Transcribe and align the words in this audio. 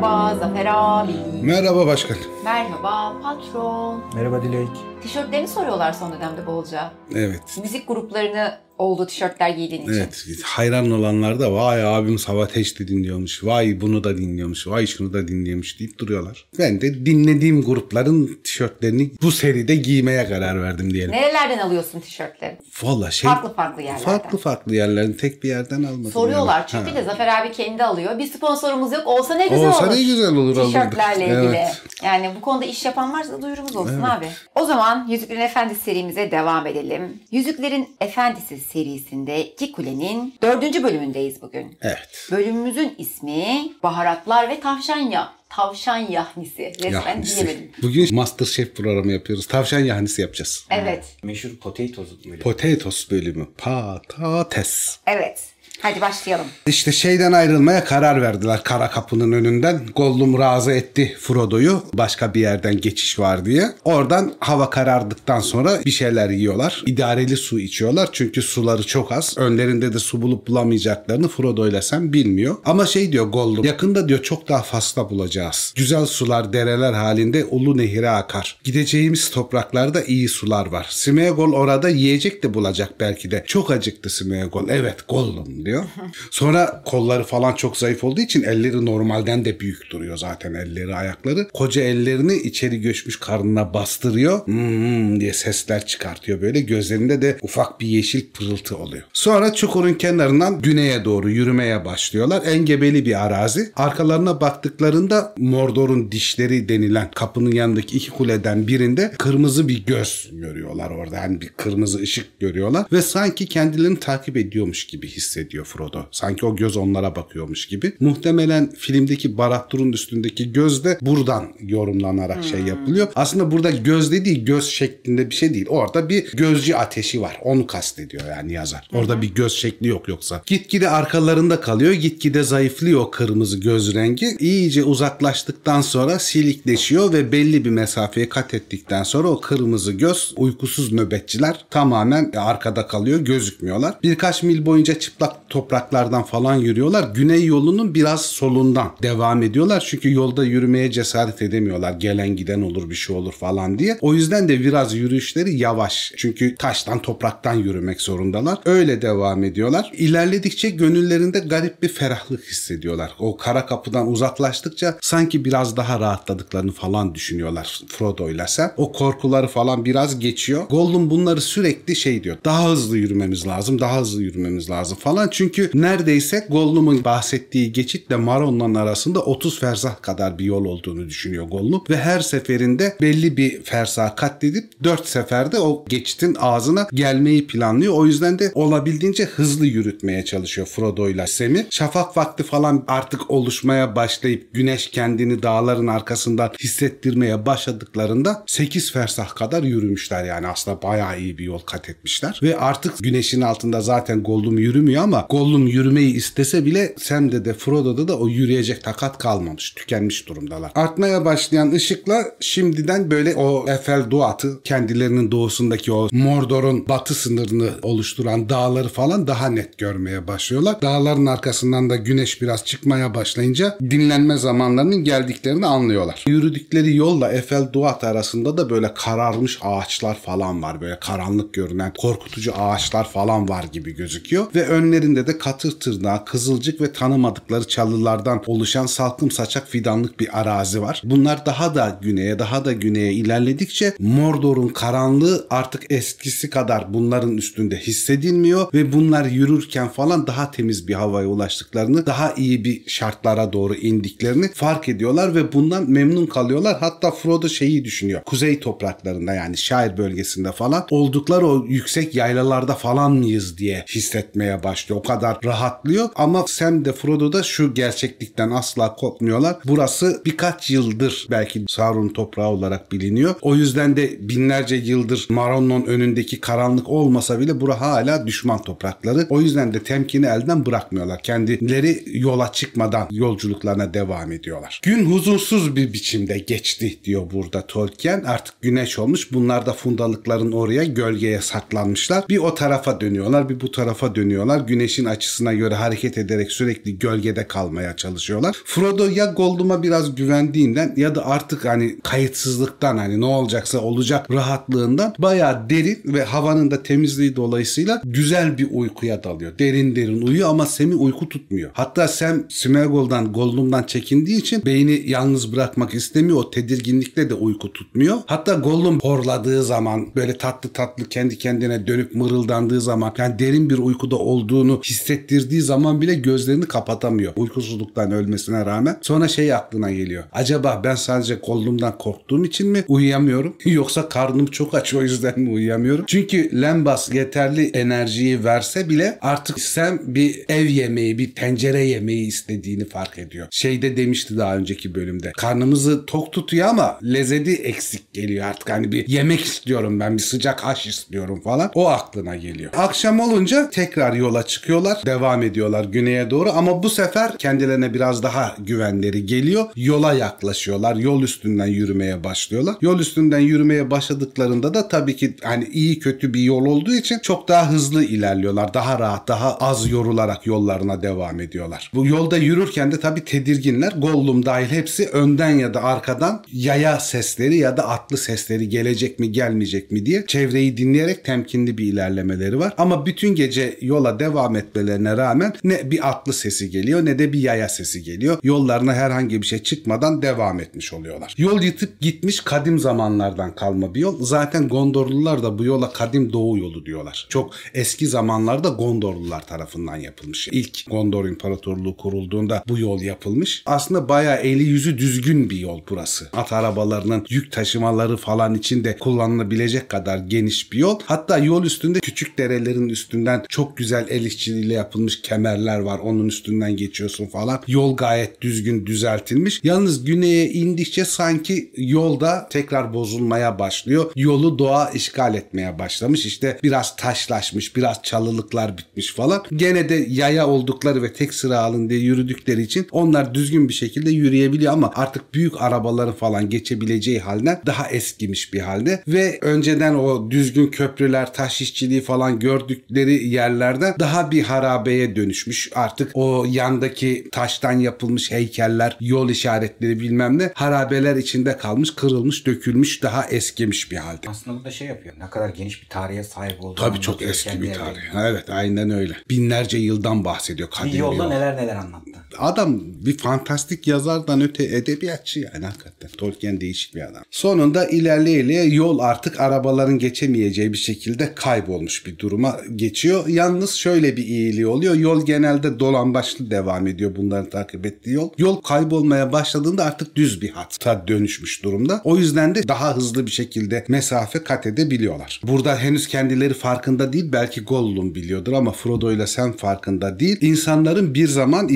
Merhaba 0.00 0.34
Zafer 0.34 0.66
abi. 0.68 1.12
Merhaba 1.42 1.86
başkan. 1.86 2.16
Merhaba 2.44 3.12
patron. 3.22 4.02
Merhaba 4.14 4.42
Dilek. 4.42 4.68
Tişörtlerini 5.02 5.48
soruyorlar 5.48 5.92
son 5.92 6.12
dönemde 6.12 6.46
bolca. 6.46 6.90
Evet. 7.14 7.58
Müzik 7.62 7.88
gruplarını 7.88 8.58
olduğu 8.78 9.06
tişörtler 9.06 9.48
giydiğin 9.50 9.82
için. 9.82 9.92
Evet. 9.92 10.26
Hayran 10.44 10.90
olanlar 10.90 11.40
da 11.40 11.52
vay 11.52 11.84
abim 11.86 12.18
Savateş'te 12.18 12.88
dinliyormuş. 12.88 13.44
Vay 13.44 13.80
bunu 13.80 14.04
da 14.04 14.18
dinliyormuş. 14.18 14.66
Vay 14.66 14.86
şunu 14.86 15.12
da 15.12 15.28
dinliyormuş 15.28 15.78
deyip 15.80 15.98
duruyorlar. 15.98 16.44
Ben 16.58 16.80
de 16.80 17.06
dinlediğim 17.06 17.62
grupların 17.64 18.40
tişörtlerini 18.44 19.10
bu 19.22 19.32
seride 19.32 19.76
giymeye 19.76 20.28
karar 20.28 20.62
verdim 20.62 20.92
diyelim. 20.94 21.10
Nerelerden 21.12 21.58
alıyorsun 21.58 22.00
tişörtleri? 22.00 22.56
Valla 22.82 23.10
şey 23.10 23.30
Farklı 23.30 23.54
farklı 23.54 23.82
yerlerden. 23.82 24.04
farklı 24.04 24.38
farklı 24.38 24.74
yerlerden 24.74 25.12
tek 25.12 25.42
bir 25.42 25.48
yerden 25.48 25.82
almadım. 25.82 26.12
Soruyorlar 26.12 26.58
yani. 26.58 26.66
çünkü 26.68 26.90
Ha. 26.90 26.96
de 26.96 27.02
Zafer 27.04 27.28
abi 27.42 27.52
kendi 27.52 27.84
alıyor. 27.84 28.18
Bir 28.18 28.26
sponsorumuz 28.26 28.92
yok. 28.92 29.02
Olsa 29.06 29.34
ne 29.34 29.46
güzel 29.48 29.68
Olsa 29.68 29.86
olur. 29.86 29.94
ne 29.96 30.02
güzel 30.02 30.34
olur. 30.34 30.66
Tişörtlerle 30.66 31.24
ilgili. 31.24 31.56
Evet. 31.56 31.82
Yani 32.04 32.30
bu 32.36 32.40
konuda 32.40 32.64
iş 32.64 32.84
yapan 32.84 33.12
varsa 33.12 33.42
duyurumuz 33.42 33.76
olsun 33.76 33.94
Evet. 33.94 34.04
abi. 34.10 34.26
O 34.54 34.64
zaman 34.66 35.06
Yüzüklerin 35.10 35.40
Efendisi 35.40 35.80
serimize 35.80 36.30
devam 36.30 36.66
edelim. 36.66 37.02
Yüzüklerin 37.30 37.88
Efendisi 38.00 38.54
serisinde 38.72 39.46
İki 39.46 39.72
Kule'nin 39.72 40.34
dördüncü 40.42 40.82
bölümündeyiz 40.82 41.42
bugün. 41.42 41.78
Evet. 41.82 42.28
Bölümümüzün 42.30 42.94
ismi 42.98 43.72
Baharatlar 43.82 44.48
ve 44.48 44.60
Tavşan 44.60 44.98
Ya. 45.10 45.36
Tavşan 45.48 45.96
yahnisi. 45.98 46.62
Resmen 46.62 46.90
Yahnisi. 46.92 47.36
diyemedim. 47.36 47.70
Bugün 47.82 48.14
Masterchef 48.14 48.76
programı 48.76 49.12
yapıyoruz. 49.12 49.46
Tavşan 49.46 49.78
yahnisi 49.78 50.22
yapacağız. 50.22 50.66
Evet. 50.70 51.04
Meşhur 51.22 51.56
potatoes 51.56 52.08
böyle. 52.26 52.38
Potatoes 52.38 53.10
bölümü. 53.10 53.46
Patates. 53.58 54.98
Evet. 55.06 55.40
Hadi 55.82 56.00
başlayalım. 56.00 56.46
İşte 56.66 56.92
şeyden 56.92 57.32
ayrılmaya 57.32 57.84
karar 57.84 58.22
verdiler 58.22 58.62
kara 58.64 58.90
kapının 58.90 59.32
önünden. 59.32 59.80
Gollum 59.96 60.38
razı 60.38 60.72
etti 60.72 61.16
Frodo'yu 61.20 61.82
başka 61.94 62.34
bir 62.34 62.40
yerden 62.40 62.80
geçiş 62.80 63.18
var 63.18 63.44
diye. 63.44 63.70
Oradan 63.84 64.34
hava 64.40 64.70
karardıktan 64.70 65.40
sonra 65.40 65.84
bir 65.84 65.90
şeyler 65.90 66.30
yiyorlar. 66.30 66.82
İdareli 66.86 67.36
su 67.36 67.60
içiyorlar 67.60 68.08
çünkü 68.12 68.42
suları 68.42 68.86
çok 68.86 69.12
az. 69.12 69.38
Önlerinde 69.38 69.92
de 69.92 69.98
su 69.98 70.22
bulup 70.22 70.48
bulamayacaklarını 70.48 71.28
Frodo 71.28 71.68
ile 71.68 71.82
Sam 71.82 72.12
bilmiyor. 72.12 72.56
Ama 72.64 72.86
şey 72.86 73.12
diyor 73.12 73.26
Gollum 73.26 73.64
yakında 73.64 74.08
diyor 74.08 74.22
çok 74.22 74.48
daha 74.48 74.62
fazla 74.62 75.10
bulacağız. 75.10 75.72
Güzel 75.76 76.06
sular 76.06 76.52
dereler 76.52 76.92
halinde 76.92 77.44
Ulu 77.44 77.76
Nehir'e 77.76 78.10
akar. 78.10 78.58
Gideceğimiz 78.64 79.30
topraklarda 79.30 80.02
iyi 80.02 80.28
sular 80.28 80.66
var. 80.66 80.86
Smeagol 80.90 81.52
orada 81.52 81.88
yiyecek 81.88 82.42
de 82.42 82.54
bulacak 82.54 83.00
belki 83.00 83.30
de. 83.30 83.44
Çok 83.46 83.70
acıktı 83.70 84.10
Smeagol. 84.10 84.68
Evet 84.68 84.96
Gollum 85.08 85.65
diyor. 85.66 85.84
Sonra 86.30 86.82
kolları 86.86 87.24
falan 87.24 87.54
çok 87.54 87.76
zayıf 87.76 88.04
olduğu 88.04 88.20
için 88.20 88.42
elleri 88.42 88.86
normalden 88.86 89.44
de 89.44 89.60
büyük 89.60 89.90
duruyor 89.90 90.16
zaten 90.16 90.54
elleri 90.54 90.94
ayakları. 90.94 91.48
Koca 91.48 91.82
ellerini 91.82 92.34
içeri 92.34 92.80
göçmüş 92.80 93.20
karnına 93.20 93.74
bastırıyor. 93.74 94.46
Hmm 94.46 95.20
diye 95.20 95.32
sesler 95.32 95.86
çıkartıyor 95.86 96.40
böyle. 96.40 96.60
Gözlerinde 96.60 97.22
de 97.22 97.38
ufak 97.42 97.80
bir 97.80 97.86
yeşil 97.86 98.26
pırıltı 98.30 98.76
oluyor. 98.76 99.02
Sonra 99.12 99.54
çukurun 99.54 99.94
kenarından 99.94 100.62
güneye 100.62 101.04
doğru 101.04 101.30
yürümeye 101.30 101.84
başlıyorlar. 101.84 102.42
Engebeli 102.46 103.06
bir 103.06 103.26
arazi. 103.26 103.72
Arkalarına 103.76 104.40
baktıklarında 104.40 105.34
Mordor'un 105.38 106.12
dişleri 106.12 106.68
denilen 106.68 107.10
kapının 107.10 107.52
yanındaki 107.52 107.96
iki 107.96 108.10
kuleden 108.10 108.66
birinde 108.66 109.12
kırmızı 109.18 109.68
bir 109.68 109.86
göz 109.86 110.30
görüyorlar 110.32 110.90
orada. 110.90 111.16
Yani 111.16 111.40
bir 111.40 111.48
kırmızı 111.48 111.98
ışık 111.98 112.40
görüyorlar 112.40 112.86
ve 112.92 113.02
sanki 113.02 113.46
kendilerini 113.46 114.00
takip 114.00 114.36
ediyormuş 114.36 114.86
gibi 114.86 115.08
hissediyor 115.08 115.55
Frodo. 115.64 116.06
Sanki 116.10 116.46
o 116.46 116.56
göz 116.56 116.76
onlara 116.76 117.16
bakıyormuş 117.16 117.66
gibi. 117.66 117.92
Muhtemelen 118.00 118.72
filmdeki 118.78 119.38
Barad-dûr'un 119.38 119.92
üstündeki 119.92 120.52
göz 120.52 120.84
de 120.84 120.98
buradan 121.00 121.52
yorumlanarak 121.60 122.44
şey 122.44 122.60
yapılıyor. 122.60 123.08
Aslında 123.14 123.50
burada 123.50 123.70
göz 123.70 124.12
dediği 124.12 124.44
göz 124.44 124.64
şeklinde 124.64 125.30
bir 125.30 125.34
şey 125.34 125.54
değil. 125.54 125.66
Orada 125.68 126.08
bir 126.08 126.32
gözcü 126.32 126.74
ateşi 126.74 127.20
var. 127.20 127.38
Onu 127.42 127.66
kastediyor 127.66 128.22
yani 128.30 128.52
yazar. 128.52 128.88
Orada 128.92 129.22
bir 129.22 129.34
göz 129.34 129.52
şekli 129.52 129.88
yok 129.88 130.08
yoksa. 130.08 130.42
Gitgide 130.46 130.88
arkalarında 130.88 131.60
kalıyor. 131.60 131.92
Gitgide 131.92 132.42
zayıflıyor 132.42 133.00
o 133.00 133.10
kırmızı 133.10 133.60
göz 133.60 133.94
rengi. 133.94 134.36
İyice 134.40 134.84
uzaklaştıktan 134.84 135.80
sonra 135.80 136.18
silikleşiyor 136.18 137.12
ve 137.12 137.32
belli 137.32 137.64
bir 137.64 137.70
mesafeye 137.70 138.28
kat 138.28 138.54
ettikten 138.54 139.02
sonra 139.02 139.28
o 139.28 139.40
kırmızı 139.40 139.92
göz 139.92 140.34
uykusuz 140.36 140.92
nöbetçiler 140.92 141.64
tamamen 141.70 142.32
arkada 142.36 142.86
kalıyor. 142.86 143.20
Gözükmüyorlar. 143.20 143.94
Birkaç 144.02 144.42
mil 144.42 144.66
boyunca 144.66 144.98
çıplak 144.98 145.45
topraklardan 145.48 146.22
falan 146.22 146.54
yürüyorlar. 146.54 147.08
Güney 147.14 147.44
yolunun 147.44 147.94
biraz 147.94 148.22
solundan 148.22 148.92
devam 149.02 149.42
ediyorlar. 149.42 149.84
Çünkü 149.88 150.12
yolda 150.12 150.44
yürümeye 150.44 150.90
cesaret 150.90 151.42
edemiyorlar. 151.42 151.92
Gelen 151.92 152.36
giden 152.36 152.62
olur 152.62 152.90
bir 152.90 152.94
şey 152.94 153.16
olur 153.16 153.32
falan 153.32 153.78
diye. 153.78 153.98
O 154.00 154.14
yüzden 154.14 154.48
de 154.48 154.60
biraz 154.60 154.94
yürüyüşleri 154.94 155.56
yavaş. 155.56 156.12
Çünkü 156.16 156.56
taştan 156.56 157.02
topraktan 157.02 157.54
yürümek 157.54 158.00
zorundalar. 158.00 158.58
Öyle 158.64 159.02
devam 159.02 159.44
ediyorlar. 159.44 159.92
İlerledikçe 159.94 160.70
gönüllerinde 160.70 161.38
garip 161.38 161.82
bir 161.82 161.88
ferahlık 161.88 162.44
hissediyorlar. 162.44 163.12
O 163.18 163.36
kara 163.36 163.66
kapıdan 163.66 164.08
uzaklaştıkça 164.08 164.98
sanki 165.00 165.44
biraz 165.44 165.76
daha 165.76 166.00
rahatladıklarını 166.00 166.72
falan 166.72 167.14
düşünüyorlar 167.14 167.80
Frodo 167.88 168.30
ile 168.30 168.46
Sam. 168.46 168.72
O 168.76 168.92
korkuları 168.92 169.48
falan 169.48 169.84
biraz 169.84 170.18
geçiyor. 170.18 170.68
Gollum 170.70 171.10
bunları 171.10 171.40
sürekli 171.40 171.96
şey 171.96 172.24
diyor. 172.24 172.36
Daha 172.44 172.70
hızlı 172.70 172.98
yürümemiz 172.98 173.46
lazım, 173.46 173.80
daha 173.80 174.00
hızlı 174.00 174.22
yürümemiz 174.22 174.70
lazım 174.70 174.98
falan. 175.00 175.28
Çünkü 175.36 175.70
neredeyse 175.74 176.46
Gollum'un 176.50 177.04
bahsettiği 177.04 177.72
geçitle 177.72 178.16
Maron'la 178.16 178.80
arasında 178.80 179.20
30 179.20 179.60
fersah 179.60 180.02
kadar 180.02 180.38
bir 180.38 180.44
yol 180.44 180.64
olduğunu 180.64 181.08
düşünüyor 181.08 181.44
Gollum. 181.44 181.84
Ve 181.90 181.96
her 181.96 182.20
seferinde 182.20 182.96
belli 183.00 183.36
bir 183.36 183.62
fersah 183.62 184.16
katledip 184.16 184.84
4 184.84 185.08
seferde 185.08 185.58
o 185.58 185.84
geçitin 185.88 186.36
ağzına 186.40 186.88
gelmeyi 186.92 187.46
planlıyor. 187.46 187.94
O 187.94 188.06
yüzden 188.06 188.38
de 188.38 188.52
olabildiğince 188.54 189.24
hızlı 189.24 189.66
yürütmeye 189.66 190.24
çalışıyor 190.24 190.66
Frodo 190.66 191.08
ile 191.08 191.26
Sam'i. 191.26 191.66
Şafak 191.70 192.16
vakti 192.16 192.42
falan 192.42 192.84
artık 192.88 193.30
oluşmaya 193.30 193.96
başlayıp 193.96 194.54
güneş 194.54 194.90
kendini 194.90 195.42
dağların 195.42 195.86
arkasından 195.86 196.52
hissettirmeye 196.60 197.46
başladıklarında 197.46 198.44
8 198.46 198.92
fersah 198.92 199.28
kadar 199.28 199.62
yürümüşler 199.62 200.24
yani 200.24 200.46
aslında 200.46 200.82
bayağı 200.82 201.20
iyi 201.20 201.38
bir 201.38 201.44
yol 201.44 201.60
kat 201.60 201.88
etmişler. 201.88 202.40
Ve 202.42 202.58
artık 202.58 202.98
güneşin 202.98 203.40
altında 203.40 203.80
zaten 203.80 204.22
Gollum 204.22 204.58
yürümüyor 204.58 205.02
ama 205.02 205.25
Gollum 205.30 205.66
yürümeyi 205.66 206.14
istese 206.14 206.64
bile 206.64 206.94
Sam'de 206.98 207.44
de 207.44 207.54
Frodo'da 207.54 208.08
da 208.08 208.18
o 208.18 208.28
yürüyecek 208.28 208.84
takat 208.84 209.18
kalmamış. 209.18 209.70
Tükenmiş 209.70 210.28
durumdalar. 210.28 210.72
Artmaya 210.74 211.24
başlayan 211.24 211.72
ışıkla 211.72 212.24
şimdiden 212.40 213.10
böyle 213.10 213.34
o 213.34 213.68
Efel 213.68 214.10
Duat'ı 214.10 214.60
kendilerinin 214.64 215.30
doğusundaki 215.30 215.92
o 215.92 216.08
Mordor'un 216.12 216.88
batı 216.88 217.14
sınırını 217.14 217.70
oluşturan 217.82 218.48
dağları 218.48 218.88
falan 218.88 219.26
daha 219.26 219.48
net 219.48 219.78
görmeye 219.78 220.26
başlıyorlar. 220.26 220.82
Dağların 220.82 221.26
arkasından 221.26 221.90
da 221.90 221.96
güneş 221.96 222.42
biraz 222.42 222.64
çıkmaya 222.64 223.14
başlayınca 223.14 223.78
dinlenme 223.80 224.36
zamanlarının 224.36 225.04
geldiklerini 225.04 225.66
anlıyorlar. 225.66 226.24
Yürüdükleri 226.28 226.96
yolla 226.96 227.32
Efel 227.32 227.72
Duat 227.72 228.04
arasında 228.04 228.56
da 228.56 228.70
böyle 228.70 228.94
kararmış 228.94 229.58
ağaçlar 229.62 230.20
falan 230.20 230.62
var. 230.62 230.80
Böyle 230.80 230.98
karanlık 231.00 231.54
görünen 231.54 231.92
korkutucu 231.98 232.54
ağaçlar 232.54 233.10
falan 233.10 233.48
var 233.48 233.64
gibi 233.72 233.94
gözüküyor. 233.94 234.46
Ve 234.54 234.66
önlerinde 234.66 235.15
de 235.26 235.38
katır 235.38 235.70
tırnağı, 235.80 236.24
kızılcık 236.24 236.80
ve 236.80 236.92
tanımadıkları 236.92 237.68
çalılardan 237.68 238.42
oluşan 238.46 238.86
salkım 238.86 239.30
saçak 239.30 239.68
fidanlık 239.68 240.20
bir 240.20 240.40
arazi 240.40 240.82
var. 240.82 241.02
Bunlar 241.04 241.46
daha 241.46 241.74
da 241.74 241.98
güneye, 242.02 242.38
daha 242.38 242.64
da 242.64 242.72
güneye 242.72 243.12
ilerledikçe 243.12 243.94
Mordor'un 243.98 244.68
karanlığı 244.68 245.46
artık 245.50 245.82
eskisi 245.90 246.50
kadar 246.50 246.94
bunların 246.94 247.36
üstünde 247.36 247.76
hissedilmiyor 247.76 248.72
ve 248.74 248.92
bunlar 248.92 249.24
yürürken 249.24 249.88
falan 249.88 250.26
daha 250.26 250.50
temiz 250.50 250.88
bir 250.88 250.94
havaya 250.94 251.28
ulaştıklarını, 251.28 252.06
daha 252.06 252.32
iyi 252.32 252.64
bir 252.64 252.82
şartlara 252.86 253.52
doğru 253.52 253.74
indiklerini 253.74 254.52
fark 254.52 254.88
ediyorlar 254.88 255.34
ve 255.34 255.52
bundan 255.52 255.90
memnun 255.90 256.26
kalıyorlar. 256.26 256.76
Hatta 256.80 257.10
Frodo 257.10 257.48
şeyi 257.48 257.84
düşünüyor. 257.84 258.22
Kuzey 258.22 258.60
topraklarında 258.60 259.34
yani 259.34 259.56
şair 259.56 259.96
bölgesinde 259.96 260.52
falan 260.52 260.86
oldukları 260.90 261.46
o 261.46 261.66
yüksek 261.66 262.14
yaylalarda 262.14 262.74
falan 262.74 263.12
mıyız 263.12 263.58
diye 263.58 263.84
hissetmeye 263.88 264.62
başlıyor. 264.62 265.02
Kadar 265.06 265.38
rahatlıyor 265.44 266.08
ama 266.14 266.44
Sam 266.48 266.84
de 266.84 266.92
Frodo 266.92 267.32
da 267.32 267.42
şu 267.42 267.74
gerçeklikten 267.74 268.50
asla 268.50 268.94
kopmuyorlar. 268.96 269.56
Burası 269.64 270.22
birkaç 270.24 270.70
yıldır 270.70 271.26
belki 271.30 271.64
Sauron 271.68 272.08
toprağı 272.08 272.48
olarak 272.48 272.92
biliniyor. 272.92 273.34
O 273.42 273.54
yüzden 273.54 273.96
de 273.96 274.28
binlerce 274.28 274.76
yıldır 274.76 275.26
Maron'un 275.30 275.82
önündeki 275.82 276.40
karanlık 276.40 276.88
olmasa 276.88 277.40
bile 277.40 277.60
bura 277.60 277.80
hala 277.80 278.26
düşman 278.26 278.62
toprakları. 278.62 279.26
O 279.30 279.40
yüzden 279.40 279.74
de 279.74 279.82
temkini 279.82 280.26
elden 280.26 280.66
bırakmıyorlar. 280.66 281.22
Kendileri 281.22 282.02
yola 282.06 282.52
çıkmadan 282.52 283.08
yolculuklarına 283.10 283.94
devam 283.94 284.32
ediyorlar. 284.32 284.80
Gün 284.82 285.10
huzursuz 285.10 285.76
bir 285.76 285.92
biçimde 285.92 286.38
geçti 286.38 286.98
diyor 287.04 287.30
burada 287.32 287.66
Tolkien. 287.66 288.24
Artık 288.24 288.62
güneş 288.62 288.98
olmuş. 288.98 289.32
Bunlar 289.32 289.66
da 289.66 289.72
fundalıkların 289.72 290.52
oraya 290.52 290.84
gölgeye 290.84 291.40
saklanmışlar. 291.40 292.24
Bir 292.28 292.38
o 292.38 292.54
tarafa 292.54 293.00
dönüyorlar 293.00 293.48
bir 293.48 293.60
bu 293.60 293.70
tarafa 293.70 294.14
dönüyorlar. 294.14 294.60
Güneşin 294.60 294.95
güneşin 294.96 295.04
açısına 295.04 295.54
göre 295.54 295.74
hareket 295.74 296.18
ederek 296.18 296.52
sürekli 296.52 296.98
gölgede 296.98 297.46
kalmaya 297.46 297.96
çalışıyorlar. 297.96 298.56
Frodo 298.64 299.06
ya 299.06 299.26
Gollum'a 299.26 299.82
biraz 299.82 300.14
güvendiğinden 300.14 300.94
ya 300.96 301.14
da 301.14 301.26
artık 301.26 301.64
hani 301.64 301.98
kayıtsızlıktan 302.02 302.98
hani 302.98 303.20
ne 303.20 303.24
olacaksa 303.24 303.78
olacak 303.78 304.30
rahatlığından 304.30 305.14
bayağı 305.18 305.70
derin 305.70 306.02
ve 306.04 306.24
havanın 306.24 306.70
da 306.70 306.82
temizliği 306.82 307.36
dolayısıyla 307.36 308.02
güzel 308.04 308.58
bir 308.58 308.68
uykuya 308.70 309.24
dalıyor. 309.24 309.58
Derin 309.58 309.96
derin 309.96 310.22
uyuyor 310.22 310.48
ama 310.48 310.66
Sam'i 310.66 310.94
uyku 310.94 311.28
tutmuyor. 311.28 311.70
Hatta 311.74 312.08
Sam 312.08 312.44
Smeagol'dan 312.48 313.32
Gollum'dan 313.32 313.82
çekindiği 313.82 314.38
için 314.38 314.64
beyni 314.64 315.02
yalnız 315.06 315.52
bırakmak 315.52 315.94
istemiyor. 315.94 316.38
O 316.38 316.50
tedirginlikle 316.50 317.30
de 317.30 317.34
uyku 317.34 317.72
tutmuyor. 317.72 318.16
Hatta 318.26 318.54
Gollum 318.54 319.00
horladığı 319.00 319.62
zaman 319.62 320.06
böyle 320.16 320.38
tatlı 320.38 320.68
tatlı 320.68 321.08
kendi 321.08 321.38
kendine 321.38 321.86
dönüp 321.86 322.14
mırıldandığı 322.14 322.80
zaman 322.80 323.14
yani 323.18 323.38
derin 323.38 323.70
bir 323.70 323.78
uykuda 323.78 324.16
olduğunu 324.16 324.80
hissettirdiği 324.90 325.60
zaman 325.60 326.00
bile 326.00 326.14
gözlerini 326.14 326.68
kapatamıyor. 326.68 327.32
Uykusuzluktan 327.36 328.12
ölmesine 328.12 328.66
rağmen. 328.66 328.98
Sonra 329.02 329.28
şey 329.28 329.54
aklına 329.54 329.90
geliyor. 329.90 330.24
Acaba 330.32 330.80
ben 330.84 330.94
sadece 330.94 331.34
Gollum'dan 331.34 331.98
korktuğum 331.98 332.44
için 332.44 332.68
mi 332.68 332.84
uyuyamıyorum? 332.88 333.56
Yoksa 333.64 334.08
karnım 334.08 334.46
çok 334.46 334.74
aç 334.74 334.94
o 334.94 335.02
yüzden 335.02 335.40
mi 335.40 335.50
uyuyamıyorum? 335.50 336.04
Çünkü 336.08 336.62
Lembas 336.62 337.14
yeterli 337.14 337.66
enerjiyi 337.66 338.44
verse 338.44 338.88
bile 338.88 339.18
artık 339.20 339.60
Sam 339.60 339.98
bir 340.02 340.44
ev 340.48 340.66
yemeği, 340.66 341.18
bir 341.18 341.34
tencere 341.34 341.84
yemeği 341.84 342.26
istediğini 342.26 342.84
fark 342.88 343.18
ediyor. 343.18 343.46
Şeyde 343.50 343.96
demişti 343.96 344.38
daha 344.38 344.56
önceki 344.56 344.94
bölümde. 344.94 345.32
Karnımızı 345.36 346.06
tok 346.06 346.32
tutuyor 346.32 346.68
ama 346.68 346.98
lezzeti 347.02 347.54
eksik 347.54 348.12
geliyor 348.12 348.44
artık. 348.44 348.70
Hani 348.70 348.92
bir 348.92 349.08
yemek 349.08 349.40
istiyorum 349.44 350.00
ben, 350.00 350.16
bir 350.16 350.22
sıcak 350.22 350.66
aş 350.66 350.86
istiyorum 350.86 351.40
falan. 351.44 351.70
O 351.74 351.88
aklına 351.88 352.36
geliyor. 352.36 352.72
Akşam 352.76 353.20
olunca 353.20 353.70
tekrar 353.70 354.12
yola 354.12 354.42
çıkıyorlar. 354.76 355.06
Devam 355.06 355.42
ediyorlar 355.42 355.84
güneye 355.84 356.30
doğru 356.30 356.50
ama 356.50 356.82
bu 356.82 356.90
sefer 356.90 357.38
kendilerine 357.38 357.94
biraz 357.94 358.22
daha 358.22 358.56
güvenleri 358.58 359.26
geliyor. 359.26 359.64
Yola 359.76 360.12
yaklaşıyorlar. 360.12 360.96
Yol 360.96 361.22
üstünden 361.22 361.66
yürümeye 361.66 362.24
başlıyorlar. 362.24 362.76
Yol 362.80 362.98
üstünden 362.98 363.38
yürümeye 363.38 363.90
başladıklarında 363.90 364.74
da 364.74 364.88
tabii 364.88 365.16
ki 365.16 365.34
hani 365.42 365.64
iyi 365.72 365.98
kötü 365.98 366.34
bir 366.34 366.40
yol 366.40 366.66
olduğu 366.66 366.94
için 366.94 367.18
çok 367.18 367.48
daha 367.48 367.72
hızlı 367.72 368.04
ilerliyorlar. 368.04 368.74
Daha 368.74 368.98
rahat, 368.98 369.28
daha 369.28 369.56
az 369.56 369.90
yorularak 369.90 370.46
yollarına 370.46 371.02
devam 371.02 371.40
ediyorlar. 371.40 371.90
Bu 371.94 372.06
yolda 372.06 372.36
yürürken 372.36 372.92
de 372.92 373.00
tabii 373.00 373.24
tedirginler. 373.24 373.92
Gollum 373.96 374.46
dahil 374.46 374.70
hepsi 374.70 375.08
önden 375.08 375.50
ya 375.50 375.74
da 375.74 375.84
arkadan 375.84 376.44
yaya 376.52 377.00
sesleri 377.00 377.56
ya 377.56 377.76
da 377.76 377.88
atlı 377.88 378.16
sesleri 378.16 378.68
gelecek 378.68 379.18
mi 379.18 379.32
gelmeyecek 379.32 379.90
mi 379.90 380.06
diye 380.06 380.24
çevreyi 380.26 380.76
dinleyerek 380.76 381.24
temkinli 381.24 381.78
bir 381.78 381.84
ilerlemeleri 381.84 382.58
var. 382.58 382.74
Ama 382.78 383.06
bütün 383.06 383.34
gece 383.34 383.78
yola 383.80 384.18
devam 384.18 384.56
etmelerine 384.66 385.16
rağmen 385.16 385.52
ne 385.64 385.90
bir 385.90 386.08
atlı 386.08 386.32
sesi 386.32 386.70
geliyor 386.70 387.04
ne 387.04 387.18
de 387.18 387.32
bir 387.32 387.40
yaya 387.40 387.68
sesi 387.68 388.02
geliyor. 388.02 388.38
Yollarına 388.42 388.94
herhangi 388.94 389.42
bir 389.42 389.46
şey 389.46 389.62
çıkmadan 389.62 390.22
devam 390.22 390.60
etmiş 390.60 390.92
oluyorlar. 390.92 391.34
Yol 391.38 391.62
yitip 391.62 392.00
gitmiş 392.00 392.40
kadim 392.40 392.78
zamanlardan 392.78 393.54
kalma 393.54 393.94
bir 393.94 394.00
yol. 394.00 394.24
Zaten 394.24 394.68
Gondorlular 394.68 395.42
da 395.42 395.58
bu 395.58 395.64
yola 395.64 395.92
kadim 395.92 396.32
doğu 396.32 396.58
yolu 396.58 396.86
diyorlar. 396.86 397.26
Çok 397.28 397.54
eski 397.74 398.06
zamanlarda 398.06 398.68
Gondorlular 398.68 399.46
tarafından 399.46 399.96
yapılmış. 399.96 400.48
İlk 400.52 400.90
Gondor 400.90 401.24
İmparatorluğu 401.24 401.96
kurulduğunda 401.96 402.62
bu 402.68 402.78
yol 402.78 403.00
yapılmış. 403.00 403.62
Aslında 403.66 404.08
bayağı 404.08 404.36
eli 404.36 404.62
yüzü 404.62 404.98
düzgün 404.98 405.50
bir 405.50 405.58
yol 405.58 405.80
burası. 405.90 406.28
At 406.32 406.52
arabalarının 406.52 407.26
yük 407.28 407.52
taşımaları 407.52 408.16
falan 408.16 408.54
için 408.54 408.84
de 408.84 408.96
kullanılabilecek 408.96 409.88
kadar 409.88 410.18
geniş 410.18 410.72
bir 410.72 410.78
yol. 410.78 411.00
Hatta 411.04 411.38
yol 411.38 411.64
üstünde 411.64 412.00
küçük 412.00 412.38
derelerin 412.38 412.88
üstünden 412.88 413.44
çok 413.48 413.76
güzel 413.76 414.06
el 414.08 414.24
işçiliğiyle 414.46 414.74
yapılmış 414.74 415.22
kemerler 415.22 415.78
var. 415.78 415.98
Onun 415.98 416.28
üstünden 416.28 416.76
geçiyorsun 416.76 417.26
falan. 417.26 417.62
Yol 417.66 417.96
gayet 417.96 418.40
düzgün 418.40 418.86
düzeltilmiş. 418.86 419.60
Yalnız 419.62 420.04
güneye 420.04 420.50
indikçe 420.50 421.04
sanki 421.04 421.70
yolda 421.76 422.48
tekrar 422.50 422.94
bozulmaya 422.94 423.58
başlıyor. 423.58 424.12
Yolu 424.16 424.58
doğa 424.58 424.90
işgal 424.90 425.34
etmeye 425.34 425.78
başlamış. 425.78 426.26
İşte 426.26 426.58
biraz 426.62 426.96
taşlaşmış, 426.96 427.76
biraz 427.76 428.02
çalılıklar 428.02 428.78
bitmiş 428.78 429.14
falan. 429.14 429.42
Gene 429.56 429.88
de 429.88 430.06
yaya 430.08 430.46
oldukları 430.46 431.02
ve 431.02 431.12
tek 431.12 431.34
sıra 431.34 431.62
halinde 431.62 431.94
yürüdükleri 431.94 432.62
için 432.62 432.86
onlar 432.90 433.34
düzgün 433.34 433.68
bir 433.68 433.74
şekilde 433.74 434.10
yürüyebiliyor 434.10 434.72
ama 434.72 434.92
artık 434.94 435.34
büyük 435.34 435.62
arabaların 435.62 436.14
falan 436.14 436.50
geçebileceği 436.50 437.20
haline 437.20 437.60
daha 437.66 437.88
eskimiş 437.88 438.52
bir 438.52 438.60
halde 438.60 439.02
ve 439.08 439.38
önceden 439.40 439.94
o 439.94 440.30
düzgün 440.30 440.66
köprüler, 440.66 441.34
taş 441.34 441.60
işçiliği 441.60 442.00
falan 442.00 442.38
gördükleri 442.38 443.28
yerlerden 443.28 443.96
daha 443.98 444.30
bir 444.30 444.35
harabeye 444.42 445.16
dönüşmüş. 445.16 445.70
Artık 445.74 446.10
o 446.14 446.44
yandaki 446.48 447.28
taştan 447.32 447.72
yapılmış 447.72 448.30
heykeller, 448.30 448.96
yol 449.00 449.30
işaretleri 449.30 450.00
bilmem 450.00 450.38
ne 450.38 450.52
harabeler 450.54 451.16
içinde 451.16 451.56
kalmış, 451.56 451.94
kırılmış, 451.94 452.46
dökülmüş, 452.46 453.02
daha 453.02 453.26
eskimiş 453.26 453.90
bir 453.90 453.96
halde. 453.96 454.28
Aslında 454.28 454.60
bu 454.60 454.64
da 454.64 454.70
şey 454.70 454.88
yapıyor. 454.88 455.14
Ne 455.18 455.30
kadar 455.30 455.48
geniş 455.48 455.82
bir 455.82 455.88
tarihe 455.88 456.24
sahip 456.24 456.60
olduğunu 456.60 456.74
Tabii 456.74 457.00
çok 457.00 457.22
eski 457.22 457.62
bir 457.62 457.74
tarih. 457.74 458.00
Evet 458.14 458.50
aynen 458.50 458.90
öyle. 458.90 459.16
Binlerce 459.30 459.78
yıldan 459.78 460.24
bahsediyor 460.24 460.70
kadim 460.70 460.92
Bir 460.92 460.98
yolda 460.98 461.22
yol. 461.22 461.30
neler 461.30 461.56
neler 461.56 461.76
anlattı. 461.76 462.10
Adam 462.38 462.80
bir 463.06 463.18
fantastik 463.18 463.86
yazardan 463.86 464.40
öte 464.40 464.64
edebiyatçı 464.64 465.40
yani 465.40 465.66
hakikaten. 465.66 466.10
Tolkien 466.18 466.60
değişik 466.60 466.94
bir 466.94 467.00
adam. 467.00 467.22
Sonunda 467.30 467.86
ilerleye 467.86 468.64
yol 468.64 468.98
artık 468.98 469.40
arabaların 469.40 469.98
geçemeyeceği 469.98 470.72
bir 470.72 470.78
şekilde 470.78 471.34
kaybolmuş 471.34 472.06
bir 472.06 472.18
duruma 472.18 472.56
geçiyor. 472.76 473.28
Yalnız 473.28 473.70
şöyle 473.70 474.16
bir 474.16 474.24
iyiliği 474.24 474.66
oluyor. 474.66 474.94
Yol 474.94 475.26
genelde 475.26 475.78
dolambaçlı 475.80 476.50
devam 476.50 476.86
ediyor 476.86 477.12
bunların 477.16 477.50
takip 477.50 477.86
ettiği 477.86 478.10
yol. 478.10 478.30
Yol 478.38 478.62
kaybolmaya 478.62 479.32
başladığında 479.32 479.84
artık 479.84 480.16
düz 480.16 480.42
bir 480.42 480.50
hatta 480.50 481.08
dönüşmüş 481.08 481.64
durumda. 481.64 482.00
O 482.04 482.16
yüzden 482.16 482.54
de 482.54 482.68
daha 482.68 482.96
hızlı 482.96 483.26
bir 483.26 483.30
şekilde 483.30 483.84
mesafe 483.88 484.44
kat 484.44 484.66
edebiliyorlar. 484.66 485.40
Burada 485.42 485.78
henüz 485.78 486.08
kendileri 486.08 486.54
farkında 486.54 487.12
değil 487.12 487.32
belki 487.32 487.60
Gollum 487.60 488.14
biliyordur 488.14 488.52
ama 488.52 488.72
Frodo 488.72 489.12
ile 489.12 489.26
sen 489.26 489.52
farkında 489.52 490.20
değil. 490.20 490.38
İnsanların 490.40 491.14
bir 491.14 491.28
zaman 491.28 491.68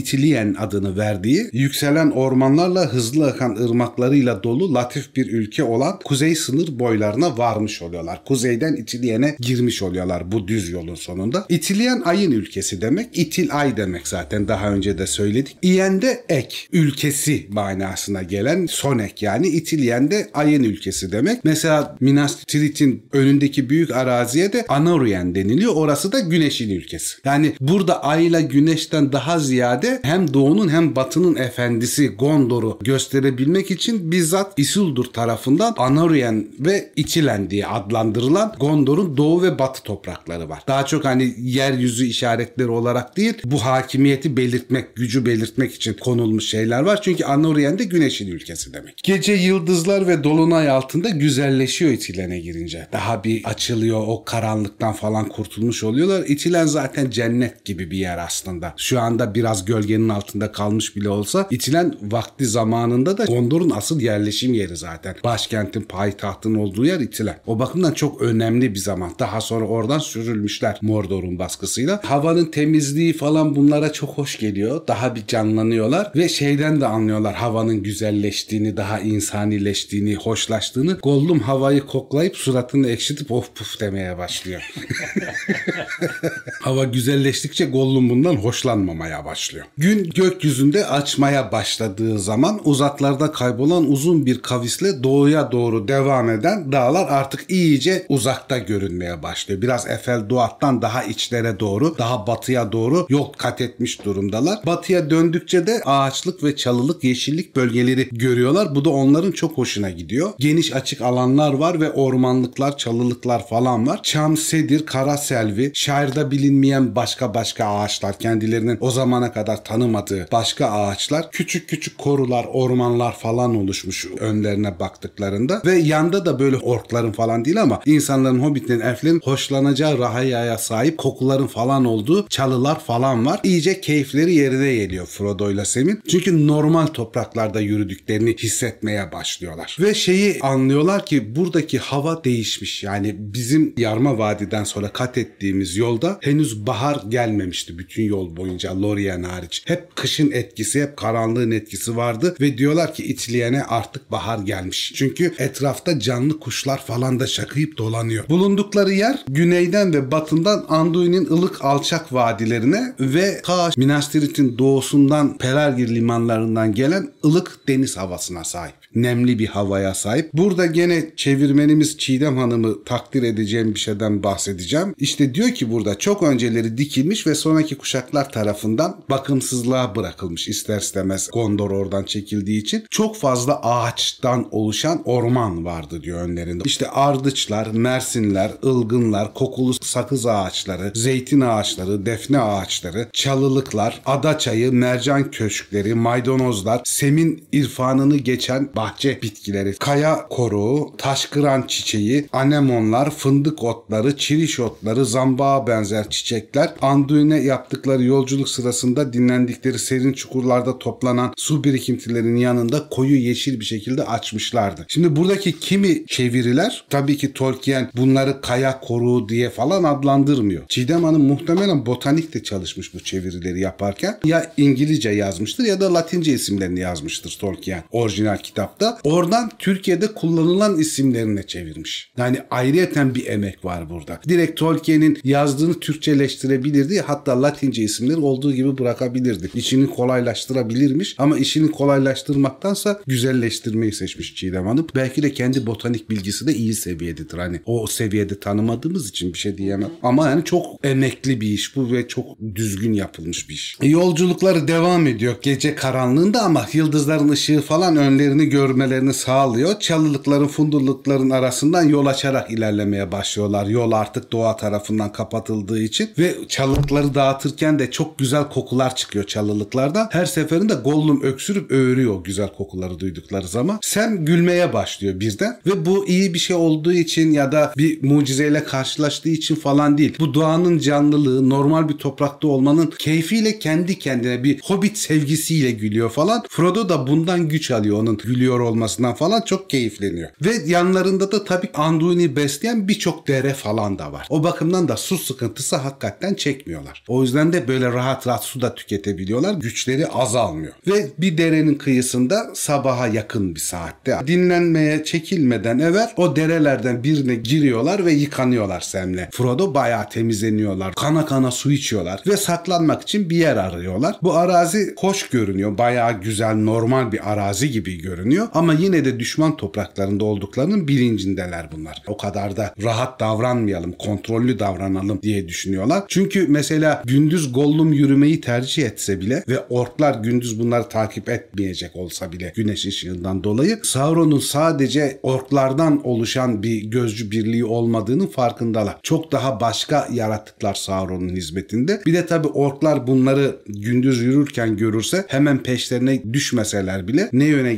Adını 0.55 0.97
verdiği 0.97 1.51
yükselen 1.53 2.11
ormanlarla 2.11 2.93
hızlı 2.93 3.27
akan 3.27 3.57
ırmaklarıyla 3.57 4.43
dolu 4.43 4.75
latif 4.75 5.17
bir 5.17 5.33
ülke 5.33 5.65
olan 5.65 5.99
kuzey 6.05 6.35
sınır 6.35 6.79
boylarına 6.79 7.39
varmış 7.39 7.83
oluyorlar. 7.83 8.25
Kuzeyden 8.25 8.77
İtilien'e 8.77 9.37
girmiş 9.41 9.83
oluyorlar 9.83 10.33
bu 10.33 10.49
düz 10.49 10.71
yolun 10.71 10.95
sonunda. 10.95 11.47
İtilien 11.49 12.03
ayın 12.05 12.31
ülkesi 12.31 12.81
demek. 12.81 13.19
İtil 13.19 13.49
ay 13.53 13.77
demek 13.77 14.09
zaten 14.09 14.49
daha 14.49 14.73
önce 14.73 14.99
de 14.99 15.07
söyledik. 15.07 15.57
İyen 15.63 16.03
de 16.03 16.25
ek 16.29 16.57
ülkesi 16.73 17.47
manasına 17.51 18.23
gelen 18.23 18.67
sonek 18.67 19.23
yani 19.23 19.49
İtilien 19.49 20.11
de 20.11 20.31
ayın 20.35 20.65
ülkesi 20.65 21.13
demek. 21.13 21.45
Mesela 21.45 21.97
Minas 22.01 22.45
Tirith'in 22.45 23.03
önündeki 23.13 23.71
büyük 23.71 23.91
araziye 23.91 24.53
de 24.53 24.65
Anarien 24.69 25.35
deniliyor. 25.35 25.75
Orası 25.75 26.13
da 26.13 26.21
güneşin 26.21 26.71
ülkesi. 26.71 27.17
Yani 27.25 27.53
burada 27.61 28.05
ayla 28.05 28.41
güneşten 28.41 29.13
daha 29.13 29.39
ziyade 29.39 30.01
hem 30.03 30.35
doğunun 30.41 30.69
hem 30.69 30.97
batının 30.97 31.37
efendisi 31.37 32.09
Gondor'u 32.09 32.79
gösterebilmek 32.83 33.71
için 33.71 34.13
bizzat 34.13 34.59
Isildur 34.59 35.05
tarafından 35.05 35.75
Anarien 35.79 36.49
ve 36.59 36.93
İtilen 36.97 37.51
diye 37.51 37.67
adlandırılan 37.67 38.55
Gondor'un 38.61 39.17
doğu 39.17 39.43
ve 39.43 39.59
batı 39.59 39.83
toprakları 39.83 40.49
var. 40.49 40.63
Daha 40.69 40.87
çok 40.87 41.05
hani 41.05 41.35
yeryüzü 41.39 42.07
işaretleri 42.07 42.69
olarak 42.69 43.17
değil 43.17 43.35
bu 43.45 43.65
hakimiyeti 43.65 44.37
belirtmek, 44.37 44.97
gücü 44.97 45.27
belirtmek 45.27 45.75
için 45.75 45.95
konulmuş 45.95 46.49
şeyler 46.49 46.81
var. 46.81 47.03
Çünkü 47.03 47.25
Anarien 47.25 47.79
de 47.79 47.85
güneşin 47.85 48.29
ülkesi 48.29 48.75
demek. 48.75 49.01
Gece 49.03 49.33
yıldızlar 49.33 50.09
ve 50.09 50.25
dolunay 50.25 50.71
altında 50.71 51.09
güzelleşiyor 51.09 51.93
İtilen'e 51.93 52.41
girince. 52.41 52.89
Daha 52.93 53.25
bir 53.25 53.45
açılıyor 53.45 54.03
o 54.07 54.25
karanlıktan 54.25 54.93
falan 54.93 55.29
kurtulmuş 55.29 55.85
oluyorlar. 55.85 56.25
İtilen 56.27 56.67
zaten 56.67 57.11
cennet 57.11 57.65
gibi 57.65 57.91
bir 57.91 57.99
yer 57.99 58.19
aslında. 58.19 58.75
Şu 58.77 59.01
anda 59.01 59.35
biraz 59.35 59.65
gölgenin 59.65 60.09
altında 60.09 60.30
kalmış 60.53 60.97
bile 60.97 61.09
olsa 61.09 61.47
İtilen 61.51 61.95
vakti 62.03 62.47
zamanında 62.47 63.19
da 63.19 63.25
Gondor'un 63.25 63.71
asıl 63.71 64.01
yerleşim 64.01 64.55
yeri 64.55 64.77
zaten. 64.77 65.17
Başkentin, 65.25 65.83
payitahtın 65.83 66.55
olduğu 66.55 66.85
yer 66.85 67.01
İtilen. 67.01 67.41
O 67.47 67.59
bakımdan 67.59 67.93
çok 67.93 68.23
önemli 68.23 68.75
bir 68.75 68.79
zaman. 68.79 69.13
Daha 69.19 69.41
sonra 69.41 69.65
oradan 69.65 69.99
sürülmüşler 69.99 70.79
Mordor'un 70.83 71.39
baskısıyla. 71.39 72.01
Havanın 72.05 72.45
temizliği 72.45 73.13
falan 73.13 73.57
bunlara 73.57 73.93
çok 73.93 74.11
hoş 74.11 74.39
geliyor. 74.39 74.87
Daha 74.89 75.15
bir 75.15 75.27
canlanıyorlar 75.27 76.13
ve 76.17 76.29
şeyden 76.29 76.81
de 76.81 76.87
anlıyorlar 76.87 77.35
havanın 77.35 77.83
güzelleştiğini, 77.83 78.77
daha 78.77 79.01
insanileştiğini, 79.01 80.15
hoşlaştığını. 80.15 80.99
Gollum 81.03 81.41
havayı 81.41 81.81
koklayıp 81.81 82.37
suratını 82.37 82.91
ekşitip 82.91 83.33
of 83.33 83.55
puf 83.55 83.81
demeye 83.81 84.19
başlıyor. 84.19 84.63
Hava 86.61 86.85
güzelleştikçe 86.85 87.65
Gollum 87.65 88.11
bundan 88.11 88.37
hoşlanmamaya 88.37 89.25
başlıyor. 89.25 89.67
Gün 89.79 90.10
gökyüzünde 90.15 90.87
açmaya 90.87 91.53
başladığı 91.53 92.19
zaman 92.19 92.61
uzaklarda 92.65 93.33
kaybolan 93.33 93.91
uzun 93.91 94.27
bir 94.27 94.43
kavisle 94.43 95.03
doğuya 95.03 95.53
doğru 95.53 95.89
devam 95.89 96.31
eden 96.31 96.73
dağlar 96.73 97.09
artık 97.09 97.45
iyice 97.49 98.07
uzakta 98.09 98.59
görünmeye 98.59 99.23
başlıyor. 99.23 99.63
Biraz 99.63 99.87
Efel 99.87 100.29
Duat'tan 100.29 100.83
daha 100.83 101.05
içlere 101.05 101.61
doğru, 101.61 101.99
daha 101.99 102.27
batıya 102.27 102.73
doğru 102.73 103.07
yol 103.09 103.33
kat 103.33 103.61
etmiş 103.61 104.05
durumdalar. 104.05 104.59
Batıya 104.67 105.11
döndükçe 105.11 105.67
de 105.67 105.83
ağaçlık 105.85 106.45
ve 106.45 106.57
çalılık, 106.57 107.05
yeşillik 107.05 107.57
bölgeleri 107.57 108.09
görüyorlar. 108.13 108.75
Bu 108.75 108.85
da 108.85 108.91
onların 108.91 109.33
çok 109.33 109.59
hoşuna 109.59 109.91
gidiyor. 109.91 110.31
Geniş 110.39 110.75
açık 110.75 111.01
alanlar 111.01 111.53
var 111.53 111.81
ve 111.81 111.91
ormanlıklar, 111.91 112.77
çalılıklar 112.77 113.49
falan 113.49 113.87
var. 113.87 114.01
Çam, 114.03 114.37
sedir, 114.37 114.87
kara 114.87 115.17
selvi, 115.17 115.71
şairde 115.75 116.31
bilinmeyen 116.31 116.97
başka 116.97 117.35
başka 117.35 117.65
ağaçlar, 117.65 118.19
kendilerinin 118.19 118.79
o 118.81 118.91
zamana 118.91 119.33
kadar 119.33 119.65
tanımadığı 119.65 120.00
başka 120.33 120.71
ağaçlar, 120.71 121.31
küçük 121.31 121.69
küçük 121.69 121.99
korular, 121.99 122.47
ormanlar 122.53 123.19
falan 123.19 123.57
oluşmuş 123.57 124.07
önlerine 124.19 124.81
baktıklarında 124.81 125.63
ve 125.65 125.75
yanda 125.79 126.27
da 126.27 126.39
böyle 126.39 126.57
orkların 126.57 127.13
falan 127.13 127.45
değil 127.45 127.63
ama 127.63 127.81
insanların, 127.87 128.41
hobbitlerin, 128.41 128.81
elflerin 128.81 129.21
hoşlanacağı 129.25 129.99
rahayaya 129.99 130.59
sahip 130.59 130.99
kokuların 130.99 131.47
falan 131.47 131.85
olduğu 131.85 132.29
çalılar 132.29 132.81
falan 132.81 133.27
var. 133.27 133.41
İyice 133.45 133.81
keyifleri 133.81 134.35
yerine 134.35 134.75
geliyor 134.75 135.07
Frodo 135.07 135.51
ile 135.51 135.65
Sam'in. 135.65 136.01
Çünkü 136.09 136.47
normal 136.47 136.87
topraklarda 136.87 137.61
yürüdüklerini 137.61 138.37
hissetmeye 138.37 139.13
başlıyorlar. 139.13 139.77
Ve 139.81 139.95
şeyi 139.95 140.41
anlıyorlar 140.41 141.07
ki 141.07 141.37
buradaki 141.37 141.79
hava 141.79 142.25
değişmiş. 142.25 142.83
Yani 142.83 143.15
bizim 143.19 143.75
Yarma 143.77 144.19
Vadi'den 144.19 144.65
sonra 144.65 144.89
kat 144.89 145.19
ettiğimiz 145.19 145.77
yolda 145.77 146.19
henüz 146.21 146.67
bahar 146.67 147.03
gelmemişti 147.09 147.79
bütün 147.79 148.03
yol 148.03 148.37
boyunca 148.37 148.83
Lorien 148.83 149.23
hariç. 149.23 149.63
Hep 149.67 149.90
kışın 149.95 150.31
etkisi, 150.31 150.83
hep 150.83 150.97
karanlığın 150.97 151.51
etkisi 151.51 151.97
vardı 151.97 152.37
ve 152.41 152.59
diyorlar 152.59 152.95
ki 152.95 153.05
İtliyene 153.05 153.65
artık 153.65 154.11
bahar 154.11 154.39
gelmiş. 154.39 154.93
Çünkü 154.97 155.35
etrafta 155.39 156.01
canlı 156.01 156.41
kuşlar 156.41 156.87
falan 156.87 157.21
da 157.21 157.27
şakıyıp 157.27 157.79
dolanıyor. 157.79 158.29
Bulundukları 158.29 158.93
yer 158.93 159.25
güneyden 159.29 159.95
ve 159.95 160.11
batından 160.11 160.67
Anduin'in 160.69 161.27
ılık 161.27 161.65
alçak 161.65 162.13
vadilerine 162.13 162.95
ve 163.01 163.41
Kaş 163.43 163.77
Minas 163.77 164.11
Tirith'in 164.11 164.59
doğusundan 164.59 165.39
Pelargir 165.39 165.89
limanlarından 165.89 166.75
gelen 166.75 167.09
ılık 167.25 167.69
deniz 167.69 167.97
havasına 167.97 168.45
sahip 168.45 168.80
nemli 168.95 169.39
bir 169.39 169.47
havaya 169.47 169.95
sahip. 169.95 170.31
Burada 170.33 170.67
gene 170.67 171.11
çevirmenimiz 171.17 171.99
Çiğdem 171.99 172.37
Hanım'ı 172.37 172.85
takdir 172.85 173.23
edeceğim 173.23 173.75
bir 173.75 173.81
şeyden 173.81 174.23
bahsedeceğim. 174.23 174.95
İşte 174.99 175.35
diyor 175.35 175.51
ki 175.51 175.71
burada 175.73 175.99
çok 175.99 176.23
önceleri 176.23 176.79
dikilmiş 176.79 177.27
ve 177.27 177.35
sonraki 177.35 177.79
kuşaklar 177.79 178.33
tarafından 178.33 178.97
bakımsızlığa 179.11 179.97
bırakılmış 179.97 180.49
ister 180.49 180.81
istemez 180.81 181.31
Gondor 181.33 181.71
oradan 181.71 182.05
çekildiği 182.05 182.61
için. 182.61 182.85
Çok 182.91 183.17
fazla 183.17 183.63
ağaçtan 183.63 184.49
oluşan 184.51 185.03
orman 185.05 185.65
vardı 185.65 186.03
diyor 186.03 186.23
önlerinde. 186.23 186.63
İşte 186.67 186.91
ardıçlar, 186.91 187.67
mersinler, 187.67 188.53
ılgınlar, 188.65 189.35
kokulu 189.35 189.75
sakız 189.81 190.27
ağaçları, 190.27 190.93
zeytin 190.95 191.41
ağaçları, 191.41 192.07
defne 192.07 192.39
ağaçları, 192.39 193.09
çalılıklar, 193.13 194.01
ada 194.07 194.39
çayı, 194.39 194.73
mercan 194.73 195.31
köşkleri, 195.31 195.95
maydanozlar, 195.95 196.81
semin 196.85 197.45
irfanını 197.53 198.17
geçen 198.17 198.69
bahçe 198.81 199.23
bitkileri, 199.23 199.75
kaya 199.79 200.29
koruğu, 200.29 200.93
taşkıran 200.99 201.65
çiçeği, 201.69 202.27
anemonlar, 202.33 203.11
fındık 203.11 203.65
otları, 203.65 204.17
çiriş 204.17 204.61
otları, 204.61 205.07
zambağa 205.07 205.67
benzer 205.67 206.11
çiçekler, 206.11 206.75
Anduin'e 206.83 207.41
yaptıkları 207.41 208.03
yolculuk 208.03 208.49
sırasında 208.49 209.13
dinlendikleri 209.13 209.79
serin 209.79 210.13
çukurlarda 210.13 210.79
toplanan 210.79 211.35
su 211.37 211.65
birikintilerinin 211.65 212.37
yanında 212.37 212.89
koyu 212.89 213.17
yeşil 213.17 213.61
bir 213.61 213.65
şekilde 213.65 214.05
açmışlardı. 214.05 214.87
Şimdi 214.89 215.17
buradaki 215.17 215.61
kimi 215.61 216.07
çeviriler 216.07 216.85
tabii 216.91 217.17
ki 217.17 217.33
Tolkien 217.33 217.91
bunları 217.97 218.41
kaya 218.41 218.81
koruğu 218.81 219.29
diye 219.29 219.51
falan 219.51 219.85
adlandırmıyor. 219.85 220.63
Çiğdem 220.69 221.05
Hanım 221.05 221.23
muhtemelen 221.23 221.87
botanikte 221.87 222.43
çalışmış 222.43 222.95
bu 222.95 223.01
çevirileri 223.01 223.61
yaparken 223.61 224.19
ya 224.25 224.53
İngilizce 224.57 225.11
yazmıştır 225.11 225.65
ya 225.65 225.81
da 225.81 225.95
Latince 225.95 226.33
isimlerini 226.33 226.81
yazmıştır 226.81 227.37
Tolkien 227.41 227.85
orijinal 227.91 228.37
kitapta. 228.71 229.11
Oradan 229.11 229.51
Türkiye'de 229.59 230.07
kullanılan 230.07 230.79
isimlerine 230.79 231.43
çevirmiş. 231.43 232.11
Yani 232.19 232.39
ayrıyeten 232.51 233.15
bir 233.15 233.27
emek 233.27 233.65
var 233.65 233.91
burada. 233.91 234.21
Direkt 234.29 234.59
Tolkien'in 234.59 235.19
yazdığını 235.25 235.81
Türkçeleştirebilirdi 235.81 237.01
hatta 237.01 237.43
Latince 237.43 237.83
isimleri 237.83 238.17
olduğu 238.17 238.53
gibi 238.53 238.79
bırakabilirdi. 238.79 239.51
İçini 239.55 239.87
kolaylaştırabilirmiş 239.87 241.15
ama 241.19 241.39
işini 241.39 241.71
kolaylaştırmaktansa 241.71 243.01
güzelleştirmeyi 243.07 243.93
seçmiş 243.93 244.35
Çiğdem 244.35 244.67
Hanım. 244.67 244.87
Belki 244.95 245.23
de 245.23 245.33
kendi 245.33 245.67
botanik 245.67 246.11
bilgisi 246.11 246.47
de 246.47 246.55
iyi 246.55 246.75
seviyededir. 246.75 247.39
Hani 247.39 247.61
o 247.67 247.87
seviyede 247.87 248.41
tanımadığımız 248.41 249.09
için 249.09 249.33
bir 249.33 249.39
şey 249.39 249.59
diyemem. 249.59 249.91
Ama 250.03 250.29
yani 250.29 250.45
çok 250.45 250.87
emekli 250.87 251.41
bir 251.41 251.49
iş 251.49 251.77
bu 251.77 251.93
ve 251.93 252.09
çok 252.09 252.25
düzgün 252.55 252.93
yapılmış 252.93 253.49
bir 253.49 253.55
iş. 253.55 253.77
Yolculukları 253.83 254.69
devam 254.69 255.07
ediyor 255.07 255.35
gece 255.43 255.75
karanlığında 255.75 256.43
ama 256.43 256.67
yıldızların 256.73 257.29
ışığı 257.29 257.61
falan 257.61 257.97
önlerini 257.97 258.49
görmelerini 258.61 259.15
sağlıyor. 259.15 259.81
Çalılıkların, 259.81 260.47
fundurlukların 260.47 261.31
arasından 261.31 261.83
yol 261.83 262.07
açarak 262.07 262.51
ilerlemeye 262.51 263.13
başlıyorlar. 263.13 263.67
Yol 263.67 263.93
artık 263.93 264.33
doğa 264.33 264.57
tarafından 264.57 265.13
kapatıldığı 265.13 265.83
için 265.83 266.11
ve 266.19 266.35
çalılıkları 266.49 267.15
dağıtırken 267.15 267.79
de 267.79 267.91
çok 267.91 268.19
güzel 268.19 268.49
kokular 268.49 268.97
çıkıyor 268.97 269.25
çalılıklardan. 269.25 270.09
Her 270.11 270.27
seferinde 270.27 270.75
Gollum 270.75 271.23
öksürüp 271.23 271.71
öğürüyor 271.71 272.25
güzel 272.25 272.49
kokuları 272.49 272.99
duydukları 272.99 273.49
zaman. 273.49 273.79
Sam 273.83 274.25
gülmeye 274.25 274.73
başlıyor 274.73 275.21
birden 275.21 275.61
ve 275.67 275.87
bu 275.87 276.09
iyi 276.09 276.35
bir 276.35 276.39
şey 276.39 276.57
olduğu 276.57 276.93
için 276.93 277.33
ya 277.33 277.53
da 277.53 277.73
bir 277.77 278.03
mucizeyle 278.03 278.65
karşılaştığı 278.65 279.29
için 279.29 279.55
falan 279.55 279.99
değil. 279.99 280.15
Bu 280.19 280.35
doğanın 280.35 280.79
canlılığı, 280.79 281.51
normal 281.51 281.89
bir 281.89 281.95
toprakta 281.95 282.49
olmanın 282.49 282.93
keyfiyle 282.99 283.59
kendi 283.59 283.99
kendine 283.99 284.45
bir 284.45 284.61
hobbit 284.63 284.99
sevgisiyle 284.99 285.71
gülüyor 285.71 286.11
falan. 286.11 286.43
Frodo 286.49 286.89
da 286.89 287.07
bundan 287.07 287.49
güç 287.49 287.71
alıyor 287.71 287.99
onun 287.99 288.17
gülüyor 288.17 288.50
olmasından 288.59 289.15
falan 289.15 289.41
çok 289.41 289.71
keyifleniyor. 289.71 290.31
Ve 290.45 290.51
yanlarında 290.67 291.33
da 291.33 291.45
tabii 291.45 291.71
Anduin'i 291.75 292.37
besleyen 292.37 292.89
birçok 292.89 293.29
dere 293.29 293.55
falan 293.55 293.99
da 293.99 294.13
var. 294.13 294.27
O 294.31 294.45
bakımdan 294.45 294.89
da 294.89 294.97
su 294.97 295.19
sıkıntısı 295.19 295.77
hakikaten 295.77 296.35
çekmiyorlar. 296.35 297.05
O 297.09 297.23
yüzden 297.23 297.53
de 297.53 297.69
böyle 297.69 297.93
rahat 297.93 298.27
rahat 298.27 298.45
su 298.45 298.61
da 298.61 298.75
tüketebiliyorlar. 298.75 299.55
Güçleri 299.55 300.07
azalmıyor. 300.07 300.73
Ve 300.87 301.07
bir 301.19 301.39
derenin 301.39 301.75
kıyısında 301.75 302.51
sabaha 302.55 303.07
yakın 303.07 303.55
bir 303.55 303.61
saatte 303.61 304.19
dinlenmeye 304.27 305.05
çekilmeden 305.05 305.79
evvel 305.79 306.13
o 306.17 306.37
derelerden 306.37 307.05
birine 307.05 307.35
giriyorlar 307.35 308.07
ve 308.07 308.13
yıkanıyorlar 308.13 308.81
Sam'le. 308.81 309.31
Frodo 309.33 309.75
bayağı 309.75 310.09
temizleniyorlar. 310.09 310.95
Kana 310.95 311.27
kana 311.27 311.51
su 311.51 311.73
içiyorlar 311.73 312.23
ve 312.27 312.37
saklanmak 312.37 313.03
için 313.03 313.31
bir 313.31 313.37
yer 313.37 313.57
arıyorlar. 313.57 314.17
Bu 314.23 314.35
arazi 314.35 314.95
hoş 314.99 315.29
görünüyor. 315.29 315.79
Bayağı 315.79 316.21
güzel 316.21 316.55
normal 316.55 317.13
bir 317.13 317.33
arazi 317.33 317.71
gibi 317.71 318.03
görünüyor 318.03 318.40
ama 318.55 318.75
yine 318.75 319.05
de 319.05 319.21
düşman 319.21 319.57
topraklarında 319.57 320.25
olduklarının 320.25 320.89
bilincindeler 320.89 321.73
bunlar. 321.73 322.03
O 322.07 322.17
kadar 322.17 322.57
da 322.57 322.75
rahat 322.83 323.21
davranmayalım, 323.21 323.93
kontrollü 323.93 324.59
davranalım 324.59 325.23
diye 325.23 325.49
düşünüyorlar. 325.49 326.05
Çünkü 326.09 326.47
mesela 326.49 327.03
gündüz 327.07 327.53
Gollum 327.53 327.93
yürümeyi 327.93 328.41
tercih 328.41 328.87
etse 328.87 329.21
bile 329.21 329.45
ve 329.49 329.59
orklar 329.59 330.15
gündüz 330.23 330.61
bunları 330.61 330.89
takip 330.89 331.29
etmeyecek 331.29 331.97
olsa 331.97 332.33
bile 332.33 332.53
güneş 332.57 332.87
ışığından 332.87 333.45
dolayı 333.45 333.79
Sauron'un 333.83 334.39
sadece 334.39 335.21
orklardan 335.23 336.07
oluşan 336.07 336.63
bir 336.63 336.83
gözcü 336.83 337.31
birliği 337.31 337.65
olmadığının 337.65 338.27
farkındalar. 338.27 338.97
Çok 339.03 339.33
daha 339.33 339.61
başka 339.61 340.09
yaratıklar 340.13 340.75
Sauron'un 340.75 341.37
hizmetinde. 341.37 342.01
Bir 342.07 342.15
de 342.15 342.27
tabi 342.27 342.49
orklar 342.49 343.07
bunları 343.07 343.57
gündüz 343.67 344.21
yürürken 344.21 344.77
görürse 344.77 345.25
hemen 345.29 345.63
peşlerine 345.63 346.33
düşmeseler 346.33 347.09
bile 347.09 347.29
ne 347.33 347.45
yöne 347.45 347.75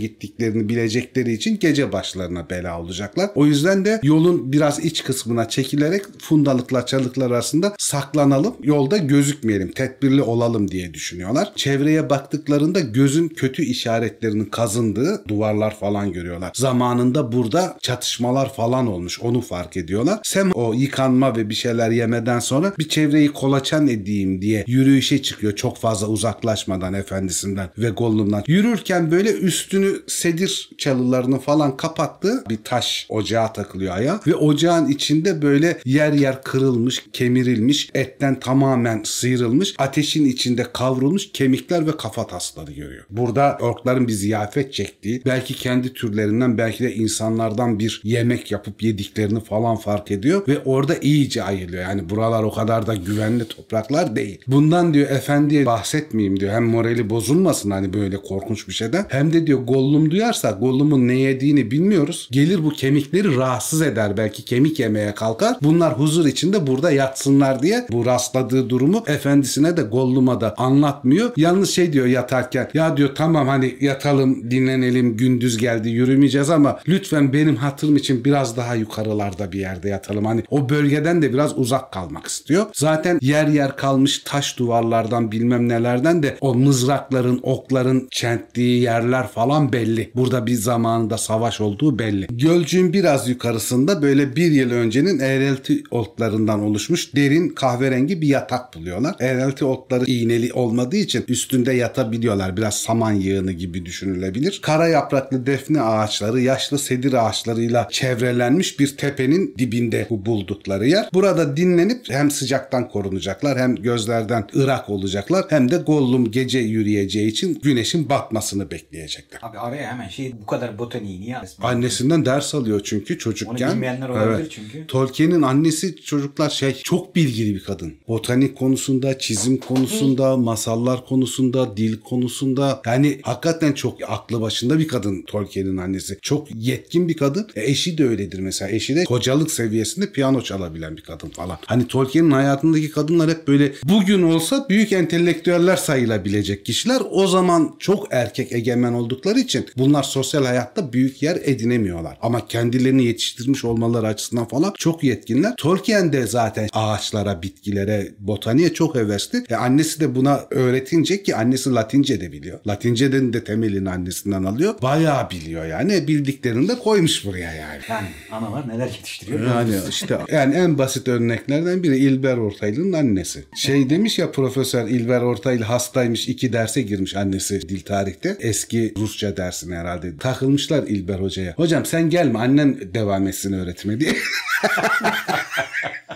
gittiklerini 0.53 0.69
bilecekleri 0.69 1.33
için 1.33 1.59
gece 1.59 1.93
başlarına 1.93 2.51
bela 2.51 2.81
olacaklar. 2.81 3.31
O 3.35 3.47
yüzden 3.47 3.85
de 3.85 4.01
yolun 4.03 4.53
biraz 4.53 4.85
iç 4.85 5.05
kısmına 5.05 5.49
çekilerek 5.49 6.03
fundalıkla 6.19 6.87
çalıklar 6.87 7.31
arasında 7.31 7.75
saklanalım. 7.79 8.55
Yolda 8.63 8.97
gözükmeyelim, 8.97 9.73
tedbirli 9.73 10.23
olalım 10.23 10.71
diye 10.71 10.95
düşünüyorlar. 10.95 11.53
Çevreye 11.57 12.11
baktıklarında 12.11 12.81
gözün 12.81 13.29
kötü 13.29 13.63
işaretlerinin 13.63 14.45
kazındığı 14.45 15.25
duvarlar 15.29 15.79
falan 15.79 16.13
görüyorlar. 16.13 16.53
Zamanında 16.55 17.33
burada 17.33 17.77
çatışmalar 17.83 18.55
falan 18.55 18.87
olmuş. 18.87 19.21
Onu 19.21 19.41
fark 19.41 19.77
ediyorlar. 19.77 20.21
Sem 20.23 20.51
o 20.55 20.73
yıkanma 20.75 21.37
ve 21.37 21.49
bir 21.49 21.55
şeyler 21.55 21.91
yemeden 21.91 22.39
sonra 22.39 22.73
bir 22.79 22.89
çevreyi 22.89 23.33
kolaçan 23.33 23.89
edeyim 23.89 24.43
diye 24.43 24.65
yürüyüşe 24.67 25.23
çıkıyor. 25.23 25.57
Çok 25.57 25.79
fazla 25.79 26.07
uzaklaşmadan 26.07 26.95
efendisinden 26.95 27.69
ve 27.79 27.91
Gollum'dan. 27.91 28.45
Yürürken 28.47 29.11
böyle 29.11 29.33
üstünü 29.33 30.03
senin 30.07 30.32
sedir 30.33 30.71
çalılarını 30.79 31.39
falan 31.39 31.77
kapattığı 31.77 32.45
bir 32.49 32.59
taş 32.65 33.07
ocağa 33.09 33.53
takılıyor 33.53 33.97
ayağı 33.97 34.21
ve 34.27 34.35
ocağın 34.35 34.89
içinde 34.89 35.43
böyle 35.43 35.79
yer 35.85 36.13
yer 36.13 36.43
kırılmış, 36.43 37.05
kemirilmiş, 37.13 37.91
etten 37.95 38.41
tamamen 38.41 39.03
sıyrılmış, 39.05 39.75
ateşin 39.79 40.25
içinde 40.25 40.67
kavrulmuş 40.73 41.33
kemikler 41.33 41.87
ve 41.87 41.97
kafa 41.97 42.27
tasları 42.27 42.73
görüyor. 42.73 43.05
Burada 43.11 43.59
orkların 43.61 44.09
bir 44.09 44.13
ziyafet 44.13 44.73
çektiği, 44.73 45.23
belki 45.27 45.55
kendi 45.55 45.93
türlerinden 45.93 46.59
belki 46.59 46.85
de 46.85 46.95
insanlardan 46.95 47.79
bir 47.79 48.01
yemek 48.05 48.53
yapıp 48.53 48.83
yediklerini 48.83 49.45
falan 49.45 49.77
fark 49.77 50.11
ediyor 50.11 50.49
ve 50.49 50.59
orada 50.65 50.97
iyice 50.97 51.43
ayılıyor. 51.43 51.83
Yani 51.83 52.11
buralar 52.11 52.43
o 52.43 52.53
kadar 52.53 52.87
da 52.87 52.95
güvenli 52.95 53.45
topraklar 53.45 54.17
değil. 54.17 54.39
Bundan 54.47 54.95
diyor 54.95 55.11
efendiye 55.11 55.67
bahsetmeyeyim 55.67 56.41
diyor. 56.41 56.53
Hem 56.53 56.65
morali 56.65 57.11
bozulmasın 57.11 57.71
hani 57.71 57.93
böyle 57.93 58.17
korkunç 58.17 58.69
bir 58.69 58.73
şeyden. 58.73 59.07
Hem 59.09 59.33
de 59.33 59.47
diyor 59.47 59.59
Gollum 59.59 60.11
duyarsa 60.23 60.51
Gollum'un 60.51 61.09
ne 61.09 61.15
yediğini 61.15 61.71
bilmiyoruz. 61.71 62.29
Gelir 62.31 62.65
bu 62.65 62.71
kemikleri 62.71 63.37
rahatsız 63.37 63.83
eder. 63.83 64.17
Belki 64.17 64.45
kemik 64.45 64.79
yemeye 64.81 65.15
kalkar. 65.15 65.57
Bunlar 65.63 65.99
huzur 65.99 66.27
içinde 66.27 66.67
burada 66.67 66.91
yatsınlar 66.91 67.63
diye 67.63 67.87
bu 67.93 68.07
rastladığı 68.07 68.71
durumu 68.71 69.05
efendisine 69.07 69.77
de 69.77 69.83
Gollum'a 69.83 70.41
da 70.41 70.55
anlatmıyor. 70.59 71.31
Yalnız 71.37 71.71
şey 71.71 71.93
diyor 71.93 72.07
yatarken 72.07 72.69
ya 72.75 72.97
diyor 72.97 73.11
tamam 73.15 73.49
hani 73.49 73.77
yatalım 73.81 74.51
dinlenelim 74.51 75.17
gündüz 75.17 75.57
geldi 75.57 75.89
yürümeyeceğiz 75.89 76.51
ama 76.51 76.79
lütfen 76.89 77.33
benim 77.33 77.57
hatırım 77.57 77.97
için 77.97 78.25
biraz 78.25 78.57
daha 78.57 78.75
yukarılarda 78.75 79.53
bir 79.53 79.61
yerde 79.61 79.89
yatalım. 79.89 80.25
Hani 80.25 80.43
o 80.51 80.69
bölgeden 80.69 81.23
de 81.23 81.33
biraz 81.33 81.59
uzak 81.59 81.93
kalmak 81.93 82.27
istiyor. 82.27 82.67
Zaten 82.73 83.19
yer 83.23 83.47
yer 83.47 83.77
kalmış 83.77 84.19
taş 84.19 84.59
duvarlardan 84.59 85.33
bilmem 85.33 85.69
nelerden 85.69 86.23
de 86.23 86.37
o 86.41 86.55
mızrakların, 86.55 87.41
okların 87.43 88.09
çenttiği 88.11 88.83
yerler 88.83 89.29
falan 89.29 89.73
belli. 89.73 90.12
Burada 90.17 90.47
bir 90.47 90.55
zamanında 90.55 91.19
savaş 91.19 91.61
olduğu 91.61 91.99
belli. 91.99 92.27
Gölcüğün 92.31 92.93
biraz 92.93 93.29
yukarısında 93.29 94.03
böyle 94.03 94.37
bir 94.37 94.51
yıl 94.51 94.71
öncenin 94.71 95.19
eğrelti 95.19 95.83
otlarından 95.91 96.61
oluşmuş 96.61 97.15
derin 97.17 97.49
kahverengi 97.49 98.21
bir 98.21 98.27
yatak 98.27 98.75
buluyorlar. 98.75 99.15
Eğrelti 99.21 99.65
otları 99.65 100.05
iğneli 100.05 100.53
olmadığı 100.53 100.97
için 100.97 101.25
üstünde 101.29 101.73
yatabiliyorlar. 101.73 102.57
Biraz 102.57 102.75
saman 102.75 103.13
yığını 103.13 103.53
gibi 103.53 103.87
düşünülebilir. 103.87 104.61
Kara 104.63 104.89
yapraklı 104.89 105.47
defne 105.47 105.81
ağaçları, 105.81 106.41
yaşlı 106.41 106.79
sedir 106.79 107.13
ağaçlarıyla 107.13 107.89
çevrelenmiş 107.91 108.81
bir 108.81 108.97
tepenin 108.97 109.55
dibinde 109.59 110.07
bu 110.11 110.27
buldukları 110.27 110.87
yer. 110.89 111.09
Burada 111.15 111.57
dinlenip 111.57 112.11
hem 112.11 112.31
sıcaktan 112.31 112.89
korunacaklar 112.89 113.59
hem 113.59 113.77
gözlerden 113.77 114.47
ırak 114.57 114.91
olacaklar 114.91 115.45
hem 115.49 115.71
de 115.71 115.77
Gollum 115.77 116.31
gece 116.31 116.59
yürüyeceği 116.59 117.29
için 117.29 117.61
güneşin 117.63 118.09
batmasını 118.09 118.71
bekleyecekler. 118.71 119.41
Abi 119.43 119.59
araya 119.59 119.93
hemen 119.93 120.02
şey 120.09 120.33
bu 120.43 120.47
kadar 120.47 120.79
botaniği 120.79 121.21
niye? 121.21 121.37
Annesinden 121.63 122.25
ders 122.25 122.55
alıyor 122.55 122.81
çünkü 122.85 123.19
çocukken. 123.19 123.69
Onu 123.69 123.75
bilmeyenler 123.75 124.09
olabilir 124.09 124.49
çünkü. 124.51 124.87
Tolkien'in 124.87 125.43
annesi 125.43 125.97
çocuklar 125.97 126.51
şey 126.51 126.75
çok 126.75 127.17
bilgili 127.17 127.55
bir 127.55 127.65
kadın. 127.65 127.95
Botanik 128.09 128.57
konusunda, 128.57 129.19
çizim 129.19 129.57
konusunda, 129.57 130.37
masallar 130.37 131.07
konusunda, 131.07 131.77
dil 131.77 132.01
konusunda. 132.01 132.83
Yani 132.87 133.21
hakikaten 133.23 133.73
çok 133.73 133.99
aklı 134.09 134.41
başında 134.41 134.79
bir 134.79 134.89
kadın 134.89 135.23
Tolkien'in 135.23 135.77
annesi. 135.77 136.19
Çok 136.23 136.49
yetkin 136.55 137.09
bir 137.09 137.17
kadın. 137.17 137.49
E, 137.57 137.71
eşi 137.71 137.99
de 137.99 138.05
öyledir 138.05 138.39
mesela. 138.39 138.71
Eşi 138.71 138.97
de 138.97 139.05
kocalık 139.05 139.51
seviyesinde 139.51 140.13
piyano 140.13 140.43
çalabilen 140.43 140.97
bir 140.97 141.03
kadın 141.03 141.29
falan. 141.29 141.59
Hani 141.67 141.87
Tolkien'in 141.87 142.31
hayatındaki 142.31 142.91
kadınlar 142.91 143.31
hep 143.31 143.49
böyle 143.49 143.73
bugün 143.85 144.23
olsa 144.23 144.67
büyük 144.69 144.93
entelektüeller 144.93 145.77
sayılabilecek 145.77 146.67
kişiler. 146.67 147.03
O 147.11 147.27
zaman 147.27 147.77
çok 147.79 148.09
erkek 148.11 148.53
egemen 148.53 148.93
oldukları 148.93 149.39
için 149.39 149.67
bunlar 149.93 150.03
sosyal 150.03 150.45
hayatta 150.45 150.93
büyük 150.93 151.23
yer 151.23 151.39
edinemiyorlar. 151.45 152.19
Ama 152.23 152.47
kendilerini 152.47 153.05
yetiştirmiş 153.05 153.65
olmaları 153.65 154.07
açısından 154.07 154.49
falan 154.49 154.73
çok 154.79 155.05
yetkinler. 155.05 155.55
Tolkien 155.57 156.13
de 156.13 156.27
zaten 156.27 156.69
ağaçlara, 156.73 157.43
bitkilere, 157.43 158.09
botaniğe 158.19 158.75
çok 158.75 158.95
hevesli. 158.95 159.45
E 159.49 159.55
annesi 159.55 160.01
de 160.01 160.15
buna 160.15 160.41
öğretince 160.51 161.23
ki 161.23 161.37
annesi 161.37 161.71
Latince 161.71 162.21
de 162.21 162.33
biliyor. 162.33 162.61
Latince'den 162.67 163.33
de 163.33 163.45
temelini 163.45 163.91
annesinden 163.91 164.45
alıyor. 164.45 164.75
Bayağı 164.83 165.31
biliyor 165.31 165.67
yani. 165.67 166.09
Bildiklerini 166.09 166.69
de 166.69 166.79
koymuş 166.79 167.25
buraya 167.25 167.55
yani. 167.55 167.81
Yani 167.89 168.07
analar 168.31 168.69
neler 168.69 168.87
yetiştiriyor? 168.87 169.47
Yani 169.47 169.75
işte 169.89 170.19
yani 170.33 170.55
en 170.55 170.79
basit 170.79 171.09
örneklerden 171.09 171.83
biri 171.83 171.97
İlber 171.97 172.37
Ortaylı'nın 172.37 172.93
annesi. 172.93 173.45
Şey 173.57 173.91
demiş 173.91 174.19
ya 174.19 174.33
Profesör 174.33 174.89
İlber 174.89 175.21
Ortaylı 175.21 175.65
hastaymış 175.65 176.29
iki 176.29 176.53
derse 176.53 176.83
girmiş 176.83 177.17
annesi 177.17 177.69
dil 177.69 177.81
tarihte. 177.81 178.37
Eski 178.41 178.95
Rusça 178.99 179.37
dersine 179.37 179.82
herhalde. 179.83 180.17
Takılmışlar 180.17 180.83
İlber 180.83 181.19
Hoca'ya. 181.19 181.53
Hocam 181.53 181.87
sen 181.87 182.11
gelme 182.11 182.39
annen 182.39 182.95
devam 182.95 183.27
etsin 183.27 183.53
öğretime 183.53 184.01
diye. 184.01 184.15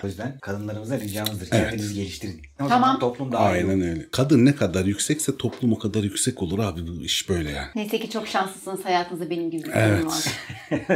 O 0.05 0.07
yüzden 0.07 0.39
kadınlarımıza 0.39 1.01
ricamızdır. 1.01 1.51
Kendinizi 1.51 1.95
geliştirin. 1.95 2.43
O 2.61 2.69
Tamam. 2.69 2.81
zaman 2.81 2.99
toplum 3.01 3.33
daha 3.33 3.57
iyi. 3.57 3.65
Aynen 3.65 3.81
öyle. 3.81 4.07
Kadın 4.11 4.45
ne 4.45 4.55
kadar 4.55 4.85
yüksekse 4.85 5.37
toplum 5.37 5.73
o 5.73 5.79
kadar 5.79 6.03
yüksek 6.03 6.43
olur 6.43 6.59
abi 6.59 6.81
bu 6.87 7.03
iş 7.03 7.29
böyle 7.29 7.51
yani. 7.51 7.67
Neyse 7.75 8.01
ki 8.01 8.11
çok 8.11 8.29
şanslısınız 8.29 8.85
hayatınızda 8.85 9.31
benim 9.31 9.51
gibi 9.51 9.65
bir 9.65 9.71
Evet. 9.75 10.05
var. 10.05 10.25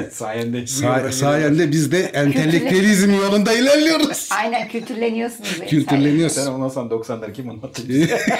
Sayende. 0.13 0.59
Sa- 0.59 1.13
sayende 1.13 1.71
biz 1.71 1.93
de 1.93 2.01
entelektüelizm 2.15 3.11
yolunda 3.15 3.53
ilerliyoruz. 3.53 4.29
Aynen 4.39 4.69
kültürleniyorsunuz. 4.69 5.61
Kültürleniyoruz. 5.69 6.35
Sen 6.35 6.47
ondan 6.47 6.69
sonra 6.69 6.95
90'ları 6.95 7.33
kim 7.33 7.51
anlatacak? 7.51 8.21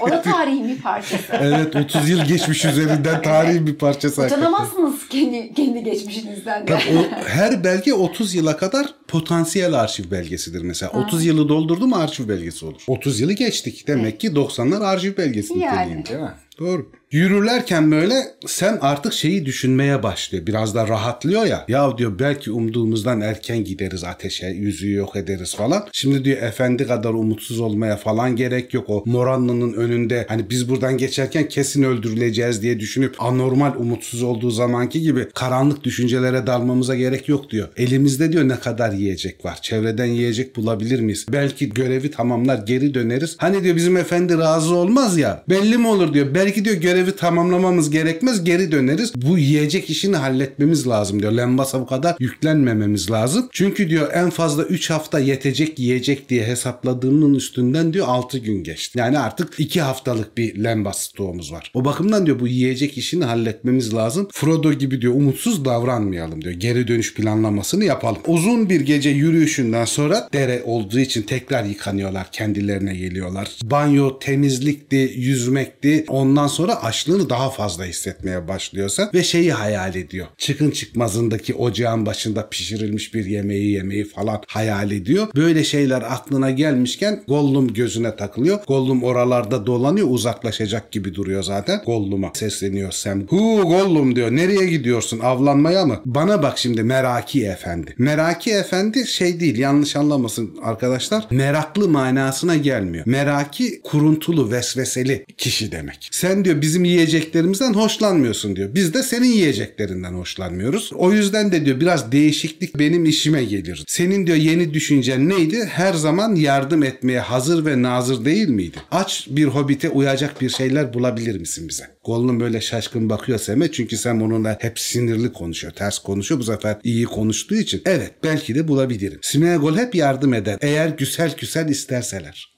O 0.00 0.10
da 0.10 0.22
tarihin 0.22 0.68
bir 0.68 0.82
parçası. 0.82 1.32
evet 1.32 1.76
30 1.76 2.08
yıl 2.08 2.24
geçmiş 2.24 2.64
üzerinden 2.64 3.22
tarihin 3.22 3.66
bir 3.66 3.74
parçası. 3.74 4.22
Utanamazsınız 4.22 5.08
kendi, 5.08 5.54
kendi 5.54 5.84
geçmişinizden 5.84 6.66
de. 6.66 6.66
Tabii 6.66 6.98
o, 6.98 7.24
her 7.28 7.64
belge 7.64 7.94
30 7.94 8.34
yıla 8.34 8.56
kadar 8.56 8.86
potansiyel 9.08 9.74
arşiv 9.74 10.10
belgesidir 10.10 10.62
mesela. 10.62 10.92
30 10.92 11.24
yılı 11.24 11.48
doldurdu 11.48 11.86
mu 11.86 11.96
arşiv 11.96 12.28
belgesi 12.28 12.43
olur. 12.62 12.82
30 12.86 13.20
yılı 13.20 13.32
geçtik. 13.32 13.86
Demek 13.86 14.20
ki 14.20 14.28
90'lar 14.28 14.84
arşiv 14.84 15.16
belgesi 15.16 15.58
Yani. 15.58 15.80
niteliğinde. 15.80 16.08
Değil 16.08 16.20
mi? 16.20 16.32
Doğru. 16.58 16.90
Yürürlerken 17.14 17.90
böyle 17.90 18.14
sen 18.46 18.78
artık 18.80 19.12
şeyi 19.12 19.46
düşünmeye 19.46 20.02
başlıyor. 20.02 20.46
Biraz 20.46 20.74
da 20.74 20.88
rahatlıyor 20.88 21.44
ya. 21.44 21.64
Ya 21.68 21.98
diyor 21.98 22.18
belki 22.18 22.50
umduğumuzdan 22.50 23.20
erken 23.20 23.64
gideriz 23.64 24.04
ateşe. 24.04 24.46
Yüzüğü 24.46 24.92
yok 24.92 25.16
ederiz 25.16 25.54
falan. 25.56 25.88
Şimdi 25.92 26.24
diyor 26.24 26.42
efendi 26.42 26.86
kadar 26.86 27.10
umutsuz 27.10 27.60
olmaya 27.60 27.96
falan 27.96 28.36
gerek 28.36 28.74
yok. 28.74 28.90
O 28.90 29.02
Moranlı'nın 29.06 29.72
önünde 29.72 30.26
hani 30.28 30.50
biz 30.50 30.68
buradan 30.68 30.98
geçerken 30.98 31.48
kesin 31.48 31.82
öldürüleceğiz 31.82 32.62
diye 32.62 32.80
düşünüp 32.80 33.22
anormal 33.22 33.74
umutsuz 33.76 34.22
olduğu 34.22 34.50
zamanki 34.50 35.00
gibi 35.00 35.28
karanlık 35.34 35.84
düşüncelere 35.84 36.46
dalmamıza 36.46 36.94
gerek 36.94 37.28
yok 37.28 37.50
diyor. 37.50 37.68
Elimizde 37.76 38.32
diyor 38.32 38.48
ne 38.48 38.56
kadar 38.56 38.92
yiyecek 38.92 39.44
var. 39.44 39.58
Çevreden 39.62 40.06
yiyecek 40.06 40.56
bulabilir 40.56 41.00
miyiz? 41.00 41.26
Belki 41.32 41.68
görevi 41.68 42.10
tamamlar 42.10 42.58
geri 42.58 42.94
döneriz. 42.94 43.36
Hani 43.38 43.64
diyor 43.64 43.76
bizim 43.76 43.96
efendi 43.96 44.38
razı 44.38 44.74
olmaz 44.74 45.18
ya. 45.18 45.44
Belli 45.48 45.78
mi 45.78 45.86
olur 45.88 46.14
diyor. 46.14 46.34
Belki 46.44 46.64
diyor 46.64 46.76
görevi 46.76 47.16
tamamlamamız 47.16 47.90
gerekmez 47.90 48.44
geri 48.44 48.72
döneriz. 48.72 49.12
Bu 49.16 49.38
yiyecek 49.38 49.90
işini 49.90 50.16
halletmemiz 50.16 50.88
lazım 50.88 51.22
diyor. 51.22 51.32
Lembas'a 51.32 51.80
bu 51.80 51.86
kadar 51.86 52.16
yüklenmememiz 52.20 53.10
lazım. 53.10 53.48
Çünkü 53.52 53.90
diyor 53.90 54.10
en 54.12 54.30
fazla 54.30 54.64
3 54.64 54.90
hafta 54.90 55.18
yetecek 55.18 55.78
yiyecek 55.78 56.28
diye 56.28 56.46
hesapladığımın 56.46 57.34
üstünden 57.34 57.92
diyor 57.92 58.06
6 58.08 58.38
gün 58.38 58.64
geçti. 58.64 58.98
Yani 58.98 59.18
artık 59.18 59.54
2 59.58 59.80
haftalık 59.80 60.36
bir 60.36 60.64
lembas 60.64 60.98
stoğumuz 60.98 61.52
var. 61.52 61.70
O 61.74 61.84
bakımdan 61.84 62.26
diyor 62.26 62.40
bu 62.40 62.48
yiyecek 62.48 62.98
işini 62.98 63.24
halletmemiz 63.24 63.94
lazım. 63.94 64.28
Frodo 64.32 64.72
gibi 64.72 65.00
diyor 65.00 65.14
umutsuz 65.14 65.64
davranmayalım 65.64 66.42
diyor. 66.42 66.54
Geri 66.54 66.88
dönüş 66.88 67.14
planlamasını 67.14 67.84
yapalım. 67.84 68.22
Uzun 68.26 68.70
bir 68.70 68.80
gece 68.80 69.10
yürüyüşünden 69.10 69.84
sonra 69.84 70.28
dere 70.32 70.62
olduğu 70.64 70.98
için 70.98 71.22
tekrar 71.22 71.64
yıkanıyorlar. 71.64 72.32
Kendilerine 72.32 72.94
geliyorlar. 72.94 73.48
Banyo, 73.62 74.18
temizlikti, 74.18 75.12
yüzmekti. 75.16 76.04
Ondan 76.34 76.46
sonra 76.46 76.82
açlığını 76.82 77.30
daha 77.30 77.50
fazla 77.50 77.84
hissetmeye 77.84 78.48
başlıyorsa 78.48 79.10
ve 79.14 79.24
şeyi 79.24 79.52
hayal 79.52 79.94
ediyor. 79.94 80.26
Çıkın 80.38 80.70
çıkmazındaki 80.70 81.54
ocağın 81.54 82.06
başında 82.06 82.48
pişirilmiş 82.48 83.14
bir 83.14 83.24
yemeği 83.24 83.72
yemeği 83.72 84.04
falan 84.04 84.42
hayal 84.46 84.90
ediyor. 84.90 85.26
Böyle 85.36 85.64
şeyler 85.64 86.02
aklına 86.02 86.50
gelmişken 86.50 87.22
Gollum 87.28 87.74
gözüne 87.74 88.16
takılıyor. 88.16 88.58
Gollum 88.68 89.02
oralarda 89.02 89.66
dolanıyor 89.66 90.06
uzaklaşacak 90.10 90.92
gibi 90.92 91.14
duruyor 91.14 91.42
zaten. 91.42 91.82
Gollum'a 91.86 92.30
sesleniyor 92.34 92.92
Sam. 92.92 93.26
Hu 93.26 93.62
Gollum 93.62 94.16
diyor. 94.16 94.30
Nereye 94.30 94.66
gidiyorsun? 94.66 95.20
Avlanmaya 95.20 95.86
mı? 95.86 96.00
Bana 96.04 96.42
bak 96.42 96.58
şimdi 96.58 96.82
Meraki 96.82 97.44
Efendi. 97.46 97.94
Meraki 97.98 98.50
Efendi 98.50 99.06
şey 99.06 99.40
değil 99.40 99.58
yanlış 99.58 99.96
anlamasın 99.96 100.58
arkadaşlar. 100.62 101.26
Meraklı 101.30 101.88
manasına 101.88 102.56
gelmiyor. 102.56 103.04
Meraki 103.06 103.80
kuruntulu 103.82 104.50
vesveseli 104.50 105.26
kişi 105.38 105.72
demek. 105.72 106.08
Sen 106.24 106.44
diyor 106.44 106.60
bizim 106.60 106.84
yiyeceklerimizden 106.84 107.72
hoşlanmıyorsun 107.74 108.56
diyor. 108.56 108.74
Biz 108.74 108.94
de 108.94 109.02
senin 109.02 109.26
yiyeceklerinden 109.26 110.12
hoşlanmıyoruz. 110.12 110.92
O 110.94 111.12
yüzden 111.12 111.52
de 111.52 111.64
diyor 111.64 111.80
biraz 111.80 112.12
değişiklik 112.12 112.78
benim 112.78 113.04
işime 113.04 113.44
gelir. 113.44 113.84
Senin 113.86 114.26
diyor 114.26 114.38
yeni 114.38 114.74
düşüncen 114.74 115.28
neydi? 115.28 115.64
Her 115.64 115.94
zaman 115.94 116.34
yardım 116.34 116.82
etmeye 116.82 117.20
hazır 117.20 117.66
ve 117.66 117.82
nazır 117.82 118.24
değil 118.24 118.48
miydi? 118.48 118.76
Aç 118.90 119.26
bir 119.30 119.44
hobite 119.44 119.88
uyacak 119.88 120.40
bir 120.40 120.50
şeyler 120.50 120.94
bulabilir 120.94 121.40
misin 121.40 121.68
bize? 121.68 121.84
Gollum 122.04 122.40
böyle 122.40 122.60
şaşkın 122.60 123.10
bakıyor 123.10 123.38
Sem'e 123.38 123.72
çünkü 123.72 123.96
Sem 123.96 124.22
onunla 124.22 124.58
hep 124.60 124.78
sinirli 124.78 125.32
konuşuyor, 125.32 125.72
ters 125.72 125.98
konuşuyor. 125.98 126.40
Bu 126.40 126.44
sefer 126.44 126.76
iyi 126.84 127.04
konuştuğu 127.04 127.56
için 127.56 127.82
evet 127.84 128.12
belki 128.22 128.54
de 128.54 128.68
bulabilirim. 128.68 129.18
Smeagol 129.22 129.76
hep 129.76 129.94
yardım 129.94 130.34
eder 130.34 130.58
eğer 130.60 130.88
güzel 130.88 131.34
güzel 131.40 131.68
isterseler. 131.68 132.53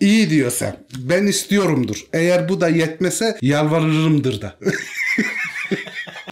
İyi 0.00 0.30
diyor 0.30 0.50
Sem. 0.50 0.76
Ben 0.98 1.26
istiyorumdur. 1.26 2.06
Eğer 2.12 2.48
bu 2.48 2.60
da 2.60 2.68
yetmese 2.68 3.38
yalvarırımdır 3.42 4.40
da. 4.40 4.56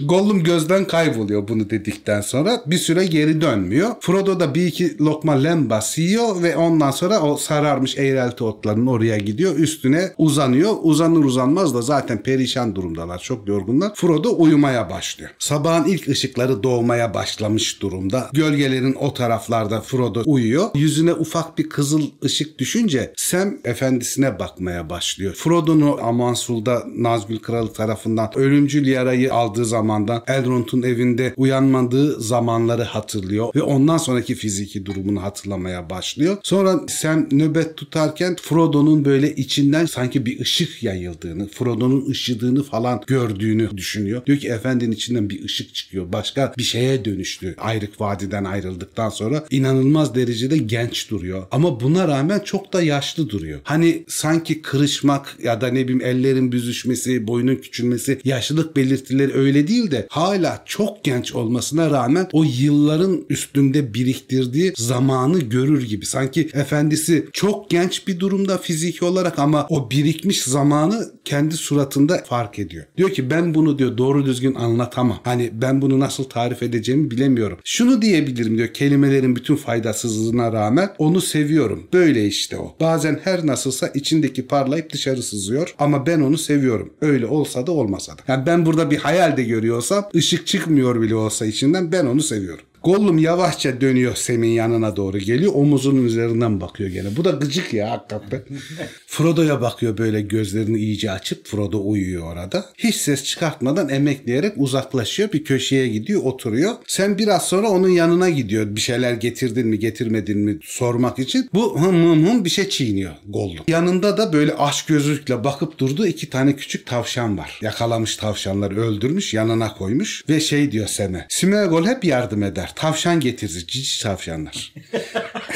Gollum 0.05 0.43
gözden 0.43 0.85
kayboluyor 0.85 1.49
bunu 1.49 1.71
dedikten 1.71 2.21
sonra. 2.21 2.63
Bir 2.67 2.79
süre 2.79 3.07
geri 3.07 3.41
dönmüyor. 3.41 3.91
Frodo 4.01 4.41
da 4.41 4.55
bir 4.55 4.67
iki 4.67 4.99
lokma 4.99 5.33
lembas 5.33 5.99
yiyor 5.99 6.43
ve 6.43 6.57
ondan 6.57 6.91
sonra 6.91 7.21
o 7.21 7.37
sararmış 7.37 7.99
eğrelti 7.99 8.45
otların 8.45 8.87
oraya 8.87 9.19
gidiyor. 9.19 9.57
Üstüne 9.57 10.13
uzanıyor. 10.19 10.75
Uzanır 10.83 11.25
uzanmaz 11.25 11.75
da 11.75 11.83
zaten 11.83 12.23
perişan 12.23 12.75
durumdalar. 12.75 13.19
Çok 13.19 13.49
yorgunlar. 13.49 13.95
Frodo 13.95 14.35
uyumaya 14.39 14.91
başlıyor. 14.91 15.31
Sabahın 15.39 15.85
ilk 15.85 16.09
ışıkları 16.09 16.63
doğmaya 16.63 17.15
başlamış 17.15 17.83
durumda. 17.83 18.31
Gölgelerin 18.33 18.95
o 18.95 19.15
taraflarda 19.15 19.81
Frodo 19.81 20.23
uyuyor. 20.27 20.71
Yüzüne 20.75 21.13
ufak 21.13 21.59
bir 21.59 21.69
kızıl 21.69 22.03
ışık 22.25 22.59
düşünce 22.59 23.13
Sam 23.17 23.55
efendisine 23.65 24.39
bakmaya 24.39 24.91
başlıyor. 24.91 25.35
Frodo'nu 25.35 25.99
Amansul'da 26.03 26.85
Nazgül 26.99 27.39
Kralı 27.39 27.73
tarafından 27.73 28.31
ölümcül 28.35 28.87
yarayı 28.87 29.35
aldığı 29.35 29.65
zamandan 29.95 30.23
Elrond'un 30.27 30.83
evinde 30.83 31.35
uyanmadığı 31.37 32.21
zamanları 32.21 32.83
hatırlıyor 32.83 33.55
ve 33.55 33.63
ondan 33.63 33.99
sonraki 33.99 34.35
fiziki 34.35 34.87
durumunu 34.87 35.23
hatırlamaya 35.23 35.91
başlıyor. 35.91 36.37
Sonra 36.43 36.81
Sam 36.89 37.27
nöbet 37.33 37.77
tutarken 37.77 38.37
Frodo'nun 38.43 39.05
böyle 39.05 39.35
içinden 39.35 39.87
sanki 39.87 40.27
bir 40.27 40.41
ışık 40.41 40.83
yayıldığını, 40.83 41.49
Frodo'nun 41.49 42.11
ışıdığını 42.11 42.63
falan 42.63 43.03
gördüğünü 43.07 43.77
düşünüyor. 43.77 44.27
Diyor 44.27 44.39
ki 44.39 44.49
efendinin 44.49 44.93
içinden 44.93 45.31
bir 45.31 45.45
ışık 45.45 45.75
çıkıyor. 45.75 46.13
Başka 46.13 46.55
bir 46.59 46.63
şeye 46.63 47.05
dönüştü. 47.05 47.55
Ayrık 47.59 48.01
Vadi'den 48.01 48.45
ayrıldıktan 48.45 49.09
sonra 49.09 49.45
inanılmaz 49.51 50.15
derecede 50.15 50.59
genç 50.59 51.11
duruyor. 51.11 51.47
Ama 51.51 51.81
buna 51.81 52.09
rağmen 52.09 52.41
çok 52.41 52.73
da 52.73 52.83
yaşlı 52.83 53.29
duruyor. 53.31 53.61
Hani 53.65 54.05
sanki 54.09 54.63
kırışmak 54.63 55.37
ya 55.43 55.61
da 55.61 55.69
ne 55.69 55.85
bileyim 55.85 56.03
ellerin 56.05 56.53
büzüşmesi, 56.53 57.27
boynun 57.27 57.57
küçülmesi, 57.57 58.21
yaşlılık 58.25 58.77
belirtileri 58.77 59.35
öyle 59.35 59.69
değil 59.69 59.74
de 59.75 60.07
hala 60.11 60.63
çok 60.67 61.05
genç 61.05 61.35
olmasına 61.35 61.91
rağmen 61.91 62.29
o 62.33 62.45
yılların 62.45 63.25
üstünde 63.31 63.95
biriktirdiği 63.95 64.73
zamanı 64.77 65.41
görür 65.41 65.89
gibi. 65.89 66.07
Sanki 66.07 66.49
efendisi 66.55 67.27
çok 67.33 67.71
genç 67.71 68.09
bir 68.09 68.21
durumda 68.21 68.59
fiziki 68.59 69.05
olarak 69.05 69.39
ama 69.39 69.67
o 69.71 69.91
birikmiş 69.91 70.43
zamanı 70.43 71.13
kendi 71.25 71.57
suratında 71.57 72.23
fark 72.29 72.59
ediyor. 72.59 72.85
Diyor 72.97 73.11
ki 73.11 73.31
ben 73.31 73.55
bunu 73.55 73.79
diyor 73.79 73.99
doğru 73.99 74.27
düzgün 74.27 74.55
anlatamam. 74.55 75.19
Hani 75.25 75.51
ben 75.53 75.83
bunu 75.83 76.01
nasıl 76.01 76.25
tarif 76.25 76.63
edeceğimi 76.63 77.11
bilemiyorum. 77.11 77.59
Şunu 77.65 78.03
diyebilirim 78.03 78.59
diyor 78.59 78.69
kelimelerin 78.69 79.37
bütün 79.37 79.57
faydasızlığına 79.57 80.53
rağmen 80.53 80.91
onu 80.99 81.21
seviyorum. 81.21 81.87
Böyle 81.93 82.27
işte 82.27 82.59
o. 82.59 82.77
Bazen 82.81 83.21
her 83.25 83.47
nasılsa 83.47 83.89
içindeki 83.89 84.47
parlayıp 84.47 84.93
dışarı 84.93 85.23
sızıyor 85.23 85.75
ama 85.79 86.07
ben 86.07 86.21
onu 86.21 86.39
seviyorum. 86.39 86.93
Öyle 87.01 87.27
olsa 87.27 87.67
da 87.67 87.73
olmasa 87.73 88.13
da. 88.13 88.23
Yani 88.29 88.47
ben 88.47 88.67
burada 88.67 88.91
bir 88.91 88.99
hayal 88.99 89.37
de 89.37 89.43
görüyorsam 89.65 90.09
ışık 90.15 90.47
çıkmıyor 90.47 91.03
bile 91.03 91.15
olsa 91.15 91.47
içinden 91.47 91.93
ben 91.93 92.07
onu 92.07 92.23
seviyorum. 92.23 92.65
Gollum 92.85 93.19
yavaşça 93.19 93.81
dönüyor 93.81 94.15
Sem'in 94.15 94.49
yanına 94.49 94.97
doğru 94.97 95.19
geliyor. 95.19 95.53
Omuzunun 95.55 96.05
üzerinden 96.05 96.61
bakıyor 96.61 96.91
gene. 96.91 97.17
Bu 97.17 97.25
da 97.25 97.31
gıcık 97.31 97.75
ya 97.75 97.91
hakikaten. 97.91 98.43
Frodo'ya 99.07 99.61
bakıyor 99.61 99.99
böyle 99.99 100.21
gözlerini 100.21 100.79
iyice 100.79 101.11
açıp 101.11 101.47
Frodo 101.47 101.91
uyuyor 101.91 102.33
orada. 102.33 102.67
Hiç 102.79 102.95
ses 102.95 103.25
çıkartmadan 103.25 103.89
emekleyerek 103.89 104.53
uzaklaşıyor. 104.57 105.33
Bir 105.33 105.45
köşeye 105.45 105.89
gidiyor 105.89 106.23
oturuyor. 106.25 106.75
Sen 106.87 107.19
biraz 107.19 107.49
sonra 107.49 107.69
onun 107.69 107.89
yanına 107.89 108.31
gidiyor. 108.31 108.77
Bir 108.77 108.81
şeyler 108.81 109.13
getirdin 109.13 109.67
mi 109.67 109.79
getirmedin 109.79 110.39
mi 110.39 110.59
sormak 110.63 111.19
için. 111.19 111.51
Bu 111.55 111.81
hım 111.81 112.05
hım 112.05 112.27
hım 112.27 112.45
bir 112.45 112.51
şey 112.51 112.69
çiğniyor 112.69 113.13
Gollum. 113.29 113.65
Yanında 113.69 114.17
da 114.17 114.33
böyle 114.33 114.55
aç 114.55 114.87
gözlükle 114.87 115.45
bakıp 115.45 115.79
durduğu 115.79 116.07
iki 116.07 116.31
tane 116.31 116.57
küçük 116.57 116.87
tavşan 116.87 117.39
var. 117.39 117.59
Yakalamış 117.63 118.17
tavşanları 118.17 118.81
öldürmüş 118.81 119.35
yanına 119.35 119.75
koymuş. 119.75 120.25
Ve 120.29 120.41
şey 120.41 120.73
diyor 120.73 120.87
Sem'e. 120.87 121.27
Smeagol 121.29 121.87
hep 121.87 122.05
yardım 122.05 122.43
eder. 122.43 122.74
Tavşan 122.77 123.21
getirir. 123.21 123.67
Cici 123.67 124.03
tavşanlar. 124.03 124.73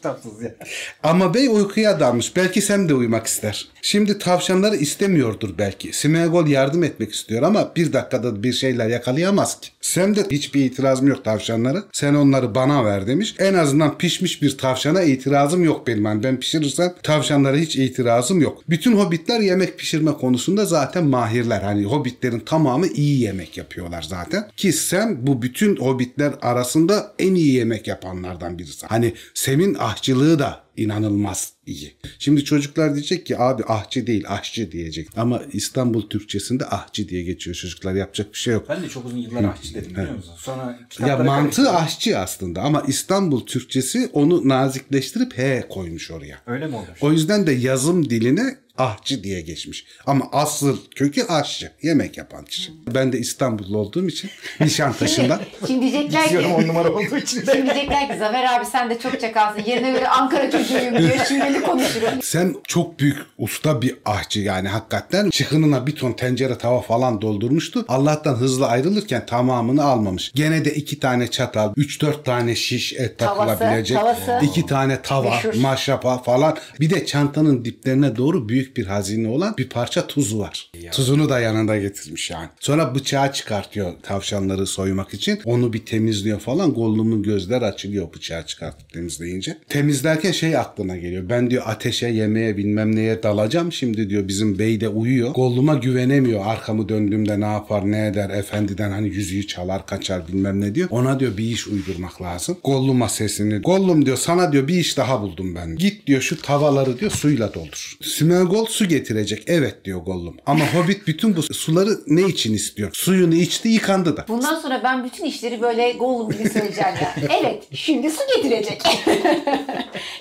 Kitapsız 0.00 0.42
ya. 0.42 0.54
Ama 1.02 1.34
bey 1.34 1.48
uykuya 1.48 2.00
dalmış. 2.00 2.36
Belki 2.36 2.62
Sem 2.62 2.88
de 2.88 2.94
uyumak 2.94 3.26
ister. 3.26 3.68
Şimdi 3.82 4.18
tavşanları 4.18 4.76
istemiyordur 4.76 5.50
belki. 5.58 5.92
Smeagol 5.92 6.46
yardım 6.46 6.84
etmek 6.84 7.12
istiyor 7.12 7.42
ama 7.42 7.72
bir 7.76 7.92
dakikada 7.92 8.42
bir 8.42 8.52
şeyler 8.52 8.88
yakalayamaz 8.88 9.60
ki. 9.60 9.68
Sem 9.80 10.16
de 10.16 10.26
hiçbir 10.30 10.64
itirazım 10.64 11.08
yok 11.08 11.24
tavşanlara. 11.24 11.82
Sen 11.92 12.14
onları 12.14 12.54
bana 12.54 12.84
ver 12.84 13.06
demiş. 13.06 13.34
En 13.38 13.54
azından 13.54 13.98
pişmiş 13.98 14.42
bir 14.42 14.58
tavşana 14.58 15.02
itirazım 15.02 15.64
yok 15.64 15.86
benim. 15.86 16.04
Yani 16.04 16.22
ben 16.22 16.40
pişirirsem 16.40 16.94
tavşanlara 17.02 17.56
hiç 17.56 17.76
itirazım 17.76 18.40
yok. 18.40 18.62
Bütün 18.68 18.92
hobbitler 18.92 19.40
yemek 19.40 19.78
pişirme 19.78 20.12
konusunda 20.12 20.64
zaten 20.64 21.04
mahirler. 21.04 21.60
Hani 21.60 21.84
hobbitlerin 21.84 22.40
tamamı 22.40 22.86
iyi 22.86 23.20
yemek 23.20 23.56
yapıyorlar 23.56 24.02
zaten. 24.02 24.48
Ki 24.56 24.72
Sem 24.72 25.26
bu 25.26 25.42
bütün 25.42 25.76
hobbitler 25.76 26.32
arasında 26.42 27.12
en 27.18 27.34
iyi 27.34 27.54
yemek 27.54 27.86
yapanlardan 27.86 28.58
birisi. 28.58 28.86
Hani 28.86 29.14
Sem'in 29.34 29.74
ahçılığı 29.90 30.38
da 30.38 30.60
inanılmaz 30.76 31.52
iyi. 31.66 31.94
Şimdi 32.18 32.44
çocuklar 32.44 32.94
diyecek 32.94 33.26
ki 33.26 33.38
abi 33.38 33.62
ahçı 33.64 34.06
değil 34.06 34.24
ahçı 34.28 34.72
diyecek. 34.72 35.08
Ama 35.16 35.42
İstanbul 35.52 36.08
Türkçesinde 36.08 36.66
ahçı 36.66 37.08
diye 37.08 37.22
geçiyor 37.22 37.56
çocuklar 37.56 37.94
yapacak 37.94 38.32
bir 38.32 38.38
şey 38.38 38.54
yok. 38.54 38.66
Ben 38.68 38.82
de 38.82 38.88
çok 38.88 39.06
uzun 39.06 39.16
yıllar 39.16 39.44
aşçı 39.44 39.74
dedim 39.74 39.90
biliyor 39.90 40.14
musun? 40.14 40.34
Sonra 40.38 40.78
Ya 41.06 41.16
mantığı 41.18 41.42
karıştırdım. 41.56 41.76
aşçı 41.76 42.18
aslında 42.18 42.60
ama 42.62 42.82
İstanbul 42.88 43.46
Türkçesi 43.46 44.10
onu 44.12 44.48
nazikleştirip 44.48 45.38
he 45.38 45.66
koymuş 45.70 46.10
oraya. 46.10 46.38
Öyle 46.46 46.66
mi 46.66 46.76
olmuş? 46.76 46.88
O 47.00 47.12
yüzden 47.12 47.46
de 47.46 47.52
yazım 47.52 48.10
diline 48.10 48.56
ahçı 48.80 49.24
diye 49.24 49.40
geçmiş. 49.40 49.84
Ama 50.06 50.28
asıl 50.32 50.78
kökü 50.96 51.22
aşçı. 51.26 51.72
Yemek 51.82 52.16
yapan 52.18 52.44
kişi. 52.44 52.72
Ben 52.94 53.12
de 53.12 53.18
İstanbullu 53.18 53.78
olduğum 53.78 54.08
için 54.08 54.30
Nişantaşı'ndan. 54.60 55.40
Şimdi 55.66 55.80
diyecekler 55.82 56.28
ki 56.28 56.38
on 56.38 56.68
numara 56.68 56.90
olduğu 56.92 57.16
için. 57.16 57.44
Şimdi 57.52 57.52
diyecekler 57.74 58.08
ki 58.12 58.18
Zafer 58.18 58.44
abi 58.58 58.66
sen 58.66 58.90
de 58.90 58.98
çok 58.98 59.20
çakalsın. 59.20 59.62
Yerine 59.66 59.90
göre 59.90 60.08
Ankara 60.08 60.50
çocuğuyum 60.50 60.98
diyor. 60.98 61.10
Şiveli 61.28 61.62
konuşurum. 61.62 62.08
Sen 62.22 62.54
çok 62.68 62.98
büyük 63.00 63.18
usta 63.38 63.82
bir 63.82 63.96
ahçı 64.04 64.40
yani 64.40 64.68
hakikaten 64.68 65.30
çıkınına 65.30 65.86
bir 65.86 65.96
ton 65.96 66.12
tencere 66.12 66.58
tava 66.58 66.80
falan 66.80 67.20
doldurmuştu. 67.22 67.84
Allah'tan 67.88 68.34
hızlı 68.34 68.66
ayrılırken 68.66 69.26
tamamını 69.26 69.84
almamış. 69.84 70.32
Gene 70.34 70.64
de 70.64 70.74
iki 70.74 71.00
tane 71.00 71.26
çatal, 71.30 71.72
üç 71.76 72.02
dört 72.02 72.24
tane 72.24 72.54
şiş 72.54 72.92
et 72.92 73.18
Tavası, 73.18 73.58
takılabilecek. 73.58 73.98
tavası. 73.98 74.38
iki 74.42 74.66
tane 74.66 75.02
tava, 75.02 75.30
Meşhur. 75.30 75.54
maşrapa 75.54 76.22
falan. 76.22 76.56
Bir 76.80 76.90
de 76.90 77.06
çantanın 77.06 77.64
diplerine 77.64 78.16
doğru 78.16 78.48
büyük 78.48 78.69
bir 78.76 78.86
hazine 78.86 79.28
olan 79.28 79.54
bir 79.58 79.68
parça 79.68 80.06
tuzu 80.06 80.38
var. 80.38 80.70
Tuzunu 80.92 81.28
da 81.28 81.40
yanında 81.40 81.78
getirmiş 81.78 82.30
yani. 82.30 82.48
Sonra 82.60 82.94
bıçağı 82.94 83.32
çıkartıyor 83.32 83.92
tavşanları 84.02 84.66
soymak 84.66 85.14
için. 85.14 85.40
Onu 85.44 85.72
bir 85.72 85.84
temizliyor 85.86 86.40
falan. 86.40 86.74
Gollum'un 86.74 87.22
gözler 87.22 87.62
açılıyor 87.62 88.12
bıçağı 88.14 88.46
çıkartıp 88.46 88.92
temizleyince. 88.92 89.58
Temizlerken 89.68 90.32
şey 90.32 90.56
aklına 90.56 90.96
geliyor. 90.96 91.28
Ben 91.28 91.50
diyor 91.50 91.62
ateşe, 91.66 92.06
yemeğe 92.06 92.56
bilmem 92.56 92.96
neye 92.96 93.22
dalacağım. 93.22 93.72
Şimdi 93.72 94.10
diyor 94.10 94.28
bizim 94.28 94.58
bey 94.58 94.80
de 94.80 94.88
uyuyor. 94.88 95.30
Gollum'a 95.30 95.74
güvenemiyor. 95.74 96.46
Arkamı 96.46 96.88
döndüğümde 96.88 97.40
ne 97.40 97.44
yapar 97.44 97.90
ne 97.92 98.06
eder. 98.06 98.30
Efendiden 98.30 98.90
hani 98.90 99.08
yüzüğü 99.08 99.46
çalar 99.46 99.86
kaçar 99.86 100.28
bilmem 100.28 100.60
ne 100.60 100.74
diyor. 100.74 100.88
Ona 100.90 101.20
diyor 101.20 101.36
bir 101.36 101.44
iş 101.44 101.66
uydurmak 101.66 102.22
lazım. 102.22 102.56
Gollum'a 102.64 103.08
sesini. 103.08 103.58
Gollum 103.58 104.06
diyor 104.06 104.16
sana 104.16 104.52
diyor 104.52 104.68
bir 104.68 104.74
iş 104.74 104.96
daha 104.96 105.22
buldum 105.22 105.54
ben. 105.54 105.76
Git 105.76 106.06
diyor 106.06 106.20
şu 106.20 106.42
tavalları 106.42 107.00
diyor 107.00 107.10
suyla 107.10 107.54
doldur. 107.54 107.96
Smeagol 108.02 108.59
su 108.68 108.88
getirecek. 108.88 109.42
Evet 109.46 109.84
diyor 109.84 110.00
Gollum. 110.00 110.36
Ama 110.46 110.64
Hobbit 110.74 111.06
bütün 111.06 111.36
bu 111.36 111.42
suları 111.42 111.90
ne 112.06 112.22
için 112.22 112.54
istiyor? 112.54 112.90
Suyunu 112.92 113.34
içti 113.34 113.68
yıkandı 113.68 114.16
da. 114.16 114.24
Bundan 114.28 114.60
sonra 114.60 114.80
ben 114.84 115.04
bütün 115.04 115.24
işleri 115.24 115.60
böyle 115.62 115.92
Gollum 115.92 116.30
gibi 116.30 116.48
söyleyeceğim 116.48 116.94
ya. 117.02 117.14
Evet 117.42 117.64
şimdi 117.74 118.10
su 118.10 118.20
getirecek. 118.36 118.82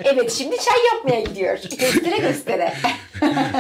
evet 0.04 0.32
şimdi 0.38 0.56
çay 0.56 0.78
yapmaya 0.94 1.22
gidiyor. 1.22 1.58
Göstere 1.80 2.18
göstere. 2.18 2.74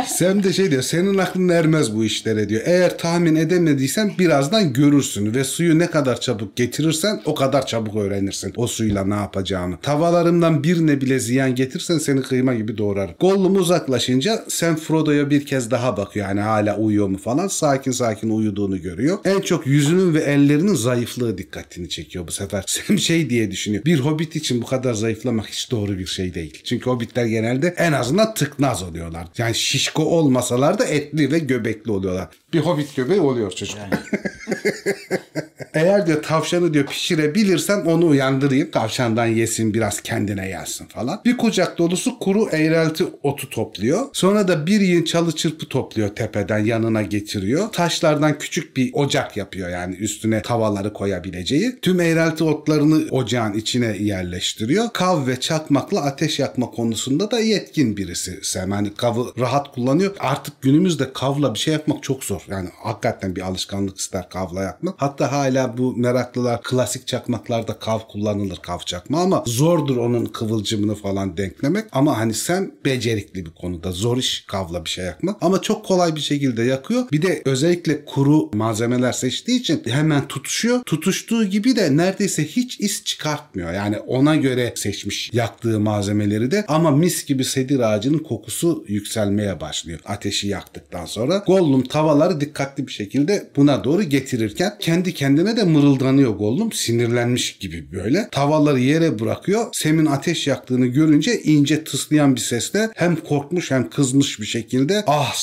Sam 0.07 0.43
de 0.43 0.53
şey 0.53 0.71
diyor 0.71 0.81
senin 0.81 1.17
aklın 1.17 1.49
ermez 1.49 1.95
bu 1.95 2.05
işlere 2.05 2.49
diyor. 2.49 2.61
Eğer 2.65 2.97
tahmin 2.97 3.35
edemediysen 3.35 4.11
birazdan 4.19 4.73
görürsün 4.73 5.35
ve 5.35 5.43
suyu 5.43 5.79
ne 5.79 5.87
kadar 5.87 6.21
çabuk 6.21 6.55
getirirsen 6.55 7.21
o 7.25 7.35
kadar 7.35 7.65
çabuk 7.65 7.95
öğrenirsin 7.95 8.53
o 8.55 8.67
suyla 8.67 9.05
ne 9.05 9.15
yapacağını. 9.15 9.77
Tavalarımdan 9.81 10.63
birine 10.63 11.01
bile 11.01 11.19
ziyan 11.19 11.55
getirsen 11.55 11.97
seni 11.97 12.21
kıyma 12.21 12.53
gibi 12.53 12.77
doğrar. 12.77 13.15
Gollum 13.19 13.55
uzaklaşınca 13.55 14.43
Sam 14.59 14.75
Frodo'ya 14.75 15.29
bir 15.29 15.45
kez 15.45 15.71
daha 15.71 15.97
bakıyor. 15.97 16.27
Yani 16.27 16.41
hala 16.41 16.77
uyuyor 16.77 17.07
mu 17.07 17.17
falan. 17.17 17.47
Sakin 17.47 17.91
sakin 17.91 18.29
uyuduğunu 18.29 18.81
görüyor. 18.81 19.17
En 19.25 19.41
çok 19.41 19.67
yüzünün 19.67 20.13
ve 20.13 20.19
ellerinin 20.19 20.75
zayıflığı 20.75 21.37
dikkatini 21.37 21.89
çekiyor 21.89 22.27
bu 22.27 22.31
sefer. 22.31 22.63
Sam 22.67 22.99
şey 22.99 23.29
diye 23.29 23.51
düşünüyor. 23.51 23.85
Bir 23.85 23.99
hobbit 23.99 24.35
için 24.35 24.61
bu 24.61 24.65
kadar 24.65 24.93
zayıflamak 24.93 25.47
hiç 25.47 25.71
doğru 25.71 25.97
bir 25.97 26.05
şey 26.05 26.33
değil. 26.33 26.61
Çünkü 26.63 26.89
hobbitler 26.89 27.25
genelde 27.25 27.67
en 27.77 27.91
azından 27.91 28.33
tıknaz 28.33 28.83
oluyorlar. 28.83 29.27
Yani 29.37 29.55
şişko 29.55 30.03
olmasalar 30.03 30.79
da 30.79 30.85
etli 30.85 31.31
ve 31.31 31.39
göbekli 31.39 31.91
oluyorlar. 31.91 32.27
Bir 32.53 32.59
hobbit 32.59 32.95
göbeği 32.95 33.19
oluyor 33.21 33.51
çocuk. 33.51 33.77
Eğer 35.73 36.07
diyor 36.07 36.23
tavşanı 36.23 36.73
diyor 36.73 36.85
pişirebilirsem 36.85 37.87
onu 37.87 38.07
uyandırayım. 38.07 38.71
Tavşandan 38.71 39.25
yesin 39.25 39.73
biraz 39.73 40.01
kendine 40.01 40.47
gelsin 40.47 40.85
falan. 40.85 41.21
Bir 41.25 41.37
kucak 41.37 41.77
dolusu 41.77 42.19
kuru 42.19 42.49
eğrelti 42.51 43.03
otu 43.23 43.49
topluyor. 43.49 44.05
Sonra 44.13 44.47
da 44.47 44.67
bir 44.67 44.81
yığın 44.81 45.03
çalı 45.03 45.31
çırpı 45.31 45.65
topluyor 45.69 46.09
tepeden 46.09 46.59
yanına 46.65 47.01
getiriyor. 47.01 47.69
Taşlardan 47.71 48.37
küçük 48.37 48.77
bir 48.77 48.91
ocak 48.93 49.37
yapıyor 49.37 49.69
yani 49.69 49.95
üstüne 49.95 50.41
tavaları 50.41 50.93
koyabileceği. 50.93 51.79
Tüm 51.81 51.99
eğrelti 52.01 52.43
otlarını 52.43 53.09
ocağın 53.11 53.53
içine 53.53 53.97
yerleştiriyor. 53.99 54.89
Kav 54.93 55.27
ve 55.27 55.39
çakmakla 55.39 56.01
ateş 56.01 56.39
yakma 56.39 56.71
konusunda 56.71 57.31
da 57.31 57.39
yetkin 57.39 57.97
birisi. 57.97 58.39
Sam 58.43 58.71
yani 58.71 58.93
kavı 58.93 59.25
rahat 59.39 59.71
kullanıyor. 59.71 60.15
Artık 60.19 60.61
günümüzde 60.61 61.13
kavla 61.13 61.53
bir 61.53 61.59
şey 61.59 61.73
yapmak 61.73 62.03
çok 62.03 62.23
zor. 62.23 62.41
Yani 62.47 62.69
hakikaten 62.83 63.35
bir 63.35 63.41
alışkanlık 63.41 63.97
ister 63.97 64.29
kavla 64.29 64.63
yakmak. 64.63 64.95
Hatta 64.97 65.31
hala 65.31 65.48
bu 65.77 65.95
meraklılar 65.95 66.61
klasik 66.63 67.07
çakmaklarda 67.07 67.79
kav 67.79 67.99
kullanılır 67.99 68.57
kav 68.57 68.79
çakma 68.79 69.21
ama 69.21 69.43
zordur 69.47 69.97
onun 69.97 70.25
kıvılcımını 70.25 70.95
falan 70.95 71.37
denklemek. 71.37 71.85
Ama 71.91 72.17
hani 72.17 72.33
sen 72.33 72.71
becerikli 72.85 73.45
bir 73.45 73.51
konuda 73.51 73.91
zor 73.91 74.17
iş 74.17 74.43
kavla 74.47 74.85
bir 74.85 74.89
şey 74.89 75.05
yakmak. 75.05 75.37
Ama 75.41 75.61
çok 75.61 75.85
kolay 75.85 76.15
bir 76.15 76.21
şekilde 76.21 76.63
yakıyor. 76.63 77.03
Bir 77.11 77.21
de 77.21 77.41
özellikle 77.45 78.05
kuru 78.05 78.49
malzemeler 78.53 79.11
seçtiği 79.11 79.59
için 79.59 79.83
hemen 79.85 80.27
tutuşuyor. 80.27 80.83
Tutuştuğu 80.85 81.45
gibi 81.45 81.75
de 81.75 81.97
neredeyse 81.97 82.45
hiç 82.45 82.79
iz 82.79 83.03
çıkartmıyor. 83.03 83.73
Yani 83.73 83.99
ona 83.99 84.35
göre 84.35 84.73
seçmiş 84.75 85.29
yaktığı 85.33 85.79
malzemeleri 85.79 86.51
de 86.51 86.65
ama 86.67 86.91
mis 86.91 87.25
gibi 87.25 87.45
sedir 87.45 87.79
ağacının 87.79 88.19
kokusu 88.19 88.85
yükselmeye 88.87 89.61
başlıyor. 89.61 89.99
Ateşi 90.05 90.47
yaktıktan 90.47 91.05
sonra 91.05 91.43
Gollum 91.47 91.83
tavalları 91.83 92.41
dikkatli 92.41 92.87
bir 92.87 92.91
şekilde 92.91 93.49
buna 93.55 93.83
doğru 93.83 94.03
getirirken 94.03 94.75
kendi 94.79 95.13
kendine 95.13 95.38
de 95.45 95.63
mırıldanıyor 95.63 96.31
Gollum. 96.31 96.71
Sinirlenmiş 96.71 97.57
gibi 97.57 97.91
böyle. 97.91 98.29
Tavaları 98.31 98.79
yere 98.79 99.19
bırakıyor. 99.19 99.65
Sem'in 99.71 100.05
ateş 100.05 100.47
yaktığını 100.47 100.85
görünce 100.85 101.41
ince 101.41 101.83
tıslayan 101.83 102.35
bir 102.35 102.41
sesle 102.41 102.89
hem 102.95 103.15
korkmuş 103.15 103.71
hem 103.71 103.89
kızmış 103.89 104.39
bir 104.39 104.45
şekilde 104.45 105.03
ah 105.07 105.35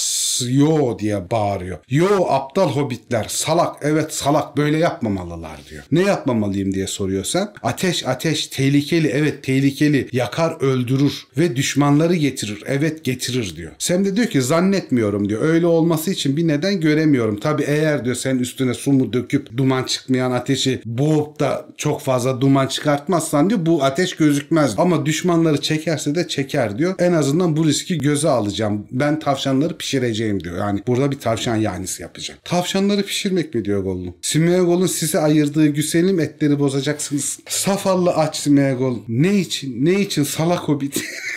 yo 0.51 0.99
diye 0.99 1.31
bağırıyor. 1.31 1.79
Yo 1.89 2.27
aptal 2.29 2.71
hobbitler 2.71 3.27
salak 3.29 3.77
evet 3.83 4.15
salak 4.15 4.57
böyle 4.57 4.79
yapmamalılar 4.79 5.61
diyor. 5.71 5.85
Ne 5.93 6.03
yapmamalıyım 6.03 6.75
diye 6.75 6.87
soruyor 6.87 7.25
sen. 7.25 7.49
Ateş 7.63 8.07
ateş 8.07 8.47
tehlikeli 8.47 9.09
evet 9.09 9.43
tehlikeli 9.45 10.09
yakar 10.13 10.61
öldürür 10.61 11.27
ve 11.39 11.57
düşmanları 11.57 12.15
getirir 12.15 12.63
evet 12.67 13.05
getirir 13.05 13.57
diyor. 13.57 13.73
Sam 13.79 14.05
de 14.05 14.17
diyor 14.17 14.27
ki 14.27 14.43
zannetmiyorum 14.43 15.29
diyor. 15.29 15.43
Öyle 15.43 15.67
olması 15.67 16.11
için 16.11 16.37
bir 16.37 16.49
neden 16.49 16.81
göremiyorum. 16.81 17.41
Tabi 17.41 17.63
eğer 17.63 18.05
diyor 18.05 18.17
sen 18.17 18.39
üstüne 18.39 18.75
su 18.75 18.93
mu 18.93 19.13
döküp 19.13 19.57
duman 19.57 19.86
çıkmayan 19.87 20.31
ateşi 20.31 20.83
boğup 20.85 21.41
da 21.41 21.67
çok 21.77 22.01
fazla 22.01 22.41
duman 22.41 22.67
çıkartmazsan 22.67 23.51
diyor 23.51 23.67
bu 23.67 23.85
ateş 23.85 24.17
gözükmez. 24.17 24.75
Ama 24.79 25.07
düşmanları 25.07 25.61
çekerse 25.61 26.15
de 26.15 26.29
çeker 26.29 26.79
diyor. 26.79 26.95
En 26.99 27.13
azından 27.13 27.57
bu 27.57 27.67
riski 27.67 27.99
göze 27.99 28.29
alacağım. 28.29 28.87
Ben 28.91 29.19
tavşanları 29.19 29.77
pişireceğim 29.77 30.45
diyor. 30.45 30.59
Yani 30.59 30.83
burada 30.87 31.11
bir 31.11 31.19
tavşan 31.19 31.57
yanisi 31.57 32.03
yapacağım. 32.03 32.41
Tavşanları 32.45 33.03
pişirmek 33.03 33.55
mi 33.55 33.65
diyor 33.65 33.83
Gollum. 33.83 34.15
Smeagol'un 34.23 34.87
size 34.87 35.19
ayırdığı 35.19 35.67
güzelim 35.67 36.21
etleri 36.21 36.59
bozacaksınız. 36.59 37.39
Safallı 37.49 38.15
aç 38.15 38.37
Smeagol. 38.37 38.99
Ne 39.09 39.35
için? 39.35 39.85
Ne 39.85 40.01
için 40.01 40.23
salak 40.23 40.59
hobbit? 40.61 41.05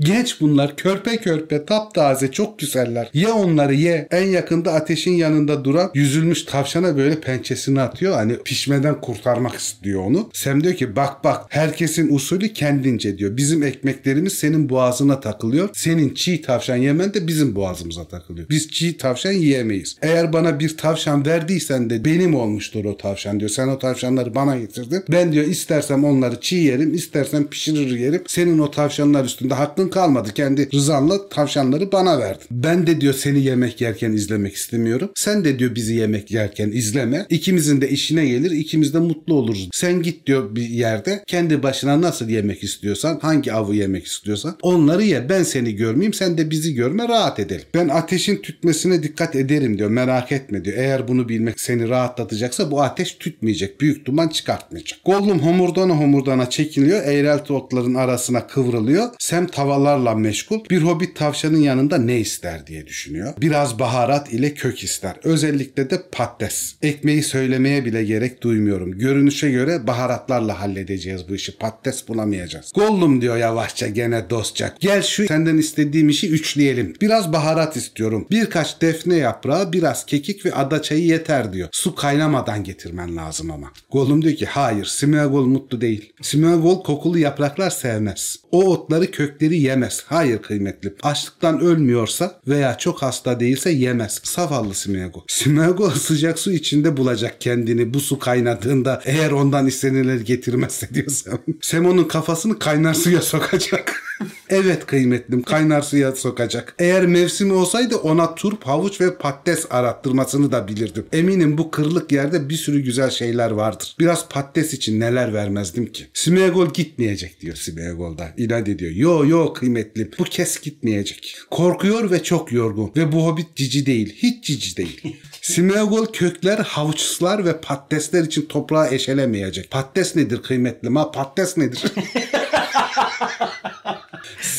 Genç 0.00 0.40
bunlar 0.40 0.76
körpe 0.76 1.16
körpe 1.16 1.64
taptaze 1.64 2.30
çok 2.30 2.58
güzeller. 2.58 3.10
Ye 3.14 3.28
onları 3.28 3.74
ye. 3.74 4.08
En 4.10 4.26
yakında 4.26 4.72
ateşin 4.72 5.12
yanında 5.12 5.64
duran 5.64 5.90
yüzülmüş 5.94 6.44
tavşana 6.44 6.96
böyle 6.96 7.20
pençesini 7.20 7.80
atıyor. 7.80 8.14
Hani 8.14 8.36
pişmeden 8.36 9.00
kurtarmak 9.00 9.54
istiyor 9.54 10.04
onu. 10.04 10.30
Sem 10.32 10.64
diyor 10.64 10.74
ki 10.74 10.96
bak 10.96 11.24
bak 11.24 11.44
herkesin 11.48 12.14
usulü 12.14 12.52
kendince 12.52 13.18
diyor. 13.18 13.36
Bizim 13.36 13.62
ekmeklerimiz 13.62 14.32
senin 14.32 14.68
boğazına 14.68 15.20
takılıyor. 15.20 15.68
Senin 15.72 16.14
çiğ 16.14 16.42
tavşan 16.42 16.76
yemen 16.76 17.14
de 17.14 17.26
bizim 17.26 17.54
boğazımıza 17.56 18.04
takılıyor. 18.04 18.48
Biz 18.48 18.70
çiğ 18.70 18.96
tavşan 18.96 19.32
yiyemeyiz. 19.32 19.96
Eğer 20.02 20.32
bana 20.32 20.60
bir 20.60 20.76
tavşan 20.76 21.26
verdiysen 21.26 21.90
de 21.90 22.04
benim 22.04 22.34
olmuştur 22.34 22.84
o 22.84 22.96
tavşan 22.96 23.40
diyor. 23.40 23.50
Sen 23.50 23.68
o 23.68 23.78
tavşanları 23.78 24.34
bana 24.34 24.58
getirdin. 24.58 25.04
Ben 25.08 25.32
diyor 25.32 25.44
istersem 25.44 26.04
onları 26.04 26.40
çiğ 26.40 26.56
yerim, 26.56 26.94
istersem 26.94 27.46
pişirir 27.46 27.98
yerim. 27.98 28.22
Senin 28.26 28.58
o 28.58 28.70
tavşanlar 28.70 29.24
üstünde 29.24 29.54
hakkın 29.70 29.88
kalmadı. 29.88 30.30
Kendi 30.34 30.72
rızanla 30.74 31.28
tavşanları 31.28 31.92
bana 31.92 32.18
verdin. 32.18 32.46
Ben 32.50 32.86
de 32.86 33.00
diyor 33.00 33.14
seni 33.14 33.40
yemek 33.44 33.80
yerken 33.80 34.12
izlemek 34.12 34.54
istemiyorum. 34.54 35.10
Sen 35.14 35.44
de 35.44 35.58
diyor 35.58 35.74
bizi 35.74 35.94
yemek 35.94 36.30
yerken 36.30 36.70
izleme. 36.70 37.26
İkimizin 37.30 37.80
de 37.80 37.88
işine 37.88 38.26
gelir. 38.26 38.50
ikimiz 38.50 38.94
de 38.94 38.98
mutlu 38.98 39.34
oluruz. 39.34 39.68
Sen 39.72 40.02
git 40.02 40.26
diyor 40.26 40.54
bir 40.56 40.68
yerde 40.68 41.24
kendi 41.26 41.62
başına 41.62 42.00
nasıl 42.00 42.28
yemek 42.28 42.62
istiyorsan, 42.64 43.18
hangi 43.22 43.52
avı 43.52 43.74
yemek 43.74 44.06
istiyorsan 44.06 44.56
onları 44.62 45.04
ye. 45.04 45.28
Ben 45.28 45.42
seni 45.42 45.76
görmeyeyim, 45.76 46.12
sen 46.12 46.38
de 46.38 46.50
bizi 46.50 46.74
görme 46.74 47.08
rahat 47.08 47.40
edelim. 47.40 47.64
Ben 47.74 47.88
ateşin 47.88 48.36
tütmesine 48.36 49.02
dikkat 49.02 49.36
ederim 49.36 49.78
diyor. 49.78 49.90
Merak 49.90 50.32
etme 50.32 50.64
diyor. 50.64 50.76
Eğer 50.76 51.08
bunu 51.08 51.28
bilmek 51.28 51.60
seni 51.60 51.88
rahatlatacaksa 51.88 52.70
bu 52.70 52.82
ateş 52.82 53.14
tütmeyecek. 53.14 53.80
Büyük 53.80 54.06
duman 54.06 54.28
çıkartmayacak. 54.28 55.00
Gollum 55.04 55.38
homurdana 55.38 55.94
homurdana 55.94 56.50
çekiliyor. 56.50 57.02
Eğrelti 57.04 57.52
otların 57.52 57.94
arasına 57.94 58.46
kıvrılıyor. 58.46 59.08
Sem 59.18 59.46
tavalarla 59.50 60.14
meşgul. 60.14 60.60
Bir 60.70 60.82
hobbit 60.82 61.16
tavşanın 61.16 61.60
yanında 61.60 61.98
ne 61.98 62.18
ister 62.18 62.66
diye 62.66 62.86
düşünüyor. 62.86 63.34
Biraz 63.40 63.78
baharat 63.78 64.32
ile 64.32 64.54
kök 64.54 64.84
ister. 64.84 65.16
Özellikle 65.24 65.90
de 65.90 66.02
patates. 66.12 66.74
Ekmeği 66.82 67.22
söylemeye 67.22 67.84
bile 67.84 68.04
gerek 68.04 68.42
duymuyorum. 68.42 68.98
Görünüşe 68.98 69.50
göre 69.50 69.86
baharatlarla 69.86 70.60
halledeceğiz 70.60 71.28
bu 71.28 71.34
işi. 71.34 71.58
Patates 71.58 72.08
bulamayacağız. 72.08 72.72
Gollum 72.74 73.20
diyor 73.20 73.36
yavaşça 73.36 73.88
gene 73.88 74.30
dostça. 74.30 74.74
Gel 74.80 75.02
şu 75.02 75.26
senden 75.26 75.58
istediğim 75.58 76.08
işi 76.08 76.30
üçleyelim. 76.30 76.94
Biraz 77.00 77.32
baharat 77.32 77.76
istiyorum. 77.76 78.26
Birkaç 78.30 78.80
defne 78.80 79.16
yaprağı, 79.16 79.72
biraz 79.72 80.06
kekik 80.06 80.46
ve 80.46 80.54
ada 80.54 80.82
çayı 80.82 81.04
yeter 81.04 81.52
diyor. 81.52 81.68
Su 81.72 81.94
kaynamadan 81.94 82.64
getirmen 82.64 83.16
lazım 83.16 83.50
ama. 83.50 83.72
Gollum 83.90 84.22
diyor 84.22 84.34
ki 84.34 84.46
hayır 84.46 84.84
Smeagol 84.84 85.46
mutlu 85.46 85.80
değil. 85.80 86.12
Smeagol 86.22 86.82
kokulu 86.82 87.18
yapraklar 87.18 87.70
sevmez. 87.70 88.36
O 88.50 88.64
otları 88.64 89.10
kökleri 89.40 89.60
yemez. 89.60 90.04
Hayır 90.06 90.42
kıymetli. 90.42 90.94
Açlıktan 91.02 91.60
ölmüyorsa 91.60 92.40
veya 92.48 92.78
çok 92.78 93.02
hasta 93.02 93.40
değilse 93.40 93.70
yemez. 93.70 94.20
Zavallı 94.24 94.74
Smeagol. 94.74 95.20
Smeagol 95.28 95.90
sıcak 95.94 96.38
su 96.38 96.52
içinde 96.52 96.96
bulacak 96.96 97.40
kendini 97.40 97.94
bu 97.94 98.00
su 98.00 98.18
kaynadığında 98.18 99.02
eğer 99.04 99.30
ondan 99.30 99.66
istenileri 99.66 100.24
getirmezse 100.24 100.88
diyorsam. 100.94 101.38
Semon'un 101.60 102.04
kafasını 102.04 102.58
kaynar 102.58 102.94
suya 102.94 103.22
sokacak. 103.22 104.02
evet 104.50 104.86
kıymetlim 104.86 105.42
kaynar 105.42 105.82
suya 105.82 106.12
sokacak. 106.12 106.74
Eğer 106.78 107.06
mevsimi 107.06 107.52
olsaydı 107.52 107.96
ona 107.96 108.34
turp, 108.34 108.66
havuç 108.66 109.00
ve 109.00 109.14
patates 109.14 109.66
arattırmasını 109.70 110.52
da 110.52 110.68
bilirdim. 110.68 111.06
Eminim 111.12 111.58
bu 111.58 111.70
kırlık 111.70 112.12
yerde 112.12 112.48
bir 112.48 112.54
sürü 112.54 112.80
güzel 112.80 113.10
şeyler 113.10 113.50
vardır. 113.50 113.96
Biraz 113.98 114.28
patates 114.28 114.74
için 114.74 115.00
neler 115.00 115.34
vermezdim 115.34 115.92
ki. 115.92 116.06
Smeagol 116.14 116.68
gitmeyecek 116.68 117.40
diyor 117.40 117.56
Smeagol 117.56 118.18
da. 118.18 118.28
İnat 118.36 118.68
ediyor. 118.68 118.92
Yo 118.92 119.26
yo 119.26 119.52
kıymetlim 119.52 120.10
bu 120.18 120.24
kez 120.24 120.60
gitmeyecek. 120.60 121.36
Korkuyor 121.50 122.10
ve 122.10 122.22
çok 122.22 122.52
yorgun. 122.52 122.92
Ve 122.96 123.12
bu 123.12 123.26
hobbit 123.26 123.56
cici 123.56 123.86
değil. 123.86 124.16
Hiç 124.22 124.44
cici 124.44 124.76
değil. 124.76 125.02
Smeagol 125.42 126.06
kökler, 126.06 126.58
havuçlar 126.58 127.44
ve 127.44 127.60
patatesler 127.60 128.22
için 128.24 128.42
toprağı 128.42 128.94
eşelemeyecek. 128.94 129.70
Patates 129.70 130.16
nedir 130.16 130.42
kıymetlim 130.42 130.96
ha? 130.96 131.10
Patates 131.10 131.56
nedir? 131.56 131.82